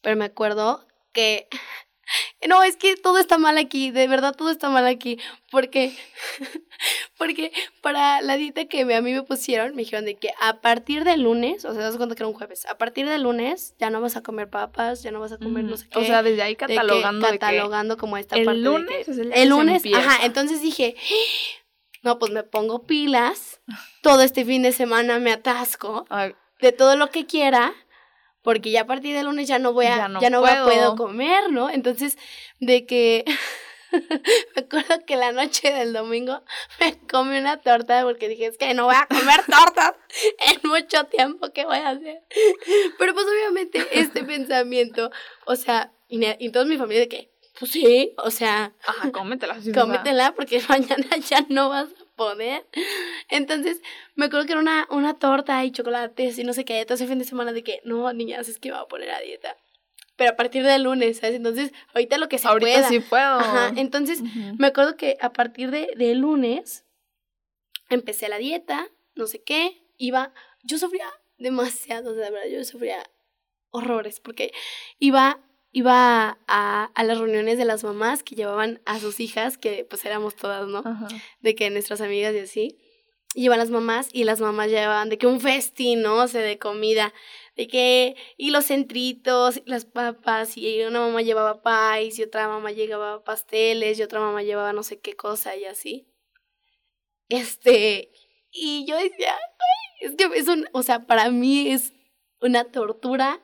Pero 0.00 0.16
me 0.16 0.26
acuerdo 0.26 0.86
que 1.12 1.48
no, 2.48 2.62
es 2.62 2.76
que 2.76 2.96
todo 2.96 3.18
está 3.18 3.38
mal 3.38 3.58
aquí, 3.58 3.90
de 3.90 4.06
verdad 4.08 4.34
todo 4.36 4.50
está 4.50 4.68
mal 4.68 4.86
aquí, 4.86 5.18
porque, 5.50 5.96
porque 7.16 7.52
para 7.80 8.20
la 8.20 8.36
dieta 8.36 8.64
que 8.66 8.82
a 8.82 9.00
mí 9.00 9.12
me 9.12 9.22
pusieron, 9.22 9.74
me 9.74 9.82
dijeron 9.82 10.04
de 10.04 10.16
que 10.16 10.30
a 10.40 10.60
partir 10.60 11.04
del 11.04 11.22
lunes, 11.22 11.64
o 11.64 11.72
sea, 11.72 11.82
das 11.82 11.96
cuenta 11.96 12.14
que 12.14 12.22
era 12.22 12.28
un 12.28 12.34
jueves, 12.34 12.66
a 12.66 12.76
partir 12.76 13.08
del 13.08 13.22
lunes 13.22 13.74
ya 13.78 13.90
no 13.90 14.00
vas 14.00 14.16
a 14.16 14.22
comer 14.22 14.48
papas, 14.50 15.02
ya 15.02 15.10
no 15.10 15.20
vas 15.20 15.32
a 15.32 15.38
comer 15.38 15.64
no 15.64 15.76
sé 15.76 15.88
qué. 15.88 15.98
O 15.98 16.04
sea, 16.04 16.22
desde 16.22 16.42
ahí 16.42 16.56
catalogando. 16.56 17.26
catalogando 17.26 17.96
como 17.96 18.16
esta 18.16 18.36
el 18.36 18.44
parte. 18.44 18.60
Lunes 18.60 19.08
es 19.08 19.18
el, 19.18 19.32
el 19.32 19.48
lunes, 19.48 19.82
ajá, 19.94 20.24
entonces 20.26 20.60
dije, 20.60 20.96
no, 22.02 22.18
pues 22.18 22.32
me 22.32 22.42
pongo 22.42 22.84
pilas, 22.84 23.60
todo 24.02 24.22
este 24.22 24.44
fin 24.44 24.62
de 24.62 24.72
semana 24.72 25.18
me 25.18 25.32
atasco 25.32 26.06
de 26.60 26.72
todo 26.72 26.96
lo 26.96 27.10
que 27.10 27.26
quiera 27.26 27.74
porque 28.44 28.70
ya 28.70 28.82
a 28.82 28.86
partir 28.86 29.16
del 29.16 29.24
lunes 29.24 29.48
ya 29.48 29.58
no 29.58 29.72
voy 29.72 29.86
a, 29.86 29.96
ya 29.96 30.08
no, 30.08 30.20
ya 30.20 30.28
no 30.28 30.42
puedo. 30.42 30.96
comer, 30.96 31.50
¿no? 31.50 31.70
Entonces, 31.70 32.18
de 32.60 32.84
que 32.84 33.24
me 34.56 34.62
acuerdo 34.62 35.04
que 35.06 35.16
la 35.16 35.32
noche 35.32 35.72
del 35.72 35.92
domingo 35.92 36.42
me 36.80 36.98
comí 37.08 37.38
una 37.38 37.58
torta 37.58 38.02
porque 38.04 38.28
dije, 38.28 38.46
es 38.46 38.58
que 38.58 38.74
no 38.74 38.86
voy 38.86 38.96
a 38.96 39.06
comer 39.06 39.40
tortas 39.46 39.94
en 40.46 40.68
mucho 40.68 41.04
tiempo, 41.04 41.50
¿qué 41.52 41.64
voy 41.64 41.78
a 41.78 41.90
hacer? 41.90 42.22
Pero 42.98 43.14
pues 43.14 43.26
obviamente 43.26 43.86
este 43.92 44.24
pensamiento, 44.24 45.10
o 45.46 45.56
sea, 45.56 45.92
y, 46.08 46.20
y 46.38 46.50
toda 46.50 46.64
mi 46.64 46.76
familia 46.76 47.00
de 47.00 47.08
que, 47.08 47.30
pues 47.58 47.70
sí, 47.70 48.14
o 48.18 48.30
sea, 48.30 48.74
ajá, 48.86 49.12
cómetela. 49.12 49.56
cómetela 49.74 50.34
porque 50.34 50.60
mañana 50.68 51.16
ya 51.18 51.44
no 51.48 51.68
vas 51.68 51.88
poder. 52.14 52.66
Entonces, 53.28 53.80
me 54.14 54.26
acuerdo 54.26 54.46
que 54.46 54.52
era 54.52 54.60
una, 54.60 54.86
una 54.90 55.18
torta 55.18 55.64
y 55.64 55.72
chocolates 55.72 56.38
y 56.38 56.44
no 56.44 56.52
sé 56.52 56.64
qué. 56.64 56.84
Todo 56.84 56.94
ese 56.94 57.06
fin 57.06 57.18
de 57.18 57.24
semana 57.24 57.52
de 57.52 57.62
que, 57.62 57.80
no, 57.84 58.12
niñas, 58.12 58.48
es 58.48 58.58
que 58.58 58.68
iba 58.68 58.80
a 58.80 58.88
poner 58.88 59.10
a 59.10 59.20
dieta. 59.20 59.56
Pero 60.16 60.30
a 60.30 60.36
partir 60.36 60.62
del 60.62 60.84
lunes, 60.84 61.18
¿sabes? 61.18 61.36
Entonces, 61.36 61.72
ahorita 61.92 62.18
lo 62.18 62.28
que 62.28 62.38
se 62.38 62.46
ahorita 62.46 62.88
sí 62.88 63.00
puedo. 63.00 63.38
Ajá. 63.40 63.72
Entonces, 63.76 64.22
me 64.58 64.68
acuerdo 64.68 64.96
que 64.96 65.16
a 65.20 65.32
partir 65.32 65.70
de, 65.70 65.90
de 65.96 66.14
lunes 66.14 66.84
empecé 67.90 68.28
la 68.28 68.38
dieta, 68.38 68.88
no 69.14 69.26
sé 69.26 69.42
qué. 69.42 69.82
Iba, 69.96 70.32
yo 70.62 70.78
sufría 70.78 71.08
demasiado, 71.38 72.14
de 72.14 72.30
verdad, 72.30 72.48
yo 72.50 72.64
sufría 72.64 73.02
horrores 73.70 74.20
porque 74.20 74.52
iba 74.98 75.40
iba 75.74 76.38
a, 76.46 76.84
a, 76.94 77.04
las 77.04 77.18
reuniones 77.18 77.58
de 77.58 77.64
las 77.64 77.82
mamás 77.82 78.22
que 78.22 78.36
llevaban 78.36 78.80
a 78.86 79.00
sus 79.00 79.18
hijas, 79.18 79.58
que 79.58 79.84
pues 79.84 80.04
éramos 80.04 80.36
todas, 80.36 80.68
¿no? 80.68 80.84
De 81.40 81.56
que 81.56 81.68
nuestras 81.68 82.00
amigas 82.00 82.32
y 82.32 82.38
así. 82.38 82.78
Iban 83.34 83.58
las 83.58 83.70
mamás 83.70 84.08
y 84.12 84.22
las 84.22 84.40
mamás 84.40 84.68
llevaban 84.68 85.08
de 85.08 85.18
que 85.18 85.26
un 85.26 85.40
festín, 85.40 86.02
¿no? 86.02 86.22
O 86.22 86.28
sea, 86.28 86.42
de 86.42 86.60
comida. 86.60 87.12
De 87.56 87.68
que, 87.68 88.16
y 88.36 88.50
los 88.50 88.66
centritos, 88.66 89.58
y 89.58 89.62
las 89.66 89.84
papas, 89.84 90.56
y 90.56 90.82
una 90.82 91.00
mamá 91.00 91.22
llevaba 91.22 91.62
pais, 91.62 92.18
y 92.18 92.22
otra 92.24 92.48
mamá 92.48 92.72
llevaba 92.72 93.22
pasteles, 93.22 93.98
y 93.98 94.02
otra 94.02 94.18
mamá 94.20 94.42
llevaba 94.42 94.72
no 94.72 94.82
sé 94.82 95.00
qué 95.00 95.14
cosa, 95.14 95.56
y 95.56 95.64
así. 95.64 96.08
Este, 97.28 98.10
y 98.50 98.86
yo 98.86 98.96
decía, 98.96 99.32
Ay, 99.34 100.08
es 100.08 100.16
que 100.16 100.24
es 100.36 100.48
un, 100.48 100.68
o 100.72 100.82
sea, 100.82 101.06
para 101.06 101.30
mí 101.30 101.68
es 101.68 101.92
una 102.40 102.64
tortura 102.64 103.40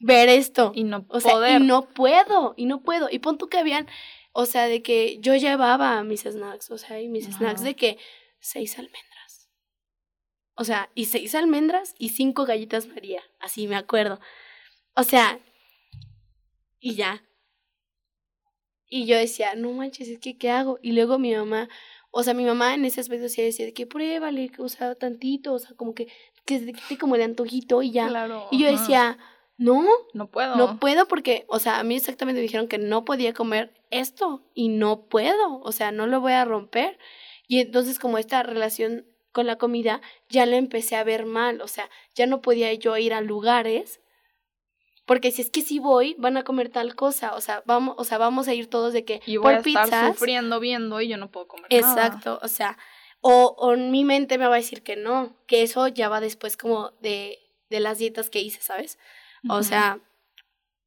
ver 0.00 0.28
esto. 0.28 0.72
Y 0.74 0.84
no 0.84 1.06
o 1.08 1.20
poder. 1.20 1.60
y 1.60 1.64
no 1.64 1.88
puedo, 1.88 2.54
y 2.56 2.66
no 2.66 2.82
puedo. 2.82 3.08
Y 3.10 3.18
pon 3.18 3.38
tú 3.38 3.48
que 3.48 3.58
habían, 3.58 3.86
o 4.32 4.46
sea, 4.46 4.66
de 4.66 4.82
que 4.82 5.18
yo 5.20 5.34
llevaba 5.36 6.02
mis 6.04 6.22
snacks, 6.22 6.70
o 6.70 6.78
sea, 6.78 7.00
y 7.00 7.08
mis 7.08 7.26
snacks 7.26 7.62
de 7.62 7.74
que 7.74 7.98
seis 8.40 8.78
almendras. 8.78 9.17
O 10.58 10.64
sea, 10.64 10.90
y 10.94 11.04
seis 11.04 11.36
almendras 11.36 11.94
y 11.98 12.08
cinco 12.08 12.44
galletas 12.44 12.88
María, 12.88 13.22
así 13.38 13.68
me 13.68 13.76
acuerdo. 13.76 14.18
O 14.94 15.04
sea, 15.04 15.38
y 16.80 16.96
ya. 16.96 17.22
Y 18.90 19.06
yo 19.06 19.16
decía, 19.16 19.54
no 19.54 19.70
manches, 19.70 20.08
es 20.08 20.18
que 20.18 20.36
¿qué 20.36 20.50
hago? 20.50 20.80
Y 20.82 20.92
luego 20.92 21.20
mi 21.20 21.32
mamá, 21.32 21.68
o 22.10 22.24
sea, 22.24 22.34
mi 22.34 22.44
mamá 22.44 22.74
en 22.74 22.84
ese 22.84 23.00
aspecto 23.00 23.28
sí 23.28 23.40
decía 23.40 23.66
de 23.66 23.72
que 23.72 23.86
pruébale, 23.86 24.48
que 24.48 24.60
o 24.60 24.68
sea, 24.68 24.96
tantito, 24.96 25.52
o 25.52 25.58
sea, 25.60 25.76
como 25.76 25.94
que, 25.94 26.08
que 26.44 26.58
se 26.58 26.72
quite 26.72 26.98
como 26.98 27.16
de 27.16 27.22
antojito 27.24 27.80
y 27.82 27.92
ya. 27.92 28.08
Claro, 28.08 28.48
y 28.50 28.58
yo 28.58 28.68
decía, 28.68 29.16
no, 29.58 29.86
no 30.12 30.28
puedo. 30.28 30.56
No 30.56 30.80
puedo 30.80 31.06
porque, 31.06 31.44
o 31.48 31.60
sea, 31.60 31.78
a 31.78 31.84
mí 31.84 31.94
exactamente 31.94 32.40
me 32.40 32.42
dijeron 32.42 32.66
que 32.66 32.78
no 32.78 33.04
podía 33.04 33.32
comer 33.32 33.80
esto 33.90 34.42
y 34.54 34.70
no 34.70 35.06
puedo, 35.06 35.60
o 35.60 35.70
sea, 35.70 35.92
no 35.92 36.08
lo 36.08 36.20
voy 36.20 36.32
a 36.32 36.44
romper. 36.44 36.98
Y 37.46 37.60
entonces 37.60 38.00
como 38.00 38.18
esta 38.18 38.42
relación 38.42 39.06
con 39.38 39.46
la 39.46 39.56
comida 39.56 40.00
ya 40.28 40.46
la 40.46 40.56
empecé 40.56 40.96
a 40.96 41.04
ver 41.04 41.24
mal, 41.24 41.60
o 41.60 41.68
sea, 41.68 41.88
ya 42.16 42.26
no 42.26 42.40
podía 42.40 42.74
yo 42.74 42.96
ir 42.96 43.14
a 43.14 43.20
lugares 43.20 44.00
porque 45.06 45.30
si 45.30 45.42
es 45.42 45.50
que 45.50 45.62
si 45.62 45.78
voy 45.78 46.16
van 46.18 46.36
a 46.36 46.42
comer 46.42 46.70
tal 46.70 46.96
cosa, 46.96 47.34
o 47.36 47.40
sea, 47.40 47.62
vamos, 47.66 47.94
o 47.98 48.02
sea, 48.02 48.18
vamos 48.18 48.48
a 48.48 48.54
ir 48.54 48.68
todos 48.68 48.92
de 48.92 49.04
que 49.04 49.22
y 49.26 49.36
voy 49.36 49.54
a 49.54 49.58
estar 49.58 50.08
sufriendo 50.08 50.58
viendo 50.58 51.00
y 51.00 51.06
yo 51.06 51.16
no 51.16 51.30
puedo 51.30 51.46
comer 51.46 51.66
Exacto, 51.70 52.40
o 52.42 52.48
sea, 52.48 52.76
o, 53.20 53.54
o 53.56 53.74
en 53.74 53.92
mi 53.92 54.04
mente 54.04 54.38
me 54.38 54.48
va 54.48 54.56
a 54.56 54.58
decir 54.58 54.82
que 54.82 54.96
no, 54.96 55.36
que 55.46 55.62
eso 55.62 55.86
ya 55.86 56.08
va 56.08 56.20
después 56.20 56.56
como 56.56 56.90
de 57.00 57.38
de 57.70 57.80
las 57.80 57.98
dietas 57.98 58.30
que 58.30 58.40
hice, 58.40 58.60
¿sabes? 58.60 58.98
O 59.48 59.62
sea, 59.62 60.00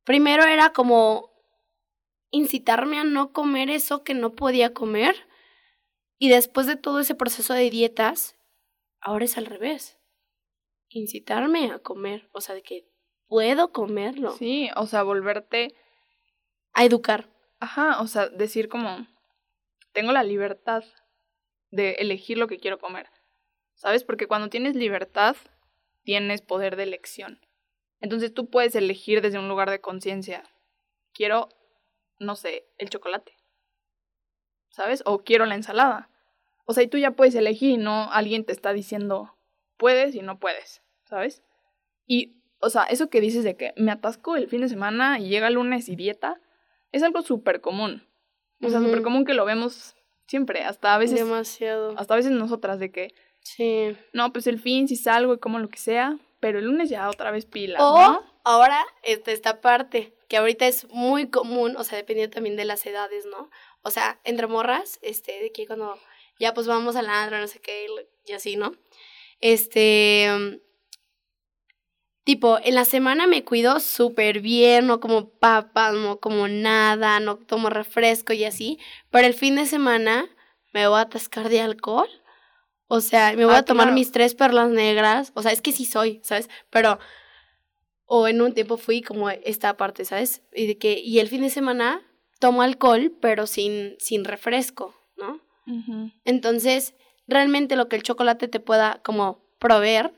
primero 0.04 0.44
era 0.44 0.74
como 0.74 1.32
incitarme 2.32 2.98
a 2.98 3.04
no 3.04 3.32
comer 3.32 3.70
eso 3.70 4.04
que 4.04 4.14
no 4.14 4.34
podía 4.34 4.74
comer. 4.74 5.16
Y 6.18 6.30
después 6.30 6.68
de 6.68 6.76
todo 6.76 7.00
ese 7.00 7.16
proceso 7.16 7.54
de 7.54 7.70
dietas, 7.70 8.36
ahora 9.02 9.26
es 9.26 9.38
al 9.38 9.48
revés. 9.48 10.00
Incitarme 10.90 11.72
a 11.72 11.80
comer, 11.80 12.30
o 12.34 12.42
sea, 12.42 12.56
de 12.56 12.64
que 12.64 12.88
puedo 13.28 13.72
comerlo. 13.72 14.32
Sí, 14.32 14.70
o 14.76 14.86
sea, 14.86 15.04
volverte 15.04 15.76
a 16.74 16.86
educar. 16.86 17.30
Ajá, 17.60 18.02
o 18.02 18.08
sea, 18.08 18.28
decir 18.28 18.70
como, 18.70 19.08
tengo 19.94 20.12
la 20.12 20.24
libertad 20.24 20.84
de 21.70 21.92
elegir 21.94 22.38
lo 22.38 22.48
que 22.48 22.60
quiero 22.60 22.80
comer. 22.80 23.10
¿Sabes? 23.74 24.04
Porque 24.04 24.28
cuando 24.28 24.50
tienes 24.50 24.76
libertad, 24.76 25.36
tienes 26.04 26.42
poder 26.42 26.76
de 26.76 26.84
elección. 26.84 27.40
Entonces 28.00 28.34
tú 28.34 28.50
puedes 28.50 28.76
elegir 28.76 29.22
desde 29.22 29.40
un 29.40 29.48
lugar 29.48 29.70
de 29.70 29.82
conciencia. 29.82 30.44
Quiero, 31.14 31.50
no 32.20 32.36
sé, 32.36 32.68
el 32.78 32.90
chocolate. 32.90 33.34
¿Sabes? 34.70 35.02
O 35.06 35.24
quiero 35.24 35.46
la 35.46 35.56
ensalada. 35.56 36.11
O 36.66 36.74
sea, 36.74 36.84
y 36.84 36.88
tú 36.88 36.98
ya 36.98 37.12
puedes 37.12 37.36
elegir 37.36 37.72
y 37.72 37.78
no 37.78 38.12
alguien 38.12 38.46
te 38.46 38.52
está 38.54 38.74
diciendo 38.74 39.36
puedes 39.78 40.14
y 40.16 40.22
no 40.22 40.40
puedes. 40.40 40.82
¿Sabes? 41.06 41.44
Y, 42.06 42.38
o 42.60 42.70
sea, 42.70 42.84
eso 42.84 43.10
que 43.10 43.20
dices 43.20 43.44
de 43.44 43.58
que 43.58 43.74
me 43.76 43.92
atasco 43.92 44.36
el 44.36 44.48
fin 44.48 44.62
de 44.62 44.70
semana 44.70 45.20
y 45.20 45.28
llega 45.28 45.48
el 45.48 45.56
lunes 45.56 45.90
y 45.90 45.96
dieta, 45.96 46.40
es 46.92 47.04
algo 47.04 47.22
súper 47.22 47.62
común. 47.62 48.08
O 48.62 48.70
sea, 48.70 48.80
súper 48.80 49.02
común 49.02 49.26
que 49.26 49.34
lo 49.34 49.44
vemos 49.44 49.96
siempre, 50.28 50.64
hasta 50.64 50.94
a 50.94 50.98
veces. 50.98 51.20
Demasiado. 51.20 51.96
Hasta 51.98 52.14
a 52.14 52.18
veces 52.18 52.32
nosotras, 52.32 52.80
de 52.80 52.92
que. 52.92 53.14
Sí. 53.40 53.98
No, 54.14 54.32
pues 54.32 54.46
el 54.46 54.60
fin, 54.60 54.88
si 54.88 54.96
salgo 54.96 55.34
y 55.34 55.40
como 55.40 55.58
lo 55.58 55.68
que 55.68 55.80
sea, 55.80 56.18
pero 56.40 56.60
el 56.60 56.66
lunes 56.66 56.90
ya 56.90 57.10
otra 57.10 57.32
vez 57.32 57.46
pila. 57.46 57.80
O 57.84 58.24
ahora, 58.44 58.86
esta, 59.04 59.32
esta 59.32 59.62
parte, 59.62 60.14
que 60.28 60.38
ahorita 60.38 60.68
es 60.68 60.88
muy 60.90 61.30
común, 61.30 61.76
o 61.76 61.84
sea, 61.84 61.98
dependiendo 61.98 62.34
también 62.34 62.56
de 62.56 62.66
las 62.66 62.86
edades, 62.86 63.26
¿no? 63.26 63.50
O 63.82 63.90
sea, 63.90 64.20
entre 64.24 64.48
morras, 64.48 65.00
este, 65.02 65.42
de 65.42 65.52
que 65.52 65.66
cuando 65.66 65.98
ya 66.42 66.54
pues 66.54 66.68
vamos 66.68 66.98
al 66.98 67.08
andro, 67.08 67.40
no 67.40 67.48
sé 67.48 67.60
qué, 67.62 67.86
y 68.26 68.34
así, 68.34 68.58
¿no? 68.58 68.74
Este 69.40 70.60
Tipo, 72.24 72.60
en 72.64 72.76
la 72.76 72.86
semana 72.86 73.26
me 73.26 73.44
cuido 73.44 73.80
súper 73.80 74.42
bien, 74.42 74.86
no 74.86 75.00
como 75.00 75.30
papas, 75.30 75.96
no 75.96 76.20
como 76.20 76.48
nada, 76.48 77.20
no 77.20 77.38
tomo 77.38 77.70
refresco 77.72 78.32
y 78.32 78.44
así, 78.44 78.78
pero 79.10 79.26
el 79.26 79.34
fin 79.34 79.56
de 79.56 79.66
semana 79.66 80.30
me 80.72 80.88
voy 80.88 81.00
a 81.00 81.02
atascar 81.02 81.50
de 81.50 81.62
alcohol. 81.62 82.08
O 82.88 83.02
sea, 83.02 83.34
me 83.36 83.46
voy 83.46 83.56
Ah, 83.56 83.60
a 83.60 83.66
tomar 83.66 83.86
claro. 83.86 83.96
mis 83.96 84.12
tres 84.12 84.36
perlas 84.36 84.70
negras. 84.70 85.32
O 85.34 85.42
sea, 85.42 85.52
es 85.52 85.62
que 85.62 85.72
sí 85.72 85.86
soy, 85.86 86.20
¿sabes? 86.24 86.48
Pero, 86.70 87.00
o 88.06 88.28
en 88.28 88.42
un 88.42 88.54
tiempo 88.54 88.78
fui 88.78 89.02
como 89.02 89.30
esta 89.30 89.76
parte, 89.76 90.06
¿sabes? 90.06 90.44
Y 90.54 90.68
de 90.68 90.78
que, 90.78 91.00
y 91.00 91.20
el 91.20 91.28
fin 91.28 91.42
de 91.42 91.50
semana 91.50 92.02
tomo 92.40 92.62
alcohol, 92.62 93.18
pero 93.20 93.48
sin, 93.48 93.96
sin 93.98 94.26
refresco, 94.26 94.94
¿no? 95.18 95.42
Entonces, 96.26 96.96
realmente 97.28 97.76
lo 97.76 97.88
que 97.88 97.96
el 97.96 98.04
chocolate 98.04 98.48
te 98.48 98.60
pueda 98.60 99.02
como 99.04 99.44
proveer, 99.60 100.14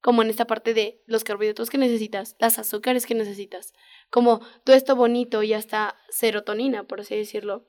como 0.00 0.22
en 0.22 0.30
esta 0.30 0.46
parte 0.46 0.74
de 0.74 1.02
los 1.06 1.24
carbohidratos 1.24 1.70
que 1.70 1.78
necesitas, 1.78 2.36
las 2.38 2.58
azúcares 2.58 3.06
que 3.06 3.14
necesitas, 3.14 3.72
como 4.10 4.40
todo 4.64 4.76
esto 4.76 4.94
bonito 4.96 5.42
y 5.42 5.52
hasta 5.54 5.96
serotonina, 6.10 6.84
por 6.84 7.00
así 7.00 7.16
decirlo. 7.16 7.66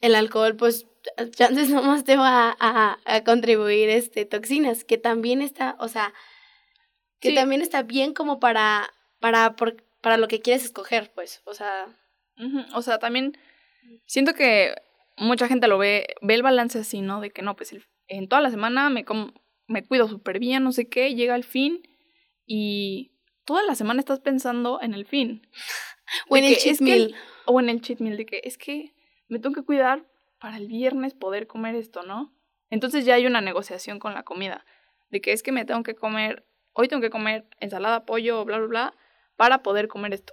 El 0.00 0.14
alcohol, 0.16 0.56
pues, 0.56 0.86
chances 1.36 1.70
nomás 1.70 2.04
te 2.04 2.16
va 2.16 2.56
a, 2.58 2.98
a 3.04 3.24
contribuir 3.24 3.88
este, 3.88 4.24
toxinas, 4.24 4.84
que 4.84 4.98
también 4.98 5.42
está, 5.42 5.76
o 5.78 5.88
sea, 5.88 6.12
que 7.20 7.30
Sí. 7.30 7.34
también 7.34 7.62
está 7.62 7.82
bien 7.82 8.14
como 8.14 8.40
para, 8.40 8.90
para, 9.20 9.54
por- 9.56 9.82
para 10.00 10.16
lo 10.16 10.28
que 10.28 10.40
quieres 10.40 10.64
escoger, 10.64 11.12
pues, 11.14 11.42
o 11.44 11.54
sea, 11.54 11.86
O 12.74 12.82
sea, 12.82 12.98
también 12.98 13.38
siento 14.06 14.34
que 14.34 14.74
mucha 15.16 15.48
gente 15.48 15.68
lo 15.68 15.78
ve, 15.78 16.06
ve 16.20 16.34
el 16.34 16.42
balance 16.42 16.78
así, 16.78 17.00
¿no? 17.00 17.20
De 17.20 17.30
que 17.30 17.42
no, 17.42 17.56
pues 17.56 17.72
el- 17.72 17.84
en 18.08 18.28
toda 18.28 18.42
la 18.42 18.50
semana 18.50 18.90
me, 18.90 19.04
com- 19.04 19.32
me 19.66 19.84
cuido 19.84 20.08
súper 20.08 20.38
bien, 20.38 20.64
no 20.64 20.72
sé 20.72 20.88
qué, 20.88 21.14
llega 21.14 21.34
el 21.34 21.44
fin 21.44 21.82
y 22.46 23.12
toda 23.44 23.62
la 23.62 23.74
semana 23.74 24.00
estás 24.00 24.20
pensando 24.20 24.80
en 24.80 24.94
el 24.94 25.06
fin. 25.06 25.46
o 26.28 26.36
en 26.36 26.44
el 26.44 26.56
cheat 26.56 26.80
meal. 26.80 27.14
O 27.46 27.60
en 27.60 27.68
el 27.68 27.80
cheat 27.80 28.00
meal, 28.00 28.16
de 28.16 28.26
que 28.26 28.40
es 28.44 28.58
que 28.58 28.92
me 29.28 29.38
tengo 29.38 29.54
que 29.54 29.62
cuidar 29.62 30.06
para 30.38 30.56
el 30.56 30.66
viernes 30.66 31.14
poder 31.14 31.46
comer 31.46 31.74
esto, 31.74 32.02
¿no? 32.02 32.32
Entonces 32.70 33.04
ya 33.04 33.14
hay 33.14 33.26
una 33.26 33.40
negociación 33.40 33.98
con 33.98 34.14
la 34.14 34.22
comida, 34.22 34.64
de 35.10 35.20
que 35.20 35.32
es 35.32 35.42
que 35.42 35.52
me 35.52 35.64
tengo 35.64 35.82
que 35.82 35.94
comer, 35.94 36.46
hoy 36.72 36.88
tengo 36.88 37.02
que 37.02 37.10
comer 37.10 37.46
ensalada, 37.60 38.04
pollo, 38.06 38.44
bla, 38.44 38.58
bla, 38.58 38.66
bla, 38.66 38.94
para 39.36 39.62
poder 39.62 39.88
comer 39.88 40.14
esto. 40.14 40.32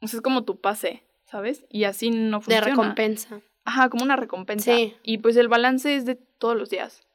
O 0.00 0.06
sea, 0.06 0.18
es 0.18 0.22
como 0.22 0.44
tu 0.44 0.60
pase, 0.60 1.04
¿sabes? 1.30 1.64
Y 1.68 1.84
así 1.84 2.10
no 2.10 2.38
de 2.38 2.44
funciona. 2.44 2.66
recompensa. 2.66 3.40
Ajá, 3.64 3.88
como 3.90 4.02
una 4.04 4.16
recompensa. 4.16 4.74
Sí. 4.74 4.96
Y 5.02 5.18
pues 5.18 5.36
el 5.36 5.48
balance 5.48 5.94
es 5.94 6.04
de 6.06 6.14
todos 6.14 6.56
los 6.56 6.70
días. 6.70 7.06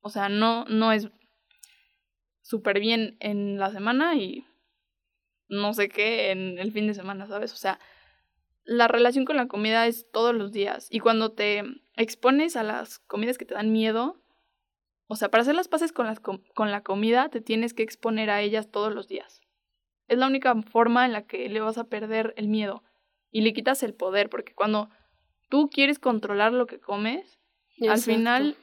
O 0.00 0.10
sea, 0.10 0.28
no, 0.28 0.64
no 0.64 0.90
es 0.92 1.08
súper 2.42 2.80
bien 2.80 3.16
en 3.20 3.58
la 3.58 3.70
semana 3.70 4.16
y 4.16 4.44
no 5.48 5.74
sé 5.74 5.88
qué 5.88 6.30
en 6.32 6.58
el 6.58 6.72
fin 6.72 6.86
de 6.86 6.94
semana, 6.94 7.26
¿sabes? 7.26 7.52
O 7.52 7.56
sea, 7.56 7.78
la 8.64 8.88
relación 8.88 9.24
con 9.24 9.36
la 9.36 9.46
comida 9.46 9.86
es 9.86 10.10
todos 10.10 10.34
los 10.34 10.50
días. 10.52 10.88
Y 10.90 10.98
cuando 11.00 11.32
te 11.32 11.62
expones 11.96 12.56
a 12.56 12.62
las 12.62 12.98
comidas 12.98 13.38
que 13.38 13.44
te 13.44 13.54
dan 13.54 13.70
miedo, 13.72 14.20
o 15.06 15.14
sea, 15.16 15.30
para 15.30 15.42
hacer 15.42 15.54
las 15.54 15.68
paces 15.68 15.92
con, 15.92 16.06
las 16.06 16.20
com- 16.20 16.42
con 16.54 16.70
la 16.70 16.82
comida, 16.82 17.28
te 17.28 17.40
tienes 17.40 17.74
que 17.74 17.82
exponer 17.82 18.30
a 18.30 18.40
ellas 18.40 18.70
todos 18.70 18.92
los 18.94 19.08
días. 19.08 19.40
Es 20.08 20.18
la 20.18 20.26
única 20.26 20.54
forma 20.62 21.04
en 21.06 21.12
la 21.12 21.26
que 21.26 21.48
le 21.48 21.60
vas 21.60 21.78
a 21.78 21.84
perder 21.84 22.34
el 22.36 22.48
miedo 22.48 22.82
y 23.32 23.40
le 23.40 23.52
quitas 23.52 23.82
el 23.82 23.94
poder, 23.94 24.28
porque 24.30 24.54
cuando 24.54 24.90
tú 25.48 25.70
quieres 25.70 25.98
controlar 25.98 26.52
lo 26.52 26.66
que 26.66 26.78
comes, 26.78 27.40
al 27.88 28.00
final 28.00 28.56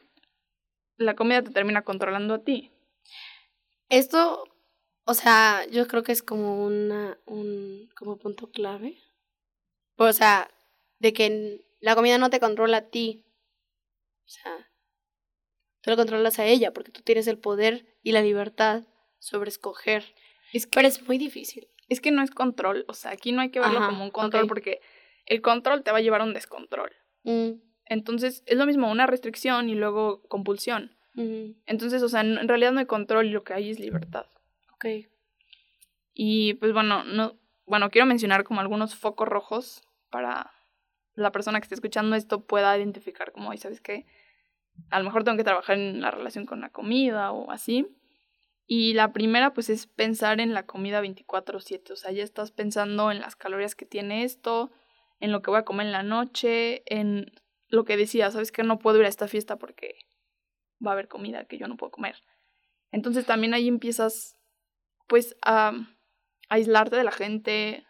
la 0.95 1.15
comida 1.15 1.43
te 1.43 1.51
termina 1.51 1.84
controlando 1.84 2.36
a 2.36 2.43
ti. 2.43 2.72
Esto, 3.89 4.43
o 5.05 5.13
sea, 5.13 5.65
yo 5.72 5.88
creo 5.88 6.03
que 6.03 6.11
es 6.11 6.22
como 6.22 6.63
una, 6.63 7.20
un, 7.26 7.89
como 7.97 8.17
punto 8.17 8.51
clave. 8.51 8.97
O 9.97 10.13
sea, 10.13 10.49
de 10.99 11.11
que 11.11 11.65
la 11.80 11.95
comida 11.95 12.17
no 12.17 12.30
te 12.30 12.39
controla 12.39 12.78
a 12.78 12.89
ti. 12.89 13.26
O 14.26 14.30
sea, 14.30 14.72
tú 15.82 15.89
la 15.89 15.95
controlas 15.95 16.38
a 16.38 16.45
ella 16.45 16.72
porque 16.72 16.91
tú 16.91 17.01
tienes 17.01 17.28
el 17.28 17.39
poder 17.39 17.97
y 18.03 18.11
la 18.11 18.22
libertad 18.22 18.84
sobre 19.17 19.49
escoger. 19.49 20.13
Es 20.53 20.67
que, 20.67 20.76
Pero 20.76 20.88
es 20.88 21.01
muy 21.07 21.17
difícil. 21.17 21.67
Es 21.89 22.01
que 22.01 22.11
no 22.11 22.21
es 22.21 22.31
control, 22.31 22.85
o 22.87 22.93
sea, 22.93 23.11
aquí 23.11 23.31
no 23.31 23.41
hay 23.41 23.49
que 23.49 23.59
verlo 23.59 23.79
Ajá, 23.79 23.87
como 23.87 24.03
un 24.03 24.11
control 24.11 24.47
porque 24.47 24.81
el 25.25 25.41
control 25.41 25.83
te 25.83 25.91
va 25.91 25.97
a 25.97 26.01
llevar 26.01 26.21
a 26.21 26.23
un 26.23 26.33
descontrol. 26.33 26.91
Mm, 27.23 27.51
Entonces, 27.85 28.43
es 28.45 28.57
lo 28.57 28.65
mismo 28.65 28.89
una 28.91 29.07
restricción 29.07 29.69
y 29.69 29.75
luego 29.75 30.21
compulsión. 30.27 30.95
Entonces, 31.65 32.01
o 32.01 32.07
sea, 32.07 32.21
en 32.21 32.47
realidad 32.47 32.71
no 32.71 32.79
hay 32.79 32.85
control 32.85 33.25
y 33.25 33.31
lo 33.31 33.43
que 33.43 33.53
hay 33.53 33.69
es 33.69 33.79
libertad. 33.79 34.25
ok. 34.73 34.85
Y 36.13 36.53
pues 36.55 36.71
bueno, 36.73 37.03
no, 37.03 37.37
bueno, 37.65 37.89
quiero 37.89 38.05
mencionar 38.05 38.43
como 38.43 38.61
algunos 38.61 38.95
focos 38.95 39.27
rojos 39.27 39.83
para 40.09 40.51
la 41.15 41.31
persona 41.31 41.59
que 41.59 41.65
esté 41.65 41.75
escuchando 41.75 42.15
esto 42.15 42.45
pueda 42.45 42.77
identificar 42.77 43.31
como, 43.31 43.51
"Ay, 43.51 43.57
¿sabes 43.57 43.81
qué? 43.81 44.05
A 44.89 44.99
lo 44.99 45.05
mejor 45.05 45.23
tengo 45.23 45.37
que 45.37 45.43
trabajar 45.43 45.77
en 45.77 46.01
la 46.01 46.11
relación 46.11 46.45
con 46.45 46.61
la 46.61 46.69
comida 46.69 47.31
o 47.31 47.51
así. 47.51 47.87
Y 48.72 48.93
la 48.93 49.11
primera 49.13 49.51
pues 49.51 49.67
es 49.72 49.88
pensar 49.88 50.39
en 50.39 50.53
la 50.53 50.67
comida 50.67 51.01
24/7, 51.01 51.93
o 51.93 51.95
sea, 51.95 52.11
ya 52.11 52.24
estás 52.24 52.51
pensando 52.51 53.09
en 53.11 53.20
las 53.20 53.36
calorías 53.36 53.74
que 53.74 53.88
tiene 53.88 54.24
esto, 54.24 54.70
en 55.20 55.32
lo 55.32 55.41
que 55.41 55.49
voy 55.49 55.59
a 55.59 55.65
comer 55.65 55.88
en 55.88 55.91
la 55.91 56.03
noche, 56.03 56.84
en 56.86 57.32
lo 57.67 57.84
que 57.84 57.97
decía, 57.97 58.30
¿sabes 58.30 58.51
qué? 58.51 58.61
No 58.61 58.78
puedo 58.78 58.99
ir 58.99 59.05
a 59.05 59.09
esta 59.09 59.28
fiesta 59.28 59.55
porque 59.57 59.95
va 60.86 60.91
a 60.91 60.93
haber 60.93 61.07
comida 61.07 61.45
que 61.45 61.57
yo 61.57 61.67
no 61.67 61.78
puedo 61.78 61.89
comer. 61.91 62.17
Entonces 62.91 63.26
también 63.26 63.55
ahí 63.55 63.67
empiezas 63.67 64.36
pues 65.07 65.36
a 65.43 65.74
aislarte 66.49 66.95
de 66.95 67.03
la 67.05 67.11
gente, 67.11 67.88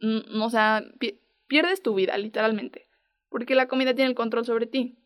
n- 0.00 0.22
o 0.44 0.50
sea, 0.50 0.82
pi- 0.98 1.20
pierdes 1.46 1.82
tu 1.82 1.94
vida 1.94 2.16
literalmente, 2.18 2.88
porque 3.28 3.54
la 3.54 3.68
comida 3.68 3.94
tiene 3.94 4.10
el 4.10 4.16
control 4.16 4.44
sobre 4.44 4.66
ti. 4.66 4.98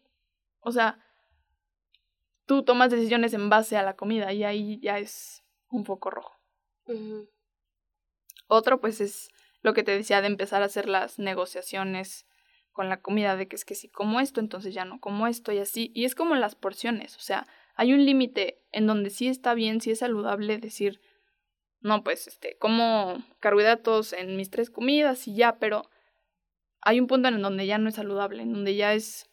O 0.60 0.72
sea, 0.72 0.98
tú 2.46 2.62
tomas 2.62 2.90
decisiones 2.90 3.34
en 3.34 3.50
base 3.50 3.76
a 3.76 3.82
la 3.82 3.96
comida 3.96 4.32
y 4.32 4.44
ahí 4.44 4.80
ya 4.80 4.98
es 4.98 5.44
un 5.68 5.84
foco 5.84 6.10
rojo. 6.10 6.36
Otro 8.46 8.80
pues 8.80 9.00
es 9.00 9.28
lo 9.62 9.74
que 9.74 9.82
te 9.82 9.92
decía 9.92 10.20
de 10.20 10.28
empezar 10.28 10.62
a 10.62 10.66
hacer 10.66 10.88
las 10.88 11.18
negociaciones 11.18 12.26
con 12.72 12.88
la 12.88 13.00
comida 13.00 13.36
de 13.36 13.48
que 13.48 13.56
es 13.56 13.64
que 13.64 13.74
si 13.74 13.88
como 13.88 14.20
esto, 14.20 14.38
entonces 14.38 14.74
ya 14.74 14.84
no 14.84 15.00
como 15.00 15.26
esto 15.26 15.50
y 15.50 15.58
así. 15.58 15.90
Y 15.94 16.04
es 16.04 16.14
como 16.14 16.34
las 16.36 16.54
porciones, 16.54 17.16
o 17.16 17.20
sea, 17.20 17.46
hay 17.74 17.92
un 17.92 18.04
límite 18.04 18.62
en 18.70 18.86
donde 18.86 19.10
sí 19.10 19.28
está 19.28 19.54
bien, 19.54 19.80
sí 19.80 19.90
es 19.90 19.98
saludable 19.98 20.58
decir, 20.58 21.00
no, 21.80 22.04
pues 22.04 22.26
este, 22.26 22.56
como 22.58 23.22
carbohidratos 23.40 24.12
en 24.12 24.36
mis 24.36 24.50
tres 24.50 24.70
comidas 24.70 25.26
y 25.26 25.34
ya, 25.34 25.58
pero 25.58 25.88
hay 26.80 27.00
un 27.00 27.06
punto 27.06 27.28
en 27.28 27.42
donde 27.42 27.66
ya 27.66 27.78
no 27.78 27.88
es 27.88 27.96
saludable, 27.96 28.42
en 28.42 28.52
donde 28.52 28.76
ya 28.76 28.94
es, 28.94 29.30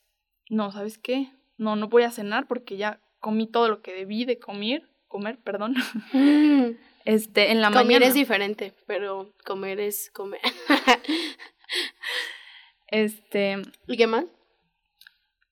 no, 0.50 0.72
¿sabes 0.72 0.98
qué? 0.98 1.32
No, 1.58 1.76
no 1.76 1.90
voy 1.90 2.04
a 2.04 2.12
cenar 2.12 2.48
porque 2.48 2.78
ya 2.78 3.03
comí 3.24 3.48
todo 3.48 3.70
lo 3.70 3.82
que 3.82 3.94
debí 3.94 4.26
de 4.26 4.38
comer, 4.38 4.84
comer, 5.08 5.38
perdón, 5.40 5.76
Mm, 6.12 6.72
este, 7.06 7.52
en 7.52 7.62
la 7.62 7.70
Comer 7.70 7.86
mañana. 7.86 8.06
es 8.08 8.14
diferente, 8.14 8.74
pero 8.86 9.32
comer 9.46 9.80
es 9.80 10.12
comer. 10.12 10.42
Este, 12.88 13.58
¿Y 13.88 13.98
qué 13.98 14.08
más? 14.08 14.26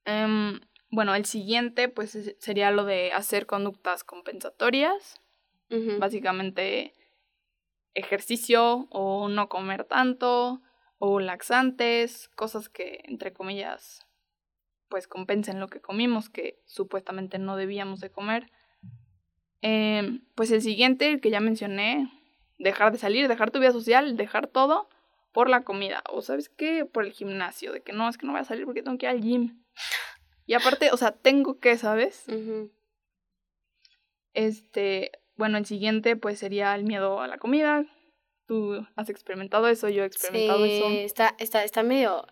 Em, 0.06 0.60
bueno, 0.90 1.16
el 1.16 1.26
siguiente 1.26 1.88
pues 1.90 2.14
es- 2.16 2.36
sería 2.40 2.72
lo 2.72 2.84
de 2.86 3.12
hacer 3.14 3.46
conductas 3.46 4.04
compensatorias, 4.04 5.16
básicamente 6.00 6.94
ejercicio 7.94 8.88
o 8.92 9.30
no 9.30 9.48
comer 9.48 9.86
tanto 9.86 10.62
o 11.00 11.20
laxantes, 11.22 12.28
cosas 12.36 12.68
que 12.68 13.00
entre 13.06 13.32
comillas 13.32 14.06
pues 14.92 15.08
compensen 15.08 15.60
lo 15.60 15.70
que 15.70 15.82
comimos 15.82 16.30
que 16.30 16.60
supuestamente 16.66 17.40
no 17.40 17.56
debíamos 17.56 18.02
de 18.02 18.12
comer. 18.12 18.52
Em, 19.62 20.22
pues 20.36 20.52
el 20.52 20.62
siguiente, 20.62 21.10
el 21.10 21.22
que 21.22 21.32
ya 21.32 21.40
mencioné, 21.40 22.12
dejar 22.60 22.92
de 22.92 23.00
salir, 23.00 23.28
dejar 23.28 23.50
tu 23.50 23.60
vida 23.60 23.72
social, 23.72 24.18
dejar 24.18 24.46
todo 24.46 24.90
por 25.32 25.50
la 25.50 25.64
comida. 25.64 26.04
O 26.12 26.22
sabes 26.22 26.50
qué, 26.50 26.86
por 26.86 27.06
el 27.06 27.14
gimnasio, 27.14 27.72
de 27.72 27.82
que 27.82 27.94
no, 27.94 28.08
es 28.10 28.18
que 28.18 28.28
no 28.28 28.34
voy 28.34 28.42
a 28.42 28.46
salir 28.46 28.66
porque 28.66 28.84
tengo 28.84 28.98
que 29.00 29.08
ir 29.08 29.12
al 29.12 29.22
gym. 29.22 29.64
Y 30.46 30.54
aparte, 30.54 30.92
o 30.92 30.98
sea, 30.98 31.12
tengo 31.12 31.60
que, 31.60 31.78
¿sabes? 31.78 32.26
Este, 34.34 35.12
bueno, 35.38 35.58
el 35.58 35.66
siguiente 35.66 36.16
pues 36.16 36.38
sería 36.38 36.76
el 36.76 36.84
miedo 36.84 37.22
a 37.22 37.28
la 37.28 37.38
comida. 37.38 37.86
Tú 38.46 38.86
has 38.98 39.10
experimentado 39.10 39.68
eso, 39.70 39.88
yo 39.88 40.04
he 40.04 40.08
experimentado 40.08 40.66
sí, 40.66 40.72
eso. 40.74 40.90
Está, 40.90 41.36
está, 41.40 41.64
está 41.64 41.84
medio, 41.84 42.28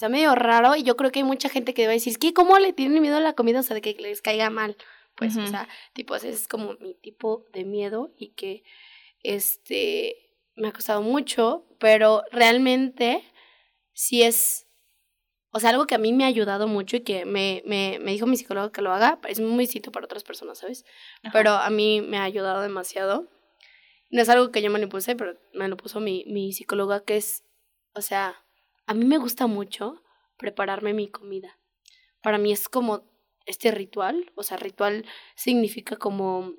está 0.00 0.08
medio 0.08 0.34
raro 0.34 0.76
y 0.76 0.82
yo 0.82 0.96
creo 0.96 1.12
que 1.12 1.18
hay 1.18 1.24
mucha 1.24 1.50
gente 1.50 1.74
que 1.74 1.82
debe 1.82 1.92
decir, 1.94 2.18
¿qué? 2.18 2.32
¿Cómo 2.32 2.58
le 2.58 2.72
tienen 2.72 3.02
miedo 3.02 3.18
a 3.18 3.20
la 3.20 3.34
comida? 3.34 3.60
O 3.60 3.62
sea, 3.62 3.74
de 3.74 3.82
que 3.82 3.92
les 4.00 4.22
caiga 4.22 4.48
mal. 4.48 4.78
Pues, 5.14 5.36
o 5.36 5.46
sea, 5.46 5.68
tipo, 5.92 6.16
ese 6.16 6.30
es 6.30 6.48
como 6.48 6.72
mi 6.80 6.94
tipo 6.94 7.44
de 7.52 7.64
miedo 7.64 8.10
y 8.16 8.28
que, 8.28 8.64
este, 9.22 10.16
me 10.54 10.68
ha 10.68 10.72
costado 10.72 11.02
mucho, 11.02 11.66
pero 11.78 12.22
realmente 12.32 13.22
sí 13.92 14.22
es, 14.22 14.68
o 15.50 15.60
sea, 15.60 15.68
algo 15.68 15.86
que 15.86 15.96
a 15.96 15.98
mí 15.98 16.14
me 16.14 16.24
ha 16.24 16.28
ayudado 16.28 16.66
mucho 16.66 16.96
y 16.96 17.00
que 17.00 17.26
me, 17.26 17.62
me, 17.66 17.98
me 18.00 18.12
dijo 18.12 18.24
mi 18.24 18.38
psicólogo 18.38 18.72
que 18.72 18.80
lo 18.80 18.94
haga, 18.94 19.18
es 19.28 19.38
muy 19.38 19.64
distinto 19.64 19.92
para 19.92 20.06
otras 20.06 20.24
personas, 20.24 20.56
¿sabes? 20.56 20.86
Pero 21.30 21.50
a 21.50 21.68
mí 21.68 22.00
me 22.00 22.16
ha 22.16 22.22
ayudado 22.22 22.62
demasiado. 22.62 23.28
No 24.08 24.22
es 24.22 24.30
algo 24.30 24.50
que 24.50 24.62
yo 24.62 24.70
me 24.70 24.78
lo 24.78 24.88
puse, 24.88 25.14
pero 25.14 25.38
me 25.52 25.68
lo 25.68 25.76
puso 25.76 26.00
mi, 26.00 26.24
mi 26.26 26.54
psicóloga, 26.54 27.04
que 27.04 27.18
es, 27.18 27.44
o 27.94 28.00
sea, 28.00 28.42
a 28.90 28.94
mí 28.94 29.04
me 29.04 29.18
gusta 29.18 29.46
mucho 29.46 30.02
prepararme 30.36 30.92
mi 30.94 31.08
comida. 31.08 31.56
Para 32.22 32.38
mí 32.38 32.50
es 32.50 32.68
como 32.68 33.04
este 33.46 33.70
ritual, 33.70 34.32
o 34.34 34.42
sea, 34.42 34.56
ritual 34.56 35.06
significa 35.36 35.94
como 35.94 36.54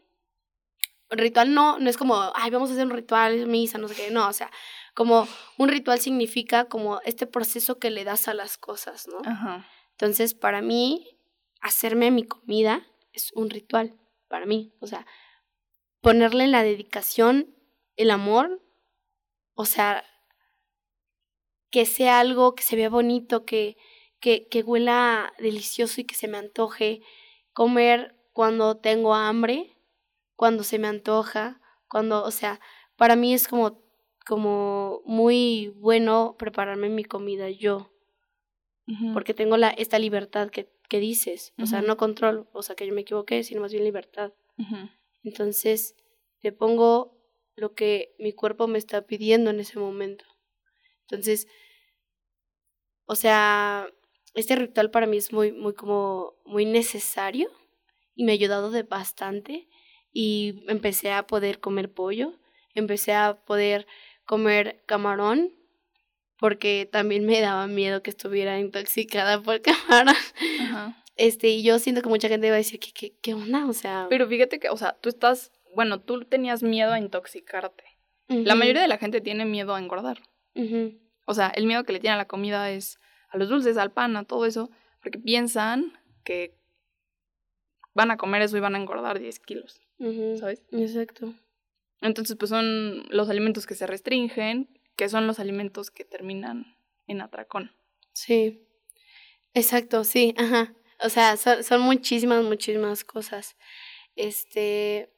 ritual 1.10 1.54
no, 1.54 1.78
no 1.78 1.90
es 1.90 1.98
como, 1.98 2.32
ay, 2.34 2.50
vamos 2.50 2.70
a 2.70 2.74
hacer 2.74 2.86
un 2.86 2.94
ritual, 2.94 3.48
misa, 3.48 3.80
no 3.80 3.90
sé 3.90 3.96
qué, 3.96 4.12
no, 4.12 4.30
o 4.30 4.32
sea, 4.32 4.50
como 4.94 5.28
un 5.58 5.68
ritual 5.68 6.00
significa 6.00 6.70
como 6.70 7.02
este 7.02 7.28
proceso 7.28 7.80
que 7.80 7.90
le 7.90 8.06
das 8.06 8.30
a 8.30 8.34
las 8.34 8.58
cosas, 8.58 9.10
¿no? 9.10 9.18
Ajá. 9.30 9.68
Entonces, 9.92 10.34
para 10.34 10.62
mí, 10.62 11.20
hacerme 11.60 12.12
mi 12.12 12.24
comida 12.24 12.88
es 13.12 13.34
un 13.34 13.50
ritual, 13.50 14.00
para 14.30 14.46
mí, 14.46 14.74
o 14.80 14.88
sea, 14.88 15.06
ponerle 16.00 16.48
la 16.48 16.64
dedicación, 16.64 17.54
el 17.98 18.10
amor, 18.10 18.62
o 19.54 19.66
sea, 19.66 20.06
que 21.72 21.86
sea 21.86 22.20
algo 22.20 22.54
que 22.54 22.64
se 22.64 22.76
vea 22.76 22.90
bonito, 22.90 23.46
que, 23.46 23.78
que, 24.20 24.48
que 24.48 24.62
huela 24.62 25.34
delicioso 25.40 26.02
y 26.02 26.04
que 26.04 26.16
se 26.16 26.28
me 26.28 26.38
antoje, 26.38 27.02
comer 27.54 28.16
cuando 28.34 28.78
tengo 28.78 29.16
hambre, 29.16 29.76
cuando 30.36 30.64
se 30.64 30.80
me 30.80 30.88
antoja, 30.88 31.62
cuando, 31.88 32.24
o 32.24 32.32
sea, 32.32 32.60
para 32.96 33.16
mí 33.16 33.34
es 33.34 33.48
como, 33.48 33.82
como 34.26 35.02
muy 35.06 35.74
bueno 35.78 36.36
prepararme 36.38 36.90
mi 36.90 37.04
comida 37.04 37.50
yo, 37.50 37.92
porque 39.14 39.34
tengo 39.34 39.56
la, 39.56 39.70
esta 39.70 40.00
libertad 40.00 40.50
que, 40.50 40.70
que 40.90 41.00
dices, 41.00 41.54
o 41.62 41.66
sea, 41.66 41.82
no 41.82 41.96
control, 41.96 42.50
o 42.52 42.62
sea, 42.62 42.76
que 42.76 42.86
yo 42.86 42.94
me 42.94 43.02
equivoqué, 43.02 43.44
sino 43.44 43.62
más 43.62 43.72
bien 43.72 43.86
libertad. 43.86 44.34
Entonces, 45.24 45.96
le 46.42 46.52
pongo 46.52 47.18
lo 47.56 47.74
que 47.74 48.16
mi 48.20 48.34
cuerpo 48.34 48.68
me 48.68 48.78
está 48.78 49.04
pidiendo 49.04 49.50
en 49.50 49.62
ese 49.62 49.80
momento. 49.80 50.26
Entonces, 51.12 51.48
o 53.06 53.16
sea, 53.16 53.88
este 54.34 54.56
ritual 54.56 54.92
para 54.92 55.08
mí 55.08 55.18
es 55.18 55.34
muy, 55.34 55.52
muy 55.52 55.74
como, 55.74 56.36
muy 56.46 56.66
necesario 56.66 57.50
y 58.16 58.24
me 58.24 58.32
ha 58.32 58.36
ayudado 58.36 58.72
de 58.72 58.84
bastante 58.84 59.68
y 60.14 60.64
empecé 60.68 61.12
a 61.12 61.28
poder 61.28 61.60
comer 61.60 61.92
pollo, 61.92 62.40
empecé 62.74 63.14
a 63.14 63.44
poder 63.44 63.88
comer 64.26 64.84
camarón, 64.86 65.52
porque 66.38 66.88
también 66.90 67.26
me 67.26 67.42
daba 67.42 67.68
miedo 67.68 68.02
que 68.02 68.10
estuviera 68.10 68.58
intoxicada 68.60 69.42
por 69.42 69.62
camarón. 69.90 70.16
Este, 71.18 71.50
y 71.50 71.64
yo 71.64 71.78
siento 71.80 72.02
que 72.02 72.10
mucha 72.10 72.30
gente 72.30 72.50
va 72.50 72.56
a 72.56 72.58
decir, 72.58 72.80
¿qué, 72.80 72.94
qué, 72.94 73.18
qué 73.22 73.34
onda? 73.34 73.68
O 73.68 73.74
sea... 73.74 74.08
Pero 74.10 74.28
fíjate 74.28 74.60
que, 74.60 74.70
o 74.70 74.78
sea, 74.78 74.98
tú 75.02 75.10
estás, 75.10 75.52
bueno, 75.76 76.00
tú 76.00 76.24
tenías 76.24 76.64
miedo 76.64 76.94
a 76.94 77.00
intoxicarte. 77.00 77.84
La 78.30 78.56
mayoría 78.56 78.82
de 78.82 78.88
la 78.88 78.98
gente 78.98 79.20
tiene 79.20 79.44
miedo 79.44 79.76
a 79.76 79.80
engordar. 79.80 80.22
O 81.26 81.34
sea, 81.34 81.50
el 81.50 81.66
miedo 81.66 81.84
que 81.84 81.94
le 81.94 82.00
tiene 82.00 82.16
a 82.16 82.18
la 82.18 82.28
comida 82.28 82.72
es 82.72 83.00
a 83.30 83.38
los 83.38 83.50
dulces, 83.50 83.78
al 83.78 83.92
pan, 83.92 84.16
a 84.18 84.26
todo 84.26 84.46
eso, 84.46 84.70
porque 85.02 85.18
piensan 85.18 85.94
que 86.24 86.58
van 87.94 88.12
a 88.12 88.18
comer 88.18 88.42
eso 88.42 88.58
y 88.58 88.60
van 88.60 88.76
a 88.76 88.80
engordar 88.80 89.20
10 89.20 89.40
kilos. 89.40 89.82
¿sabes? 90.40 90.64
Exacto. 90.72 91.34
Entonces, 92.02 92.36
pues 92.36 92.50
son 92.50 93.06
los 93.10 93.30
alimentos 93.30 93.68
que 93.68 93.76
se 93.76 93.86
restringen, 93.86 94.68
que 94.96 95.10
son 95.10 95.28
los 95.28 95.40
alimentos 95.40 95.92
que 95.92 96.04
terminan 96.04 96.76
en 97.08 97.22
atracón. 97.22 97.72
Sí. 98.14 98.68
Exacto, 99.54 100.04
sí, 100.04 100.34
ajá. 100.38 100.74
O 101.04 101.10
sea, 101.10 101.38
son, 101.38 101.64
son 101.64 101.82
muchísimas, 101.82 102.44
muchísimas 102.44 103.04
cosas. 103.04 103.56
Este, 104.16 105.14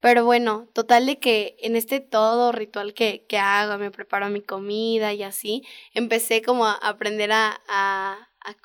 pero 0.00 0.24
bueno, 0.24 0.68
total 0.72 1.06
de 1.06 1.18
que 1.18 1.56
en 1.60 1.76
este 1.76 2.00
todo 2.00 2.52
ritual 2.52 2.94
que, 2.94 3.24
que 3.28 3.38
hago, 3.38 3.78
me 3.78 3.90
preparo 3.90 4.28
mi 4.28 4.42
comida 4.42 5.12
y 5.12 5.22
así, 5.22 5.62
empecé 5.94 6.42
como 6.42 6.66
a 6.66 6.74
aprender 6.74 7.32
a, 7.32 7.60
a, 7.68 8.28
a 8.40 8.56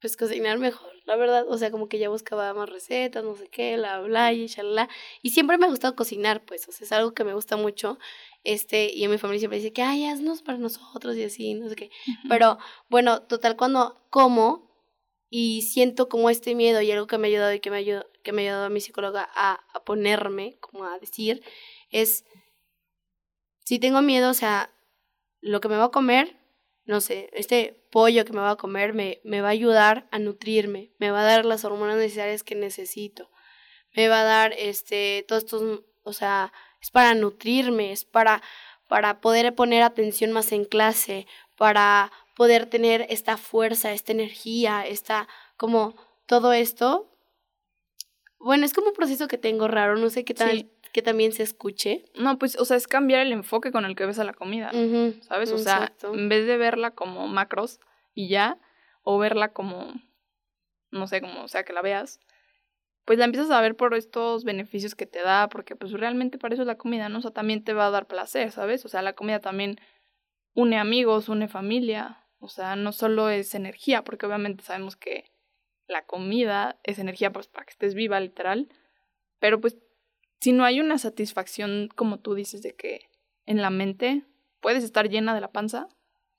pues 0.00 0.16
cocinar 0.16 0.58
mejor 0.58 0.96
la 1.06 1.16
verdad. 1.16 1.46
O 1.48 1.56
sea, 1.56 1.70
como 1.70 1.88
que 1.88 1.98
ya 1.98 2.08
buscaba 2.10 2.52
más 2.52 2.68
recetas, 2.68 3.24
no 3.24 3.34
sé 3.36 3.48
qué, 3.48 3.76
la 3.76 4.00
bla 4.00 4.32
y 4.32 4.46
shalala. 4.48 4.88
Y 5.22 5.30
siempre 5.30 5.56
me 5.56 5.66
ha 5.66 5.70
gustado 5.70 5.96
cocinar, 5.96 6.44
pues, 6.44 6.68
o 6.68 6.72
sea, 6.72 6.84
es 6.84 6.92
algo 6.92 7.14
que 7.14 7.24
me 7.24 7.32
gusta 7.32 7.56
mucho. 7.56 7.98
Este, 8.44 8.92
y 8.92 9.04
en 9.04 9.10
mi 9.10 9.18
familia 9.18 9.40
siempre 9.40 9.58
dice 9.58 9.72
que, 9.72 9.82
ay, 9.82 10.04
haznos 10.06 10.42
para 10.42 10.58
nosotros 10.58 11.16
y 11.16 11.24
así, 11.24 11.54
no 11.54 11.68
sé 11.68 11.76
qué. 11.76 11.90
Pero 12.28 12.58
bueno, 12.88 13.22
total, 13.22 13.56
cuando 13.56 14.04
como 14.10 14.65
y 15.28 15.62
siento 15.62 16.08
como 16.08 16.30
este 16.30 16.54
miedo 16.54 16.80
y 16.80 16.90
algo 16.90 17.06
que 17.06 17.18
me 17.18 17.28
ha 17.28 17.30
ayudado 17.30 17.52
y 17.52 17.60
que 17.60 17.70
me, 17.70 17.78
ayudó, 17.78 18.06
que 18.22 18.32
me 18.32 18.42
ha 18.42 18.44
ayudado 18.46 18.66
a 18.66 18.70
mi 18.70 18.80
psicóloga 18.80 19.28
a, 19.34 19.64
a 19.72 19.84
ponerme, 19.84 20.56
como 20.60 20.84
a 20.84 20.98
decir, 20.98 21.42
es, 21.90 22.24
si 23.64 23.78
tengo 23.78 24.02
miedo, 24.02 24.30
o 24.30 24.34
sea, 24.34 24.72
lo 25.40 25.60
que 25.60 25.68
me 25.68 25.76
va 25.76 25.84
a 25.84 25.90
comer, 25.90 26.36
no 26.84 27.00
sé, 27.00 27.30
este 27.32 27.88
pollo 27.90 28.24
que 28.24 28.32
me 28.32 28.40
va 28.40 28.52
a 28.52 28.56
comer 28.56 28.94
me, 28.94 29.20
me 29.24 29.40
va 29.40 29.48
a 29.48 29.52
ayudar 29.52 30.08
a 30.12 30.18
nutrirme, 30.18 30.92
me 30.98 31.10
va 31.10 31.22
a 31.22 31.24
dar 31.24 31.44
las 31.44 31.64
hormonas 31.64 31.96
necesarias 31.96 32.44
que 32.44 32.54
necesito, 32.54 33.30
me 33.94 34.08
va 34.08 34.20
a 34.20 34.24
dar 34.24 34.52
este, 34.56 35.24
todos 35.26 35.44
estos, 35.44 35.82
o 36.04 36.12
sea, 36.12 36.52
es 36.80 36.90
para 36.90 37.14
nutrirme, 37.14 37.90
es 37.90 38.04
para, 38.04 38.42
para 38.86 39.20
poder 39.20 39.54
poner 39.54 39.82
atención 39.82 40.30
más 40.30 40.52
en 40.52 40.64
clase, 40.64 41.26
para 41.56 42.12
poder 42.36 42.66
tener 42.66 43.06
esta 43.08 43.38
fuerza, 43.38 43.92
esta 43.92 44.12
energía, 44.12 44.86
esta, 44.86 45.26
como 45.56 45.96
todo 46.26 46.52
esto. 46.52 47.10
Bueno, 48.38 48.66
es 48.66 48.74
como 48.74 48.88
un 48.88 48.94
proceso 48.94 49.26
que 49.26 49.38
tengo 49.38 49.66
raro, 49.66 49.96
no 49.96 50.10
sé 50.10 50.24
qué 50.24 50.34
tal, 50.34 50.70
que 50.92 51.02
también 51.02 51.32
se 51.32 51.42
escuche. 51.42 52.04
No, 52.14 52.38
pues, 52.38 52.56
o 52.58 52.64
sea, 52.64 52.76
es 52.76 52.86
cambiar 52.86 53.22
el 53.22 53.32
enfoque 53.32 53.72
con 53.72 53.86
el 53.86 53.96
que 53.96 54.06
ves 54.06 54.18
a 54.18 54.24
la 54.24 54.34
comida, 54.34 54.70
¿sabes? 55.22 55.50
O 55.50 55.58
sea, 55.58 55.92
en 56.02 56.28
vez 56.28 56.46
de 56.46 56.58
verla 56.58 56.90
como 56.92 57.26
macros 57.26 57.80
y 58.14 58.28
ya, 58.28 58.58
o 59.02 59.18
verla 59.18 59.52
como, 59.52 59.94
no 60.90 61.06
sé, 61.06 61.22
como 61.22 61.42
o 61.42 61.48
sea 61.48 61.64
que 61.64 61.72
la 61.72 61.80
veas, 61.80 62.20
pues 63.06 63.18
la 63.18 63.24
empiezas 63.24 63.50
a 63.50 63.60
ver 63.62 63.76
por 63.76 63.94
estos 63.94 64.44
beneficios 64.44 64.94
que 64.94 65.06
te 65.06 65.22
da, 65.22 65.48
porque 65.48 65.74
pues 65.74 65.92
realmente 65.92 66.38
para 66.38 66.54
eso 66.54 66.64
es 66.64 66.66
la 66.66 66.76
comida, 66.76 67.08
¿no? 67.08 67.18
O 67.18 67.22
sea, 67.22 67.30
también 67.30 67.64
te 67.64 67.72
va 67.72 67.86
a 67.86 67.90
dar 67.90 68.06
placer, 68.06 68.52
¿sabes? 68.52 68.84
O 68.84 68.88
sea, 68.88 69.00
la 69.00 69.14
comida 69.14 69.40
también 69.40 69.78
une 70.54 70.78
amigos, 70.78 71.28
une 71.28 71.48
familia, 71.48 72.25
o 72.38 72.48
sea, 72.48 72.76
no 72.76 72.92
solo 72.92 73.30
es 73.30 73.54
energía, 73.54 74.04
porque 74.04 74.26
obviamente 74.26 74.64
sabemos 74.64 74.96
que 74.96 75.30
la 75.86 76.04
comida 76.04 76.78
es 76.82 76.98
energía 76.98 77.32
pues 77.32 77.48
para 77.48 77.64
que 77.64 77.72
estés 77.72 77.94
viva, 77.94 78.20
literal, 78.20 78.68
pero 79.38 79.60
pues 79.60 79.76
si 80.40 80.52
no 80.52 80.64
hay 80.64 80.80
una 80.80 80.98
satisfacción, 80.98 81.88
como 81.94 82.20
tú 82.20 82.34
dices, 82.34 82.62
de 82.62 82.74
que 82.74 83.08
en 83.46 83.62
la 83.62 83.70
mente 83.70 84.24
puedes 84.60 84.84
estar 84.84 85.08
llena 85.08 85.34
de 85.34 85.40
la 85.40 85.52
panza, 85.52 85.88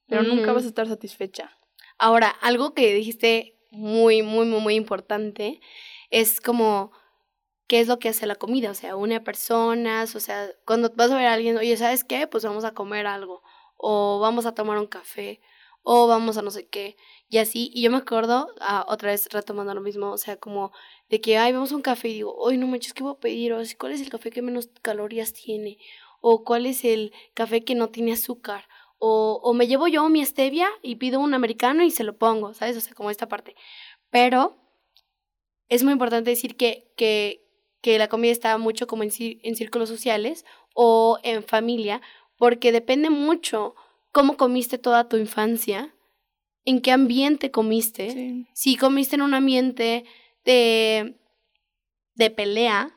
pero 0.08 0.24
nunca 0.24 0.54
vas 0.54 0.64
a 0.64 0.68
estar 0.68 0.88
satisfecha. 0.88 1.58
Ahora, 1.98 2.30
algo 2.30 2.74
que 2.74 2.93
dijiste 2.93 3.58
muy, 3.72 4.22
muy, 4.22 4.45
muy, 4.45 4.62
muy 4.62 4.76
importante 4.76 5.60
es 6.10 6.39
como 6.39 6.91
qué 7.68 7.82
es 7.82 7.88
lo 7.88 8.00
que 8.00 8.10
hace 8.10 8.26
la 8.26 8.36
comida, 8.36 8.72
o 8.72 8.74
sea, 8.74 8.95
une 8.95 9.18
a 9.18 9.24
personas, 9.24 10.16
o 10.16 10.20
sea, 10.20 10.50
cuando 10.66 10.89
vas 10.95 11.12
a 11.12 11.18
ver 11.18 11.28
a 11.28 11.34
alguien, 11.34 11.58
oye, 11.58 11.76
¿sabes 11.76 12.04
qué? 12.04 12.28
Pues 12.28 12.45
vamos 12.45 12.64
a 12.64 12.74
comer 12.74 13.08
algo, 13.08 13.43
o 13.76 14.20
vamos 14.20 14.45
a 14.45 14.54
tomar 14.54 14.78
un 14.78 14.88
café, 14.88 15.41
o 15.89 16.05
vamos 16.05 16.38
a 16.38 16.41
no 16.41 16.51
sé 16.51 16.67
qué, 16.67 16.97
y 17.29 17.38
así, 17.38 17.71
y 17.73 17.81
yo 17.81 17.89
me 17.89 17.97
acuerdo, 17.97 18.49
ah, 18.59 18.85
otra 18.89 19.11
vez 19.11 19.29
retomando 19.31 19.73
lo 19.73 19.79
mismo, 19.79 20.11
o 20.11 20.17
sea, 20.17 20.35
como 20.35 20.73
de 21.09 21.21
que, 21.21 21.38
ay, 21.38 21.53
vamos 21.53 21.71
a 21.71 21.77
un 21.77 21.81
café 21.81 22.09
y 22.09 22.15
digo, 22.15 22.35
oye, 22.35 22.57
no 22.57 22.67
manches, 22.67 22.93
¿qué 22.93 23.03
voy 23.03 23.13
a 23.13 23.19
pedir? 23.19 23.53
O 23.53 23.61
¿cuál 23.79 23.93
es 23.93 24.01
el 24.01 24.09
café 24.09 24.29
que 24.29 24.41
menos 24.41 24.69
calorías 24.81 25.31
tiene? 25.31 25.77
O 26.19 26.43
¿cuál 26.43 26.65
es 26.65 26.83
el 26.83 27.13
café 27.33 27.63
que 27.63 27.73
no 27.73 27.88
tiene 27.88 28.11
azúcar? 28.11 28.65
O, 28.97 29.39
o 29.41 29.53
me 29.53 29.67
llevo 29.67 29.88
yo 29.88 30.09
mi 30.09 30.25
stevia 30.25 30.67
y 30.81 30.95
pido 30.95 31.21
un 31.21 31.33
americano 31.33 31.83
y 31.83 31.91
se 31.91 32.03
lo 32.03 32.17
pongo, 32.17 32.53
¿sabes? 32.53 32.75
O 32.75 32.81
sea, 32.81 32.93
como 32.93 33.09
esta 33.09 33.29
parte. 33.29 33.55
Pero 34.09 34.57
es 35.69 35.83
muy 35.85 35.93
importante 35.93 36.31
decir 36.31 36.57
que, 36.57 36.91
que 36.97 37.47
que 37.81 37.97
la 37.97 38.09
comida 38.09 38.31
está 38.31 38.57
mucho 38.57 38.88
como 38.88 39.03
en, 39.03 39.11
en 39.17 39.55
círculos 39.55 39.88
sociales 39.88 40.45
o 40.73 41.19
en 41.23 41.43
familia, 41.43 42.01
porque 42.35 42.71
depende 42.71 43.09
mucho 43.09 43.75
cómo 44.12 44.38
comiste 44.38 44.78
toda 44.78 45.10
tu 45.10 45.18
infancia, 45.18 45.93
en 46.66 46.82
qué 46.82 46.91
ambiente 46.91 47.51
comiste. 47.51 48.45
Si 48.53 48.76
comiste 48.76 49.16
en 49.16 49.22
un 49.22 49.34
ambiente 49.34 50.05
de, 50.43 51.20
de 52.16 52.30
pelea, 52.30 52.93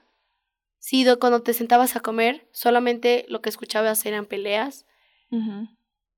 si 0.79 1.05
cuando 1.21 1.43
te 1.43 1.53
sentabas 1.53 1.95
a 1.95 2.01
comer 2.01 2.49
solamente 2.53 3.27
lo 3.29 3.43
que 3.43 3.49
escuchabas 3.51 4.05
eran 4.07 4.27
peleas, 4.27 4.87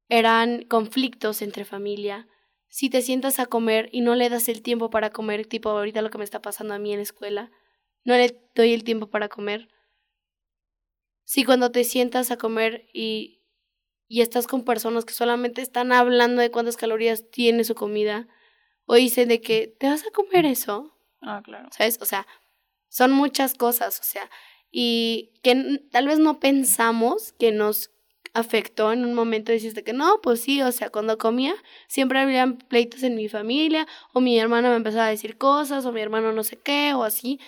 eran 0.08 0.62
conflictos 0.62 1.42
entre 1.42 1.64
familia. 1.64 2.28
Si 2.68 2.88
te 2.88 3.02
sientas 3.02 3.38
a 3.38 3.46
comer 3.46 3.90
y 3.92 4.00
no 4.00 4.14
le 4.14 4.30
das 4.30 4.48
el 4.48 4.62
tiempo 4.62 4.88
para 4.88 5.10
comer, 5.10 5.44
tipo 5.46 5.68
ahorita 5.68 6.00
lo 6.00 6.08
que 6.08 6.16
me 6.16 6.24
está 6.24 6.40
pasando 6.40 6.72
a 6.72 6.78
mí 6.78 6.92
en 6.92 7.00
la 7.00 7.02
escuela, 7.02 7.50
no 8.04 8.14
le 8.14 8.40
doy 8.54 8.72
el 8.72 8.84
tiempo 8.84 9.08
para 9.08 9.28
comer. 9.28 9.68
Si 11.24 11.44
cuando 11.44 11.70
te 11.70 11.84
sientas 11.84 12.30
a 12.30 12.38
comer 12.38 12.88
y 12.94 13.41
y 14.12 14.20
estás 14.20 14.46
con 14.46 14.62
personas 14.62 15.06
que 15.06 15.14
solamente 15.14 15.62
están 15.62 15.90
hablando 15.90 16.42
de 16.42 16.50
cuántas 16.50 16.76
calorías 16.76 17.30
tiene 17.30 17.64
su 17.64 17.74
comida 17.74 18.28
o 18.84 18.96
dicen 18.96 19.26
de 19.26 19.40
que 19.40 19.74
te 19.78 19.86
vas 19.86 20.06
a 20.06 20.10
comer 20.10 20.44
eso. 20.44 20.94
Ah, 21.22 21.40
claro. 21.42 21.70
¿Sabes? 21.72 21.98
O 22.02 22.04
sea, 22.04 22.26
son 22.90 23.12
muchas 23.12 23.54
cosas, 23.54 23.98
o 24.00 24.04
sea, 24.04 24.28
y 24.70 25.32
que 25.42 25.80
tal 25.90 26.08
vez 26.08 26.18
no 26.18 26.40
pensamos 26.40 27.32
que 27.32 27.52
nos 27.52 27.90
afectó 28.34 28.92
en 28.92 29.06
un 29.06 29.14
momento 29.14 29.50
dijiste 29.50 29.82
que 29.82 29.94
no, 29.94 30.20
pues 30.22 30.42
sí, 30.42 30.60
o 30.60 30.72
sea, 30.72 30.90
cuando 30.90 31.16
comía 31.16 31.54
siempre 31.88 32.18
había 32.18 32.46
pleitos 32.68 33.02
en 33.04 33.14
mi 33.14 33.30
familia 33.30 33.86
o 34.12 34.20
mi 34.20 34.38
hermana 34.38 34.68
me 34.68 34.76
empezaba 34.76 35.06
a 35.06 35.10
decir 35.10 35.38
cosas 35.38 35.86
o 35.86 35.92
mi 35.92 36.02
hermano 36.02 36.32
no 36.32 36.44
sé 36.44 36.58
qué 36.58 36.92
o 36.92 37.02
así. 37.02 37.40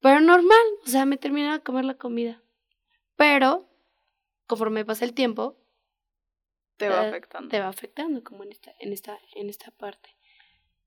Pero 0.00 0.18
normal, 0.18 0.58
o 0.84 0.88
sea, 0.88 1.04
me 1.06 1.16
terminaba 1.16 1.58
de 1.58 1.62
comer 1.62 1.84
la 1.84 1.94
comida. 1.94 2.42
Pero 3.14 3.69
conforme 4.50 4.84
pasa 4.84 5.04
el 5.04 5.14
tiempo, 5.14 5.56
te 6.76 6.88
va 6.88 7.02
afectando. 7.02 7.48
Te 7.48 7.60
va 7.60 7.68
afectando 7.68 8.24
como 8.24 8.42
en 8.42 8.50
esta, 8.50 8.74
en 8.80 8.92
esta, 8.92 9.16
en 9.36 9.48
esta 9.48 9.70
parte. 9.70 10.16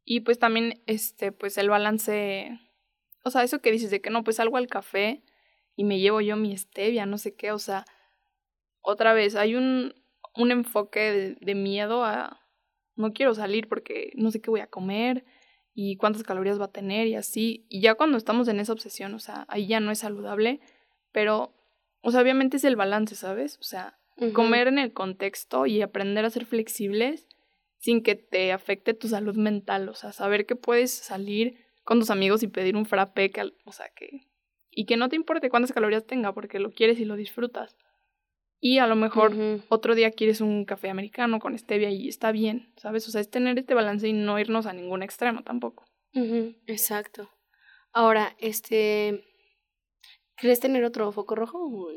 Y 0.03 0.19
pues 0.19 0.37
también, 0.37 0.83
este, 0.85 1.31
pues 1.31 1.57
el 1.57 1.69
balance, 1.69 2.59
o 3.23 3.29
sea, 3.29 3.43
eso 3.43 3.61
que 3.61 3.71
dices 3.71 3.89
de 3.89 4.01
que 4.01 4.09
no, 4.09 4.25
pues 4.25 4.35
salgo 4.35 4.57
al 4.57 4.67
café 4.67 5.23
y 5.77 5.85
me 5.85 5.99
llevo 5.99 6.19
yo 6.19 6.35
mi 6.35 6.57
stevia, 6.57 7.05
no 7.05 7.17
sé 7.17 7.35
qué, 7.35 7.53
o 7.53 7.59
sea, 7.59 7.85
otra 8.81 9.13
vez, 9.13 9.37
hay 9.37 9.55
un, 9.55 9.95
un 10.35 10.51
enfoque 10.51 10.99
de, 10.99 11.35
de 11.39 11.55
miedo 11.55 12.03
a, 12.03 12.41
no 12.97 13.13
quiero 13.13 13.33
salir 13.33 13.69
porque 13.69 14.11
no 14.15 14.29
sé 14.29 14.41
qué 14.41 14.49
voy 14.49 14.59
a 14.59 14.67
comer 14.67 15.23
y 15.73 15.95
cuántas 15.95 16.23
calorías 16.23 16.59
va 16.59 16.65
a 16.65 16.71
tener 16.73 17.07
y 17.07 17.15
así. 17.15 17.65
Y 17.69 17.79
ya 17.79 17.95
cuando 17.95 18.17
estamos 18.17 18.49
en 18.49 18.59
esa 18.59 18.73
obsesión, 18.73 19.13
o 19.13 19.19
sea, 19.19 19.45
ahí 19.47 19.67
ya 19.67 19.79
no 19.79 19.89
es 19.89 19.99
saludable, 19.99 20.59
pero, 21.13 21.53
o 22.03 22.11
sea, 22.11 22.21
obviamente 22.21 22.57
es 22.57 22.63
el 22.63 22.75
balance, 22.75 23.15
¿sabes? 23.15 23.57
O 23.59 23.63
sea, 23.63 23.97
Comer 24.33 24.67
en 24.67 24.77
el 24.77 24.93
contexto 24.93 25.65
y 25.65 25.81
aprender 25.81 26.23
a 26.23 26.29
ser 26.29 26.45
flexibles 26.45 27.27
sin 27.79 28.03
que 28.03 28.15
te 28.15 28.51
afecte 28.51 28.93
tu 28.93 29.07
salud 29.07 29.35
mental. 29.35 29.89
O 29.89 29.95
sea, 29.95 30.11
saber 30.11 30.45
que 30.45 30.55
puedes 30.55 30.91
salir 30.91 31.65
con 31.83 31.99
tus 31.99 32.11
amigos 32.11 32.43
y 32.43 32.47
pedir 32.47 32.75
un 32.75 32.85
frappé, 32.85 33.31
que, 33.31 33.51
o 33.65 33.71
sea, 33.71 33.89
que... 33.95 34.27
Y 34.75 34.85
que 34.85 34.97
no 34.97 35.09
te 35.09 35.15
importe 35.15 35.49
cuántas 35.49 35.71
calorías 35.71 36.05
tenga, 36.05 36.33
porque 36.33 36.59
lo 36.59 36.71
quieres 36.71 36.99
y 36.99 37.05
lo 37.05 37.15
disfrutas. 37.15 37.75
Y 38.59 38.77
a 38.77 38.87
lo 38.87 38.95
mejor 38.95 39.33
otro 39.69 39.93
día 39.93 40.11
quieres 40.11 40.41
un 40.41 40.65
café 40.65 40.89
americano 40.89 41.39
con 41.39 41.57
stevia 41.57 41.89
y 41.89 42.07
está 42.07 42.31
bien, 42.31 42.71
¿sabes? 42.77 43.07
O 43.07 43.11
sea, 43.11 43.21
es 43.21 43.29
tener 43.29 43.59
este 43.59 43.73
balance 43.73 44.07
y 44.07 44.13
no 44.13 44.39
irnos 44.39 44.65
a 44.65 44.73
ningún 44.73 45.03
extremo 45.03 45.43
tampoco. 45.43 45.85
Exacto. 46.65 47.29
Ahora, 47.91 48.35
este... 48.39 49.25
¿Quieres 50.35 50.59
tener 50.59 50.83
otro 50.83 51.11
foco 51.11 51.35
rojo? 51.35 51.89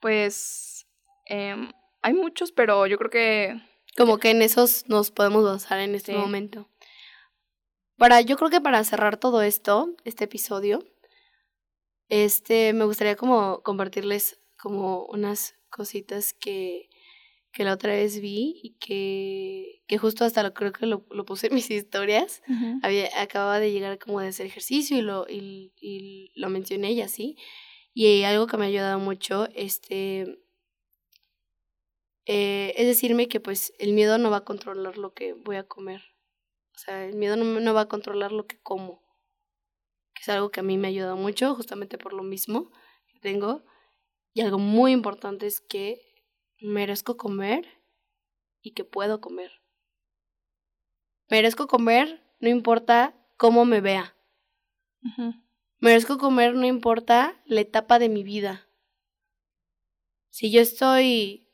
Pues 0.00 0.86
em, 1.26 1.70
hay 2.02 2.14
muchos, 2.14 2.52
pero 2.52 2.86
yo 2.86 2.98
creo 2.98 3.10
que... 3.10 3.62
Como 3.96 4.18
que 4.18 4.30
en 4.30 4.42
esos 4.42 4.88
nos 4.88 5.10
podemos 5.10 5.44
basar 5.44 5.78
en 5.80 5.94
este 5.94 6.14
momento. 6.14 6.68
Para, 7.96 8.20
yo 8.20 8.36
creo 8.36 8.50
que 8.50 8.60
para 8.60 8.82
cerrar 8.84 9.16
todo 9.16 9.42
esto, 9.42 9.94
este 10.04 10.24
episodio, 10.24 10.82
este, 12.08 12.72
me 12.72 12.84
gustaría 12.84 13.16
como 13.16 13.62
compartirles 13.62 14.40
como 14.58 15.04
unas 15.06 15.54
cositas 15.70 16.32
que, 16.32 16.88
que 17.52 17.64
la 17.64 17.74
otra 17.74 17.92
vez 17.92 18.20
vi 18.20 18.60
y 18.62 18.76
que, 18.80 19.82
que 19.86 19.98
justo 19.98 20.24
hasta 20.24 20.42
lo 20.42 20.54
creo 20.54 20.72
que 20.72 20.86
lo, 20.86 21.04
lo 21.10 21.24
puse 21.24 21.48
en 21.48 21.54
mis 21.54 21.70
historias. 21.70 22.42
Había, 22.82 23.08
acababa 23.20 23.58
de 23.58 23.72
llegar 23.72 23.98
como 23.98 24.20
de 24.20 24.28
hacer 24.28 24.46
ejercicio 24.46 24.96
y 24.96 25.02
lo, 25.02 25.26
y, 25.28 25.72
y 25.80 26.32
lo 26.34 26.48
mencioné 26.48 26.92
y 26.92 27.02
así. 27.02 27.36
Y 27.94 28.22
algo 28.22 28.46
que 28.46 28.56
me 28.56 28.64
ha 28.64 28.68
ayudado 28.68 28.98
mucho, 28.98 29.48
este, 29.54 30.38
eh, 32.24 32.72
es 32.76 32.86
decirme 32.86 33.28
que 33.28 33.40
pues 33.40 33.74
el 33.78 33.92
miedo 33.92 34.16
no 34.16 34.30
va 34.30 34.38
a 34.38 34.44
controlar 34.44 34.96
lo 34.96 35.12
que 35.12 35.34
voy 35.34 35.56
a 35.56 35.64
comer. 35.64 36.02
O 36.74 36.78
sea, 36.78 37.04
el 37.04 37.16
miedo 37.16 37.36
no, 37.36 37.44
no 37.44 37.74
va 37.74 37.82
a 37.82 37.88
controlar 37.88 38.32
lo 38.32 38.46
que 38.46 38.58
como. 38.60 39.02
Que 40.14 40.22
es 40.22 40.28
algo 40.30 40.50
que 40.50 40.60
a 40.60 40.62
mí 40.62 40.78
me 40.78 40.88
ha 40.88 40.90
ayudado 40.90 41.16
mucho, 41.16 41.54
justamente 41.54 41.98
por 41.98 42.14
lo 42.14 42.22
mismo 42.22 42.70
que 43.08 43.18
tengo. 43.20 43.62
Y 44.32 44.40
algo 44.40 44.58
muy 44.58 44.92
importante 44.92 45.46
es 45.46 45.60
que 45.60 46.11
merezco 46.62 47.16
comer 47.16 47.66
y 48.60 48.72
que 48.72 48.84
puedo 48.84 49.20
comer. 49.20 49.62
Merezco 51.28 51.66
comer, 51.66 52.22
no 52.40 52.48
importa 52.48 53.14
cómo 53.36 53.64
me 53.64 53.80
vea. 53.80 54.14
Merezco 55.80 56.18
comer 56.18 56.54
no 56.54 56.66
importa 56.66 57.40
la 57.46 57.60
etapa 57.60 57.98
de 57.98 58.08
mi 58.08 58.22
vida. 58.22 58.68
Si 60.30 60.50
yo 60.50 60.60
estoy, 60.60 61.48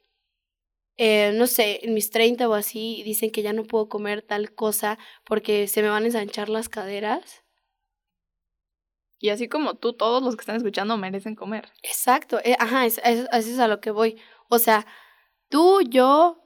eh, 0.97 1.33
no 1.35 1.47
sé, 1.47 1.81
en 1.83 1.95
mis 1.95 2.11
30 2.11 2.49
o 2.49 2.55
así, 2.55 2.97
y 2.99 3.03
dicen 3.03 3.31
que 3.31 3.43
ya 3.43 3.53
no 3.53 3.65
puedo 3.65 3.89
comer 3.89 4.23
tal 4.23 4.55
cosa 4.55 4.99
porque 5.25 5.67
se 5.67 5.83
me 5.83 5.89
van 5.89 6.03
a 6.03 6.07
ensanchar 6.07 6.49
las 6.49 6.69
caderas. 6.69 7.45
Y 9.19 9.31
así 9.31 9.49
como 9.49 9.75
tú, 9.75 9.95
todos 9.95 10.23
los 10.23 10.37
que 10.37 10.43
están 10.43 10.57
escuchando 10.57 10.97
merecen 10.97 11.35
comer. 11.35 11.73
Exacto, 11.83 12.39
eh, 12.45 12.55
ajá, 12.61 12.87
eso 12.87 13.01
es 13.03 13.59
a 13.59 13.67
lo 13.67 13.81
que 13.81 13.91
voy. 13.91 14.17
O 14.49 14.59
sea, 14.59 14.86
tú, 15.49 15.82
yo, 15.82 16.42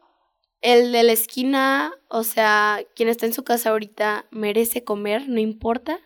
el 0.60 0.92
de 0.92 1.02
la 1.02 1.12
esquina, 1.12 1.92
o 2.08 2.24
sea, 2.24 2.84
quien 2.94 3.08
está 3.08 3.26
en 3.26 3.32
su 3.32 3.44
casa 3.44 3.70
ahorita 3.70 4.26
merece 4.30 4.84
comer, 4.84 5.28
no 5.28 5.40
importa 5.40 6.00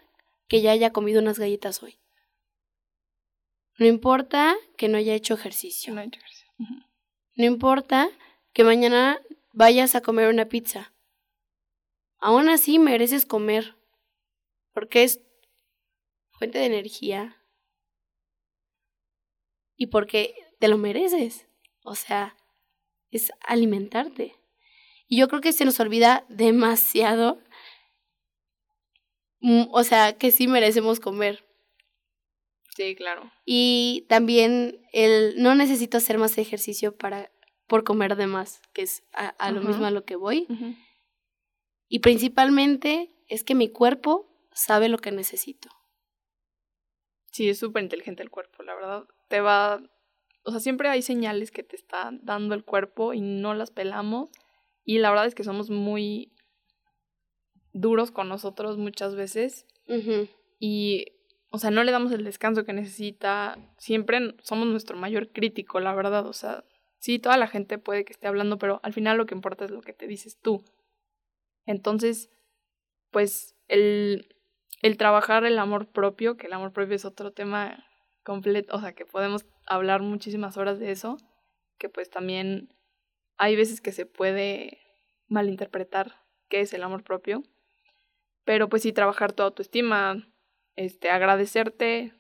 que 0.49 0.63
ya 0.63 0.71
haya 0.71 0.93
comido 0.93 1.21
unas 1.21 1.39
galletas 1.39 1.83
hoy. 1.83 1.99
No 3.79 3.87
importa 3.87 4.57
que 4.77 4.89
no 4.89 4.97
haya 4.97 5.15
hecho 5.15 5.35
ejercicio. 5.35 5.93
No, 5.93 6.01
ejercicio. 6.01 6.51
no 7.37 7.45
importa 7.45 8.09
que 8.53 8.65
mañana 8.65 9.21
vayas 9.53 9.95
a 9.95 10.01
comer 10.01 10.29
una 10.29 10.47
pizza. 10.47 10.93
Aún 12.19 12.49
así 12.49 12.79
mereces 12.79 13.27
comer. 13.27 13.77
Porque 14.73 15.03
es 15.03 15.21
fuente 16.31 16.59
de 16.59 16.67
energía. 16.67 17.37
Y 19.77 19.89
porque 19.89 20.35
te 20.59 20.69
lo 20.69 20.79
mereces. 20.79 21.47
O 21.87 21.95
sea, 21.95 22.37
es 23.11 23.33
alimentarte. 23.41 24.35
Y 25.09 25.19
yo 25.19 25.29
creo 25.29 25.41
que 25.41 25.53
se 25.53 25.65
nos 25.65 25.81
olvida 25.81 26.25
demasiado 26.29 27.39
Mm, 29.41 29.69
o 29.71 29.85
sea, 29.85 30.17
que 30.17 30.33
sí 30.33 30.49
merecemos 30.49 31.01
comer. 31.01 31.45
Sí, 32.75 32.95
claro. 32.95 33.31
Y 33.45 34.07
también 34.09 34.85
el 34.93 35.41
no 35.41 35.55
necesito 35.55 35.99
hacer 35.99 36.19
más 36.19 36.37
ejercicio 36.37 36.97
para 36.97 37.31
por 37.67 37.85
comer 37.85 38.17
de 38.17 38.27
más, 38.27 38.61
que 38.73 38.83
es 38.83 39.05
a, 39.13 39.51
lo 39.51 39.61
mismo 39.61 39.87
a 39.87 39.91
lo 39.91 40.05
que 40.05 40.17
voy. 40.17 40.47
Y 41.89 42.01
principalmente 42.01 43.13
es 43.29 43.45
que 43.45 43.55
mi 43.55 43.69
cuerpo 43.69 44.29
sabe 44.53 44.89
lo 44.89 44.99
que 44.99 45.13
necesito. 45.13 45.69
Sí, 47.33 47.49
es 47.49 47.59
súper 47.59 47.83
inteligente 47.83 48.23
el 48.23 48.31
cuerpo, 48.31 48.63
la 48.63 48.75
verdad. 48.75 49.05
Te 49.29 49.41
va, 49.41 49.81
o 50.47 50.53
sea, 50.53 50.61
siempre 50.61 50.89
hay 50.89 51.03
señales 51.03 51.51
que 51.51 51.65
te 51.65 51.75
está 51.75 52.11
dando 52.23 52.55
el 52.55 52.65
cuerpo 52.65 53.13
y 53.13 53.21
no 53.21 53.53
las 53.53 53.73
pelamos. 53.73 54.31
Y 54.85 54.99
la 54.99 55.11
verdad 55.11 55.27
es 55.27 55.35
que 55.35 55.43
somos 55.43 55.71
muy 55.71 56.33
duros 57.73 58.13
con 58.13 58.29
nosotros 58.29 58.79
muchas 58.79 59.17
veces. 59.17 59.67
Y, 60.61 61.07
o 61.51 61.59
sea, 61.59 61.73
no 61.73 61.83
le 61.83 61.91
damos 61.91 62.13
el 62.13 62.23
descanso 62.23 62.65
que 62.65 62.73
necesita. 62.73 63.59
Siempre 63.77 64.37
somos 64.43 64.69
nuestro 64.69 64.97
mayor 64.97 65.33
crítico, 65.33 65.81
la 65.81 65.93
verdad. 65.97 66.25
O 66.29 66.33
sea, 66.33 66.63
sí, 67.01 67.19
toda 67.19 67.37
la 67.39 67.49
gente 67.49 67.79
puede 67.79 68.05
que 68.05 68.13
esté 68.13 68.29
hablando, 68.29 68.57
pero 68.57 68.79
al 68.85 68.93
final 68.93 69.17
lo 69.17 69.27
que 69.27 69.35
importa 69.35 69.65
es 69.65 69.73
lo 69.73 69.83
que 69.83 69.95
te 69.95 70.07
dices 70.07 70.39
tú. 70.41 70.65
Entonces, 71.67 72.31
pues 73.11 73.57
el, 73.67 74.29
el 74.81 74.97
trabajar 74.97 75.45
el 75.45 75.59
amor 75.59 75.89
propio, 75.89 76.37
que 76.37 76.47
el 76.47 76.53
amor 76.53 76.73
propio 76.73 76.95
es 76.95 77.05
otro 77.05 77.33
tema 77.33 77.85
completo, 78.27 78.75
o 78.75 78.81
sea, 78.81 78.93
que 78.93 79.07
podemos 79.07 79.47
hablar 79.67 80.03
muchísimas 80.03 80.57
horas 80.57 80.81
de 80.81 80.91
eso, 80.91 81.17
que 81.79 81.89
pues 81.89 82.11
también 82.11 82.75
hay 83.39 83.55
veces 83.55 83.81
que 83.81 83.93
se 83.93 84.05
puede 84.05 84.81
malinterpretar 85.29 86.17
qué 86.49 86.61
es 86.61 86.75
el 86.75 86.83
amor 86.83 87.05
propio. 87.05 87.45
Pero 88.45 88.69
pues 88.69 88.83
sí, 88.83 88.93
trabajar 88.93 89.33
tu 89.33 89.45
autoestima, 89.45 90.29
este, 90.75 91.09
agradecerte 91.09 92.13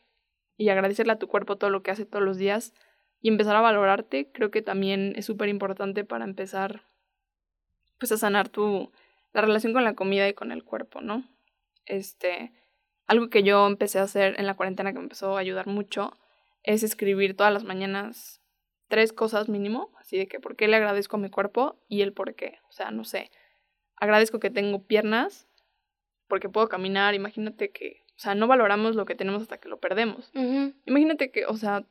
y 0.56 0.68
agradecerle 0.68 1.12
a 1.12 1.18
tu 1.18 1.26
cuerpo 1.26 1.56
todo 1.56 1.70
lo 1.70 1.82
que 1.82 1.90
hace 1.90 2.06
todos 2.06 2.24
los 2.24 2.38
días 2.38 2.72
y 3.20 3.28
empezar 3.28 3.56
a 3.56 3.60
valorarte, 3.60 4.30
creo 4.30 4.52
que 4.52 4.62
también 4.62 5.12
es 5.16 5.26
súper 5.26 5.48
importante 5.48 6.04
para 6.04 6.24
empezar 6.24 6.86
pues 7.98 8.12
a 8.12 8.16
sanar 8.16 8.48
tu 8.48 8.92
la 9.32 9.40
relación 9.40 9.72
con 9.72 9.82
la 9.82 9.94
comida 9.94 10.28
y 10.28 10.34
con 10.34 10.52
el 10.52 10.62
cuerpo, 10.62 11.00
¿no? 11.00 11.24
Este, 11.84 12.52
algo 13.06 13.28
que 13.28 13.42
yo 13.42 13.66
empecé 13.66 13.98
a 13.98 14.04
hacer 14.04 14.34
en 14.38 14.46
la 14.46 14.54
cuarentena 14.54 14.92
que 14.92 14.98
me 14.98 15.04
empezó 15.04 15.36
a 15.36 15.40
ayudar 15.40 15.66
mucho 15.66 16.16
es 16.62 16.82
escribir 16.82 17.36
todas 17.36 17.52
las 17.52 17.64
mañanas 17.64 18.42
tres 18.88 19.12
cosas 19.12 19.48
mínimo, 19.48 19.90
así 19.98 20.16
de 20.16 20.28
que 20.28 20.40
por 20.40 20.56
qué 20.56 20.68
le 20.68 20.76
agradezco 20.76 21.16
a 21.16 21.20
mi 21.20 21.30
cuerpo 21.30 21.76
y 21.88 22.02
el 22.02 22.12
por 22.12 22.34
qué. 22.34 22.58
O 22.68 22.72
sea, 22.72 22.90
no 22.90 23.04
sé, 23.04 23.30
agradezco 23.96 24.40
que 24.40 24.50
tengo 24.50 24.84
piernas 24.84 25.48
porque 26.28 26.48
puedo 26.48 26.68
caminar, 26.68 27.14
imagínate 27.14 27.70
que, 27.70 28.04
o 28.16 28.18
sea, 28.18 28.34
no 28.34 28.46
valoramos 28.46 28.96
lo 28.96 29.04
que 29.04 29.14
tenemos 29.14 29.42
hasta 29.42 29.58
que 29.58 29.68
lo 29.68 29.78
perdemos. 29.78 30.30
Imagínate 30.84 31.30
que, 31.30 31.46
o 31.46 31.56
sea, 31.56 31.84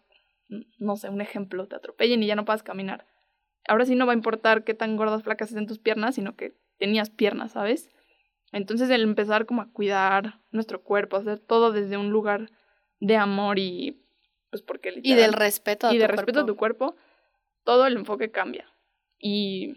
no 0.78 0.97
sé, 0.97 1.09
un 1.09 1.22
ejemplo, 1.22 1.68
te 1.68 1.76
atropellen 1.76 2.22
y 2.24 2.28
ya 2.28 2.36
no 2.36 2.45
puedas 2.45 2.63
caminar. 2.63 3.05
Ahora 3.68 3.86
sí 3.86 3.95
no 3.95 4.05
va 4.05 4.11
a 4.11 4.16
importar 4.16 4.63
qué 4.63 4.74
tan 4.74 4.95
gordas, 4.97 5.24
flacas 5.24 5.49
estén 5.49 5.68
tus 5.68 5.80
piernas, 5.80 6.16
sino 6.16 6.36
que 6.36 6.53
tenías 6.78 7.09
piernas, 7.09 7.53
¿sabes? 7.53 7.89
Entonces 8.52 8.89
el 8.89 9.02
empezar 9.02 9.46
como 9.46 9.62
a 9.62 9.72
cuidar 9.72 10.39
nuestro 10.52 10.82
cuerpo, 10.84 11.18
hacer 11.18 11.39
todo 11.39 11.72
desde 11.72 11.98
un 11.98 12.12
lugar 12.12 12.52
de 13.00 13.18
amor 13.18 13.60
y 13.60 14.02
pues 14.50 14.62
porque 14.62 14.93
y 15.04 15.16
del 15.16 15.34
respeto 15.34 15.88
a 15.88 15.93
y 15.93 15.98
de 15.98 16.08
respeto 16.08 16.41
a 16.41 16.46
tu 16.46 16.56
cuerpo, 16.56 16.96
todo 17.64 17.86
el 17.88 17.98
enfoque 17.98 18.32
cambia. 18.32 18.72
Y 19.20 19.76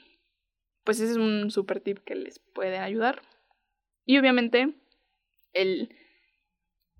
pues 0.85 1.01
ese 1.01 1.13
es 1.13 1.19
un 1.19 1.51
super 1.51 1.81
tip 1.81 1.99
que 1.99 2.15
les 2.15 2.39
puede 2.39 2.79
ayudar. 2.79 3.23
Y 4.05 4.19
obviamente 4.19 4.75
el 5.53 5.95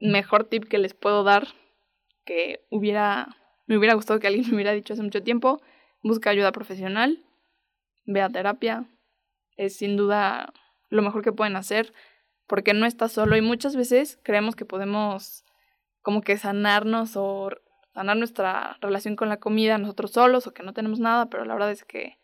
mejor 0.01 0.45
tip 0.45 0.65
que 0.65 0.79
les 0.79 0.95
puedo 0.95 1.23
dar 1.23 1.49
que 2.25 2.67
hubiera 2.71 3.37
me 3.69 3.77
hubiera 3.77 3.95
gustado 3.95 4.19
que 4.19 4.27
alguien 4.27 4.47
me 4.49 4.55
hubiera 4.55 4.73
dicho 4.73 4.95
hace 4.95 5.03
mucho 5.03 5.23
tiempo, 5.23 5.61
busca 6.03 6.31
ayuda 6.31 6.51
profesional, 6.53 7.23
ve 8.07 8.23
a 8.23 8.31
terapia, 8.31 8.89
es 9.57 9.77
sin 9.77 9.97
duda 9.97 10.53
lo 10.89 11.03
mejor 11.03 11.23
que 11.23 11.33
pueden 11.33 11.57
hacer 11.57 11.93
porque 12.47 12.75
no 12.75 12.87
estás 12.87 13.13
solo 13.13 13.37
y 13.37 13.43
muchas 13.43 13.77
veces 13.77 14.19
creemos 14.23 14.57
que 14.57 14.65
podemos 14.65 15.45
como 16.03 16.23
que 16.23 16.39
sanarnos 16.39 17.17
o 17.17 17.51
sanar 17.93 18.17
nuestra 18.17 18.79
relación 18.81 19.17
con 19.17 19.29
la 19.29 19.39
comida 19.39 19.77
nosotros 19.79 20.13
solos 20.13 20.47
o 20.47 20.55
que 20.55 20.63
no 20.63 20.73
tenemos 20.73 21.01
nada, 21.01 21.29
pero 21.29 21.45
la 21.45 21.55
verdad 21.55 21.71
es 21.71 21.85
que 21.85 22.19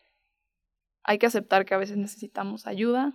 hay 1.03 1.19
que 1.19 1.27
aceptar 1.27 1.65
que 1.65 1.75
a 1.75 1.77
veces 1.77 1.97
necesitamos 1.97 2.65
ayuda 2.65 3.13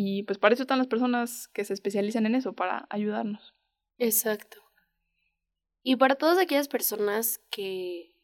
y 0.00 0.22
pues 0.22 0.38
para 0.38 0.54
eso 0.54 0.62
están 0.62 0.78
las 0.78 0.86
personas 0.86 1.48
que 1.48 1.64
se 1.64 1.74
especializan 1.74 2.24
en 2.24 2.36
eso, 2.36 2.52
para 2.52 2.86
ayudarnos. 2.88 3.54
Exacto. 3.98 4.58
Y 5.82 5.96
para 5.96 6.14
todas 6.14 6.38
aquellas 6.38 6.68
personas 6.68 7.40
que, 7.50 8.14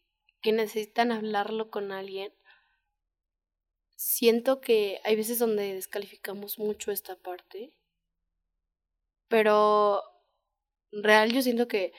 que 0.40 0.52
necesitan 0.52 1.10
hablarlo 1.10 1.70
con 1.70 1.90
alguien, 1.90 2.32
siento 4.04 4.60
que 4.60 5.00
hay 5.04 5.16
veces 5.16 5.38
donde 5.38 5.74
descalificamos 5.74 6.58
mucho 6.58 6.92
esta 6.92 7.16
parte, 7.16 7.72
pero 9.28 10.02
real 10.92 11.32
yo 11.32 11.40
siento 11.40 11.66
que 11.68 11.92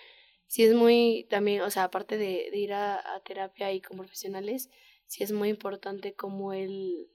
sí 0.46 0.64
es 0.64 0.76
muy 0.76 1.26
también, 1.32 1.62
o 1.62 1.72
sea, 1.72 1.86
aparte 1.86 2.18
de, 2.18 2.50
ir 2.54 2.74
a, 2.74 3.02
terapia 3.26 3.72
y 3.74 3.82
con 3.82 3.98
profesionales, 3.98 4.70
sí 5.08 5.24
es 5.24 5.32
muy 5.32 5.50
importante 5.50 6.14
como 6.14 6.54
el 6.54 7.10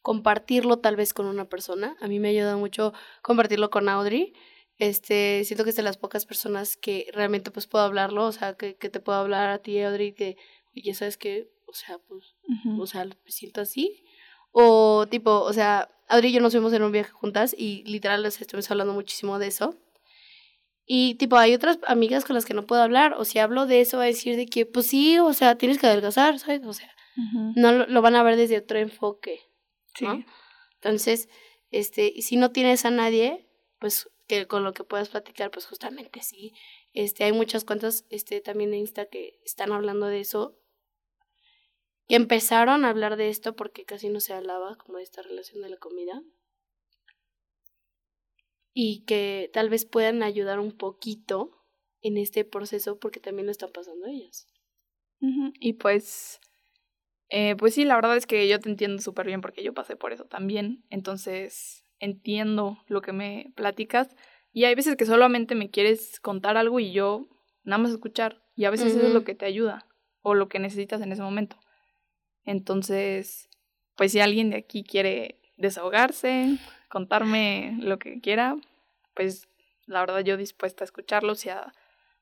compartirlo 0.00 0.78
tal 0.78 0.94
vez 0.94 1.12
con 1.12 1.26
una 1.26 1.48
persona. 1.48 1.96
A 2.00 2.06
mí 2.06 2.20
me 2.20 2.28
ayuda 2.28 2.56
mucho 2.56 2.92
compartirlo 3.22 3.70
con 3.70 3.88
Audrey. 3.88 4.32
Este, 4.78 5.42
siento 5.44 5.64
que 5.64 5.70
es 5.70 5.76
de 5.76 5.82
las 5.82 5.98
pocas 5.98 6.24
personas 6.26 6.76
que 6.76 7.08
realmente 7.12 7.50
pues 7.50 7.66
puedo 7.66 7.84
hablarlo, 7.84 8.26
o 8.26 8.32
sea, 8.32 8.54
que, 8.56 8.76
que 8.76 8.90
te 8.90 9.00
puedo 9.00 9.18
hablar 9.18 9.50
a 9.50 9.58
ti, 9.58 9.80
Audrey, 9.82 10.12
que, 10.12 10.36
oye, 10.76 10.94
¿sabes 10.94 11.16
qué? 11.18 11.55
O 11.66 11.72
sea, 11.72 11.98
pues, 11.98 12.36
o 12.78 12.86
sea, 12.86 13.04
me 13.04 13.30
siento 13.30 13.60
así. 13.60 14.04
O 14.52 15.06
tipo, 15.10 15.40
o 15.40 15.52
sea, 15.52 15.90
Audrey 16.08 16.30
y 16.30 16.34
yo 16.34 16.40
nos 16.40 16.52
fuimos 16.52 16.72
en 16.72 16.82
un 16.82 16.92
viaje 16.92 17.10
juntas 17.10 17.54
y 17.56 17.82
literal 17.84 18.22
les 18.22 18.40
estuvimos 18.40 18.70
hablando 18.70 18.94
muchísimo 18.94 19.38
de 19.38 19.48
eso. 19.48 19.76
Y 20.86 21.16
tipo, 21.16 21.36
hay 21.36 21.52
otras 21.52 21.78
amigas 21.86 22.24
con 22.24 22.34
las 22.34 22.44
que 22.44 22.54
no 22.54 22.64
puedo 22.64 22.80
hablar, 22.80 23.14
o 23.18 23.24
si 23.24 23.40
hablo 23.40 23.66
de 23.66 23.80
eso 23.80 23.98
va 23.98 24.04
a 24.04 24.06
decir 24.06 24.36
de 24.36 24.46
que, 24.46 24.66
pues 24.66 24.86
sí, 24.86 25.18
o 25.18 25.32
sea, 25.32 25.58
tienes 25.58 25.78
que 25.78 25.88
adelgazar, 25.88 26.38
¿sabes? 26.38 26.64
O 26.64 26.72
sea, 26.72 26.94
no 27.56 27.72
lo, 27.72 28.02
van 28.02 28.14
a 28.14 28.22
ver 28.22 28.36
desde 28.36 28.58
otro 28.58 28.78
enfoque. 28.78 29.40
Sí. 29.96 30.06
Entonces, 30.74 31.28
este, 31.72 32.22
si 32.22 32.36
no 32.36 32.52
tienes 32.52 32.84
a 32.84 32.90
nadie, 32.90 33.48
pues 33.80 34.08
que 34.28 34.46
con 34.46 34.64
lo 34.64 34.72
que 34.74 34.84
puedas 34.84 35.08
platicar, 35.08 35.50
pues 35.50 35.66
justamente 35.66 36.22
sí. 36.22 36.54
Este, 36.92 37.24
hay 37.24 37.32
muchas 37.32 37.64
cuentas 37.64 38.04
este, 38.10 38.40
también 38.40 38.72
en 38.72 38.80
Insta 38.80 39.06
que 39.06 39.40
están 39.44 39.72
hablando 39.72 40.06
de 40.06 40.20
eso, 40.20 40.56
que 42.08 42.16
empezaron 42.16 42.84
a 42.84 42.90
hablar 42.90 43.16
de 43.16 43.28
esto 43.28 43.56
porque 43.56 43.84
casi 43.84 44.08
no 44.08 44.20
se 44.20 44.32
hablaba 44.32 44.76
como 44.76 44.98
de 44.98 45.04
esta 45.04 45.22
relación 45.22 45.62
de 45.62 45.70
la 45.70 45.76
comida 45.76 46.22
y 48.72 49.04
que 49.04 49.50
tal 49.52 49.70
vez 49.70 49.84
puedan 49.84 50.22
ayudar 50.22 50.60
un 50.60 50.72
poquito 50.72 51.50
en 52.02 52.18
este 52.18 52.44
proceso 52.44 52.98
porque 52.98 53.20
también 53.20 53.46
lo 53.46 53.52
están 53.52 53.72
pasando 53.72 54.06
ellas. 54.06 54.46
Y 55.60 55.72
pues 55.72 56.40
eh, 57.28 57.56
pues 57.56 57.74
sí, 57.74 57.84
la 57.84 57.96
verdad 57.96 58.16
es 58.16 58.26
que 58.26 58.46
yo 58.48 58.60
te 58.60 58.68
entiendo 58.68 59.02
súper 59.02 59.26
bien 59.26 59.40
porque 59.40 59.62
yo 59.62 59.74
pasé 59.74 59.96
por 59.96 60.12
eso 60.12 60.24
también. 60.24 60.84
Entonces 60.90 61.84
entiendo 61.98 62.78
lo 62.86 63.02
que 63.02 63.12
me 63.12 63.52
platicas. 63.56 64.14
Y 64.52 64.64
hay 64.64 64.74
veces 64.74 64.96
que 64.96 65.06
solamente 65.06 65.54
me 65.54 65.70
quieres 65.70 66.20
contar 66.20 66.56
algo 66.56 66.80
y 66.80 66.92
yo 66.92 67.26
nada 67.64 67.82
más 67.82 67.92
escuchar. 67.92 68.42
Y 68.54 68.64
a 68.64 68.70
veces 68.70 68.94
eso 68.94 69.08
es 69.08 69.12
lo 69.12 69.24
que 69.24 69.34
te 69.34 69.44
ayuda 69.44 69.86
o 70.22 70.34
lo 70.34 70.48
que 70.48 70.58
necesitas 70.58 71.00
en 71.02 71.12
ese 71.12 71.22
momento. 71.22 71.56
Entonces, 72.46 73.50
pues 73.96 74.12
si 74.12 74.20
alguien 74.20 74.50
de 74.50 74.56
aquí 74.56 74.82
quiere 74.84 75.40
desahogarse, 75.56 76.58
contarme 76.88 77.76
lo 77.80 77.98
que 77.98 78.20
quiera, 78.20 78.56
pues 79.14 79.48
la 79.86 80.00
verdad 80.00 80.20
yo 80.20 80.36
dispuesta 80.36 80.84
a 80.84 80.86
escucharlos 80.86 81.44
y 81.44 81.50
a 81.50 81.72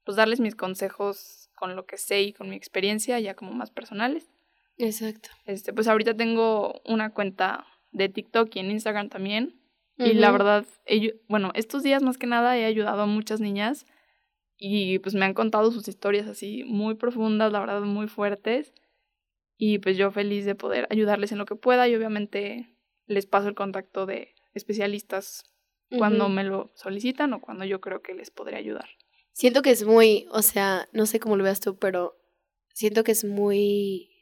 pues 0.04 0.16
darles 0.16 0.40
mis 0.40 0.54
consejos 0.54 1.50
con 1.54 1.76
lo 1.76 1.86
que 1.86 1.96
sé 1.96 2.22
y 2.22 2.32
con 2.32 2.50
mi 2.50 2.56
experiencia 2.56 3.18
ya 3.20 3.34
como 3.34 3.52
más 3.52 3.70
personales. 3.70 4.28
Exacto. 4.76 5.30
Este, 5.46 5.72
pues 5.72 5.88
ahorita 5.88 6.14
tengo 6.16 6.82
una 6.84 7.10
cuenta 7.10 7.66
de 7.92 8.08
TikTok 8.08 8.54
y 8.56 8.58
en 8.58 8.70
Instagram 8.70 9.08
también. 9.08 9.60
Y 9.96 10.14
la 10.14 10.32
verdad, 10.32 10.66
bueno, 11.28 11.52
estos 11.54 11.84
días 11.84 12.02
más 12.02 12.18
que 12.18 12.26
nada 12.26 12.58
he 12.58 12.64
ayudado 12.64 13.02
a 13.02 13.06
muchas 13.06 13.40
niñas 13.40 13.86
y 14.56 14.98
pues 14.98 15.14
me 15.14 15.24
han 15.24 15.34
contado 15.34 15.70
sus 15.70 15.86
historias 15.86 16.26
así 16.26 16.64
muy 16.64 16.96
profundas, 16.96 17.52
la 17.52 17.60
verdad, 17.60 17.80
muy 17.82 18.08
fuertes. 18.08 18.74
Y 19.57 19.78
pues 19.78 19.96
yo 19.96 20.11
feliz 20.11 20.44
de 20.44 20.55
poder 20.55 20.86
ayudarles 20.90 21.32
en 21.32 21.38
lo 21.38 21.46
que 21.46 21.57
pueda 21.57 21.88
y 21.88 21.94
obviamente 21.94 22.76
les 23.07 23.26
paso 23.26 23.48
el 23.48 23.55
contacto 23.55 24.07
de 24.07 24.34
especialistas 24.52 25.44
cuando 25.96 26.28
me 26.28 26.42
lo 26.42 26.72
solicitan 26.74 27.32
o 27.34 27.40
cuando 27.40 27.64
yo 27.64 27.80
creo 27.80 28.02
que 28.02 28.14
les 28.14 28.30
podré 28.30 28.57
ayudar. 28.57 28.88
Siento 29.32 29.62
que 29.62 29.70
es 29.70 29.84
muy, 29.84 30.26
o 30.30 30.42
sea, 30.42 30.88
no 30.92 31.07
sé 31.07 31.20
cómo 31.20 31.36
lo 31.36 31.44
veas 31.44 31.61
tú, 31.61 31.76
pero 31.78 32.16
siento 32.72 33.05
que 33.05 33.12
es 33.12 33.24
muy 33.24 34.14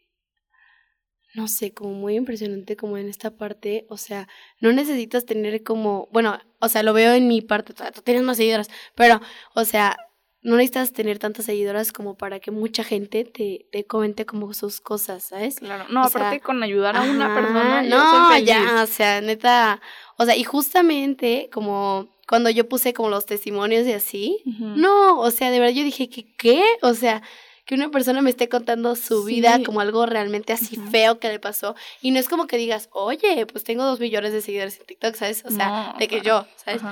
no 1.35 1.49
sé, 1.49 1.73
como 1.73 1.95
muy 1.95 2.17
impresionante 2.17 2.77
como 2.77 2.99
en 2.99 3.09
esta 3.09 3.37
parte, 3.37 3.87
o 3.89 3.97
sea, 3.97 4.29
no 4.61 4.73
necesitas 4.73 5.25
tener 5.25 5.63
como, 5.63 6.09
bueno, 6.13 6.39
o 6.61 6.69
sea, 6.69 6.83
lo 6.83 6.93
veo 6.93 7.15
en 7.15 7.27
mi 7.27 7.41
parte, 7.41 7.73
tú 7.73 8.03
tienes 8.03 8.23
más 8.23 8.37
seguidoras, 8.37 8.69
pero, 8.95 9.21
o 9.55 9.65
sea, 9.65 9.97
no 10.43 10.57
necesitas 10.57 10.93
tener 10.93 11.19
tantas 11.19 11.47
seguidoras 11.47 11.93
como 11.93 12.17
para 12.17 12.41
que 12.41 12.51
mucha 12.51 12.83
gente 12.83 13.25
te, 13.25 13.67
te 13.71 13.85
comente 13.85 14.27
como 14.27 14.53
sus 14.55 14.81
cosas, 14.81 15.23
¿sabes? 15.25 15.57
Claro, 15.61 15.87
no, 15.89 16.03
aparte 16.03 16.41
con 16.41 16.63
ayudar 16.63 16.97
a 16.97 17.03
una 17.03 17.35
persona, 17.35 17.83
no, 17.83 18.39
ya, 18.39 18.83
o 18.83 18.87
sea, 18.87 19.21
neta, 19.21 19.81
o 20.17 20.25
sea, 20.25 20.37
y 20.37 20.45
justamente 20.45 21.49
como 21.53 22.09
cuando 22.27 22.51
yo 22.51 22.69
puse 22.69 22.93
como 22.93 23.09
los 23.09 23.27
testimonios 23.27 23.87
y 23.87 23.93
así, 23.93 24.43
no, 24.45 25.21
o 25.21 25.31
sea, 25.31 25.51
de 25.51 25.61
verdad 25.61 25.75
yo 25.75 25.85
dije 25.85 26.09
que, 26.09 26.35
¿qué? 26.37 26.63
O 26.83 26.95
sea, 26.95 27.23
que 27.65 27.75
una 27.75 27.91
persona 27.91 28.23
me 28.23 28.31
esté 28.31 28.49
contando 28.49 28.97
su 28.97 29.25
vida 29.25 29.63
como 29.65 29.81
algo 29.81 30.07
realmente 30.07 30.53
así 30.53 30.77
feo 30.91 31.19
que 31.21 31.29
le 31.29 31.39
pasó. 31.39 31.77
Y 32.01 32.11
no 32.11 32.19
es 32.19 32.29
como 32.29 32.47
que 32.47 32.57
digas, 32.57 32.89
oye, 32.93 33.47
pues 33.47 33.65
tengo 33.65 33.85
dos 33.85 34.01
millones 34.01 34.33
de 34.33 34.41
seguidores 34.41 34.81
en 34.81 34.87
TikTok, 34.87 35.15
¿sabes? 35.15 35.45
O 35.45 35.51
sea, 35.51 35.95
de 35.99 36.09
que 36.09 36.23
yo, 36.23 36.47
¿sabes? 36.57 36.83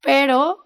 Pero, 0.00 0.64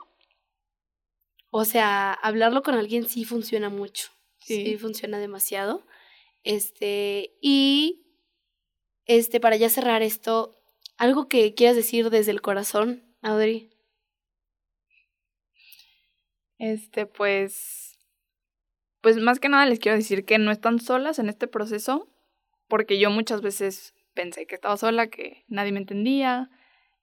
o 1.57 1.65
sea, 1.65 2.13
hablarlo 2.15 2.65
con 2.65 2.75
alguien 2.75 3.07
sí 3.07 3.25
funciona 3.25 3.69
mucho. 3.69 4.09
Sí. 4.41 4.67
sí 4.67 4.77
funciona 4.77 5.21
demasiado. 5.21 5.87
Este, 6.43 7.37
y, 7.41 8.09
este, 9.07 9.39
para 9.39 9.55
ya 9.55 9.69
cerrar 9.69 10.03
esto, 10.03 10.57
algo 10.97 11.29
que 11.29 11.55
quieras 11.55 11.77
decir 11.77 12.11
desde 12.11 12.33
el 12.33 12.43
corazón, 12.43 13.05
Audrey. 13.23 13.71
Este, 16.59 17.07
pues 17.07 18.01
pues 19.01 19.19
más 19.19 19.39
que 19.39 19.49
nada 19.49 19.65
les 19.65 19.79
quiero 19.79 19.97
decir 19.97 20.25
que 20.25 20.39
no 20.39 20.51
están 20.51 20.81
solas 20.81 21.21
en 21.21 21.29
este 21.29 21.47
proceso, 21.47 22.09
porque 22.67 22.99
yo 22.99 23.11
muchas 23.11 23.43
veces 23.43 23.95
pensé 24.13 24.47
que 24.47 24.57
estaba 24.57 24.77
sola, 24.77 25.07
que 25.07 25.45
nadie 25.47 25.71
me 25.71 25.79
entendía, 25.79 26.51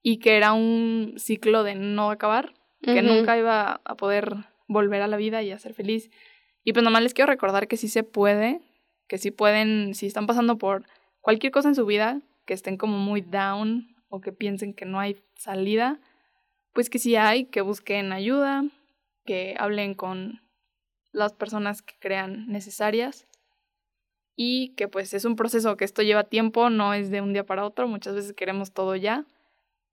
y 0.02 0.18
que 0.18 0.36
era 0.36 0.52
un 0.52 1.14
ciclo 1.18 1.64
de 1.64 1.76
no 1.76 2.12
acabar, 2.12 2.54
que 2.82 3.02
nunca 3.02 3.38
iba 3.38 3.82
a 3.84 3.96
poder 3.96 4.36
volver 4.68 5.02
a 5.02 5.08
la 5.08 5.18
vida 5.18 5.44
y 5.44 5.52
a 5.52 5.60
ser 5.60 5.74
feliz. 5.74 6.10
Y 6.64 6.74
pues 6.74 6.84
nomás 6.84 7.04
les 7.04 7.14
quiero 7.14 7.32
recordar 7.32 7.68
que 7.68 7.78
sí 7.78 7.88
se 7.88 8.04
puede, 8.04 8.62
que 9.08 9.18
sí 9.18 9.32
pueden, 9.32 9.94
si 9.94 10.08
están 10.08 10.28
pasando 10.28 10.58
por 10.58 10.86
cualquier 11.20 11.52
cosa 11.52 11.70
en 11.70 11.76
su 11.76 11.86
vida, 11.86 12.22
que 12.46 12.54
estén 12.54 12.78
como 12.78 12.98
muy 12.98 13.22
down 13.22 13.96
o 14.10 14.22
que 14.22 14.32
piensen 14.32 14.74
que 14.74 14.86
no 14.86 15.00
hay 15.00 15.18
salida, 15.36 16.00
pues 16.74 16.90
que 16.90 17.00
sí 17.00 17.16
hay, 17.16 17.46
que 17.46 17.62
busquen 17.62 18.12
ayuda, 18.14 18.64
que 19.26 19.56
hablen 19.58 19.94
con 19.94 20.42
las 21.12 21.34
personas 21.34 21.82
que 21.82 21.96
crean 22.00 22.48
necesarias 22.48 23.28
y 24.36 24.70
que 24.76 24.88
pues 24.88 25.14
es 25.14 25.26
un 25.26 25.36
proceso 25.36 25.78
que 25.78 25.86
esto 25.86 26.02
lleva 26.02 26.24
tiempo, 26.24 26.70
no 26.70 26.94
es 26.94 27.12
de 27.12 27.22
un 27.22 27.34
día 27.34 27.46
para 27.46 27.66
otro, 27.66 27.88
muchas 27.88 28.16
veces 28.16 28.34
queremos 28.34 28.72
todo 28.72 28.96
ya, 28.96 29.26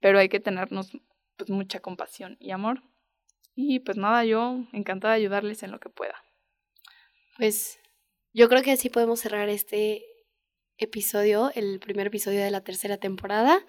pero 0.00 0.18
hay 0.18 0.28
que 0.28 0.40
tenernos 0.40 0.92
pues 1.38 1.48
mucha 1.48 1.80
compasión 1.80 2.36
y 2.40 2.50
amor. 2.50 2.82
Y 3.54 3.80
pues 3.80 3.96
nada, 3.96 4.24
yo 4.24 4.64
encantada 4.72 5.14
de 5.14 5.20
ayudarles 5.20 5.62
en 5.62 5.70
lo 5.70 5.80
que 5.80 5.88
pueda. 5.88 6.22
Pues 7.38 7.78
yo 8.34 8.48
creo 8.48 8.62
que 8.62 8.72
así 8.72 8.90
podemos 8.90 9.20
cerrar 9.20 9.48
este 9.48 10.04
episodio, 10.76 11.50
el 11.54 11.80
primer 11.80 12.08
episodio 12.08 12.40
de 12.40 12.50
la 12.50 12.62
tercera 12.62 12.98
temporada. 12.98 13.64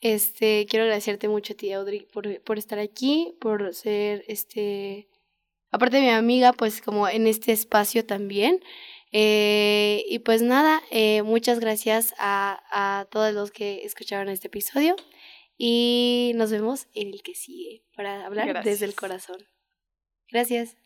Este, 0.00 0.66
quiero 0.68 0.84
agradecerte 0.84 1.28
mucho 1.28 1.54
a 1.54 1.56
ti, 1.56 1.72
Audrey, 1.72 2.06
por, 2.12 2.42
por 2.42 2.58
estar 2.58 2.78
aquí, 2.78 3.36
por 3.40 3.74
ser, 3.74 4.24
este, 4.28 5.08
aparte 5.70 5.96
de 5.96 6.02
mi 6.02 6.10
amiga, 6.10 6.52
pues 6.52 6.82
como 6.82 7.08
en 7.08 7.26
este 7.26 7.52
espacio 7.52 8.04
también. 8.04 8.60
Eh, 9.12 10.04
y 10.08 10.18
pues 10.20 10.42
nada, 10.42 10.82
eh, 10.90 11.22
muchas 11.22 11.60
gracias 11.60 12.14
a, 12.18 12.62
a 12.70 13.06
todos 13.06 13.32
los 13.32 13.52
que 13.52 13.84
escucharon 13.84 14.28
este 14.28 14.48
episodio 14.48 14.96
y 15.56 16.32
nos 16.34 16.50
vemos 16.50 16.88
en 16.94 17.08
el 17.08 17.22
que 17.22 17.34
sigue 17.34 17.84
para 17.96 18.26
hablar 18.26 18.64
desde 18.64 18.86
el 18.86 18.94
corazón. 18.94 19.38
Gracias. 20.30 20.76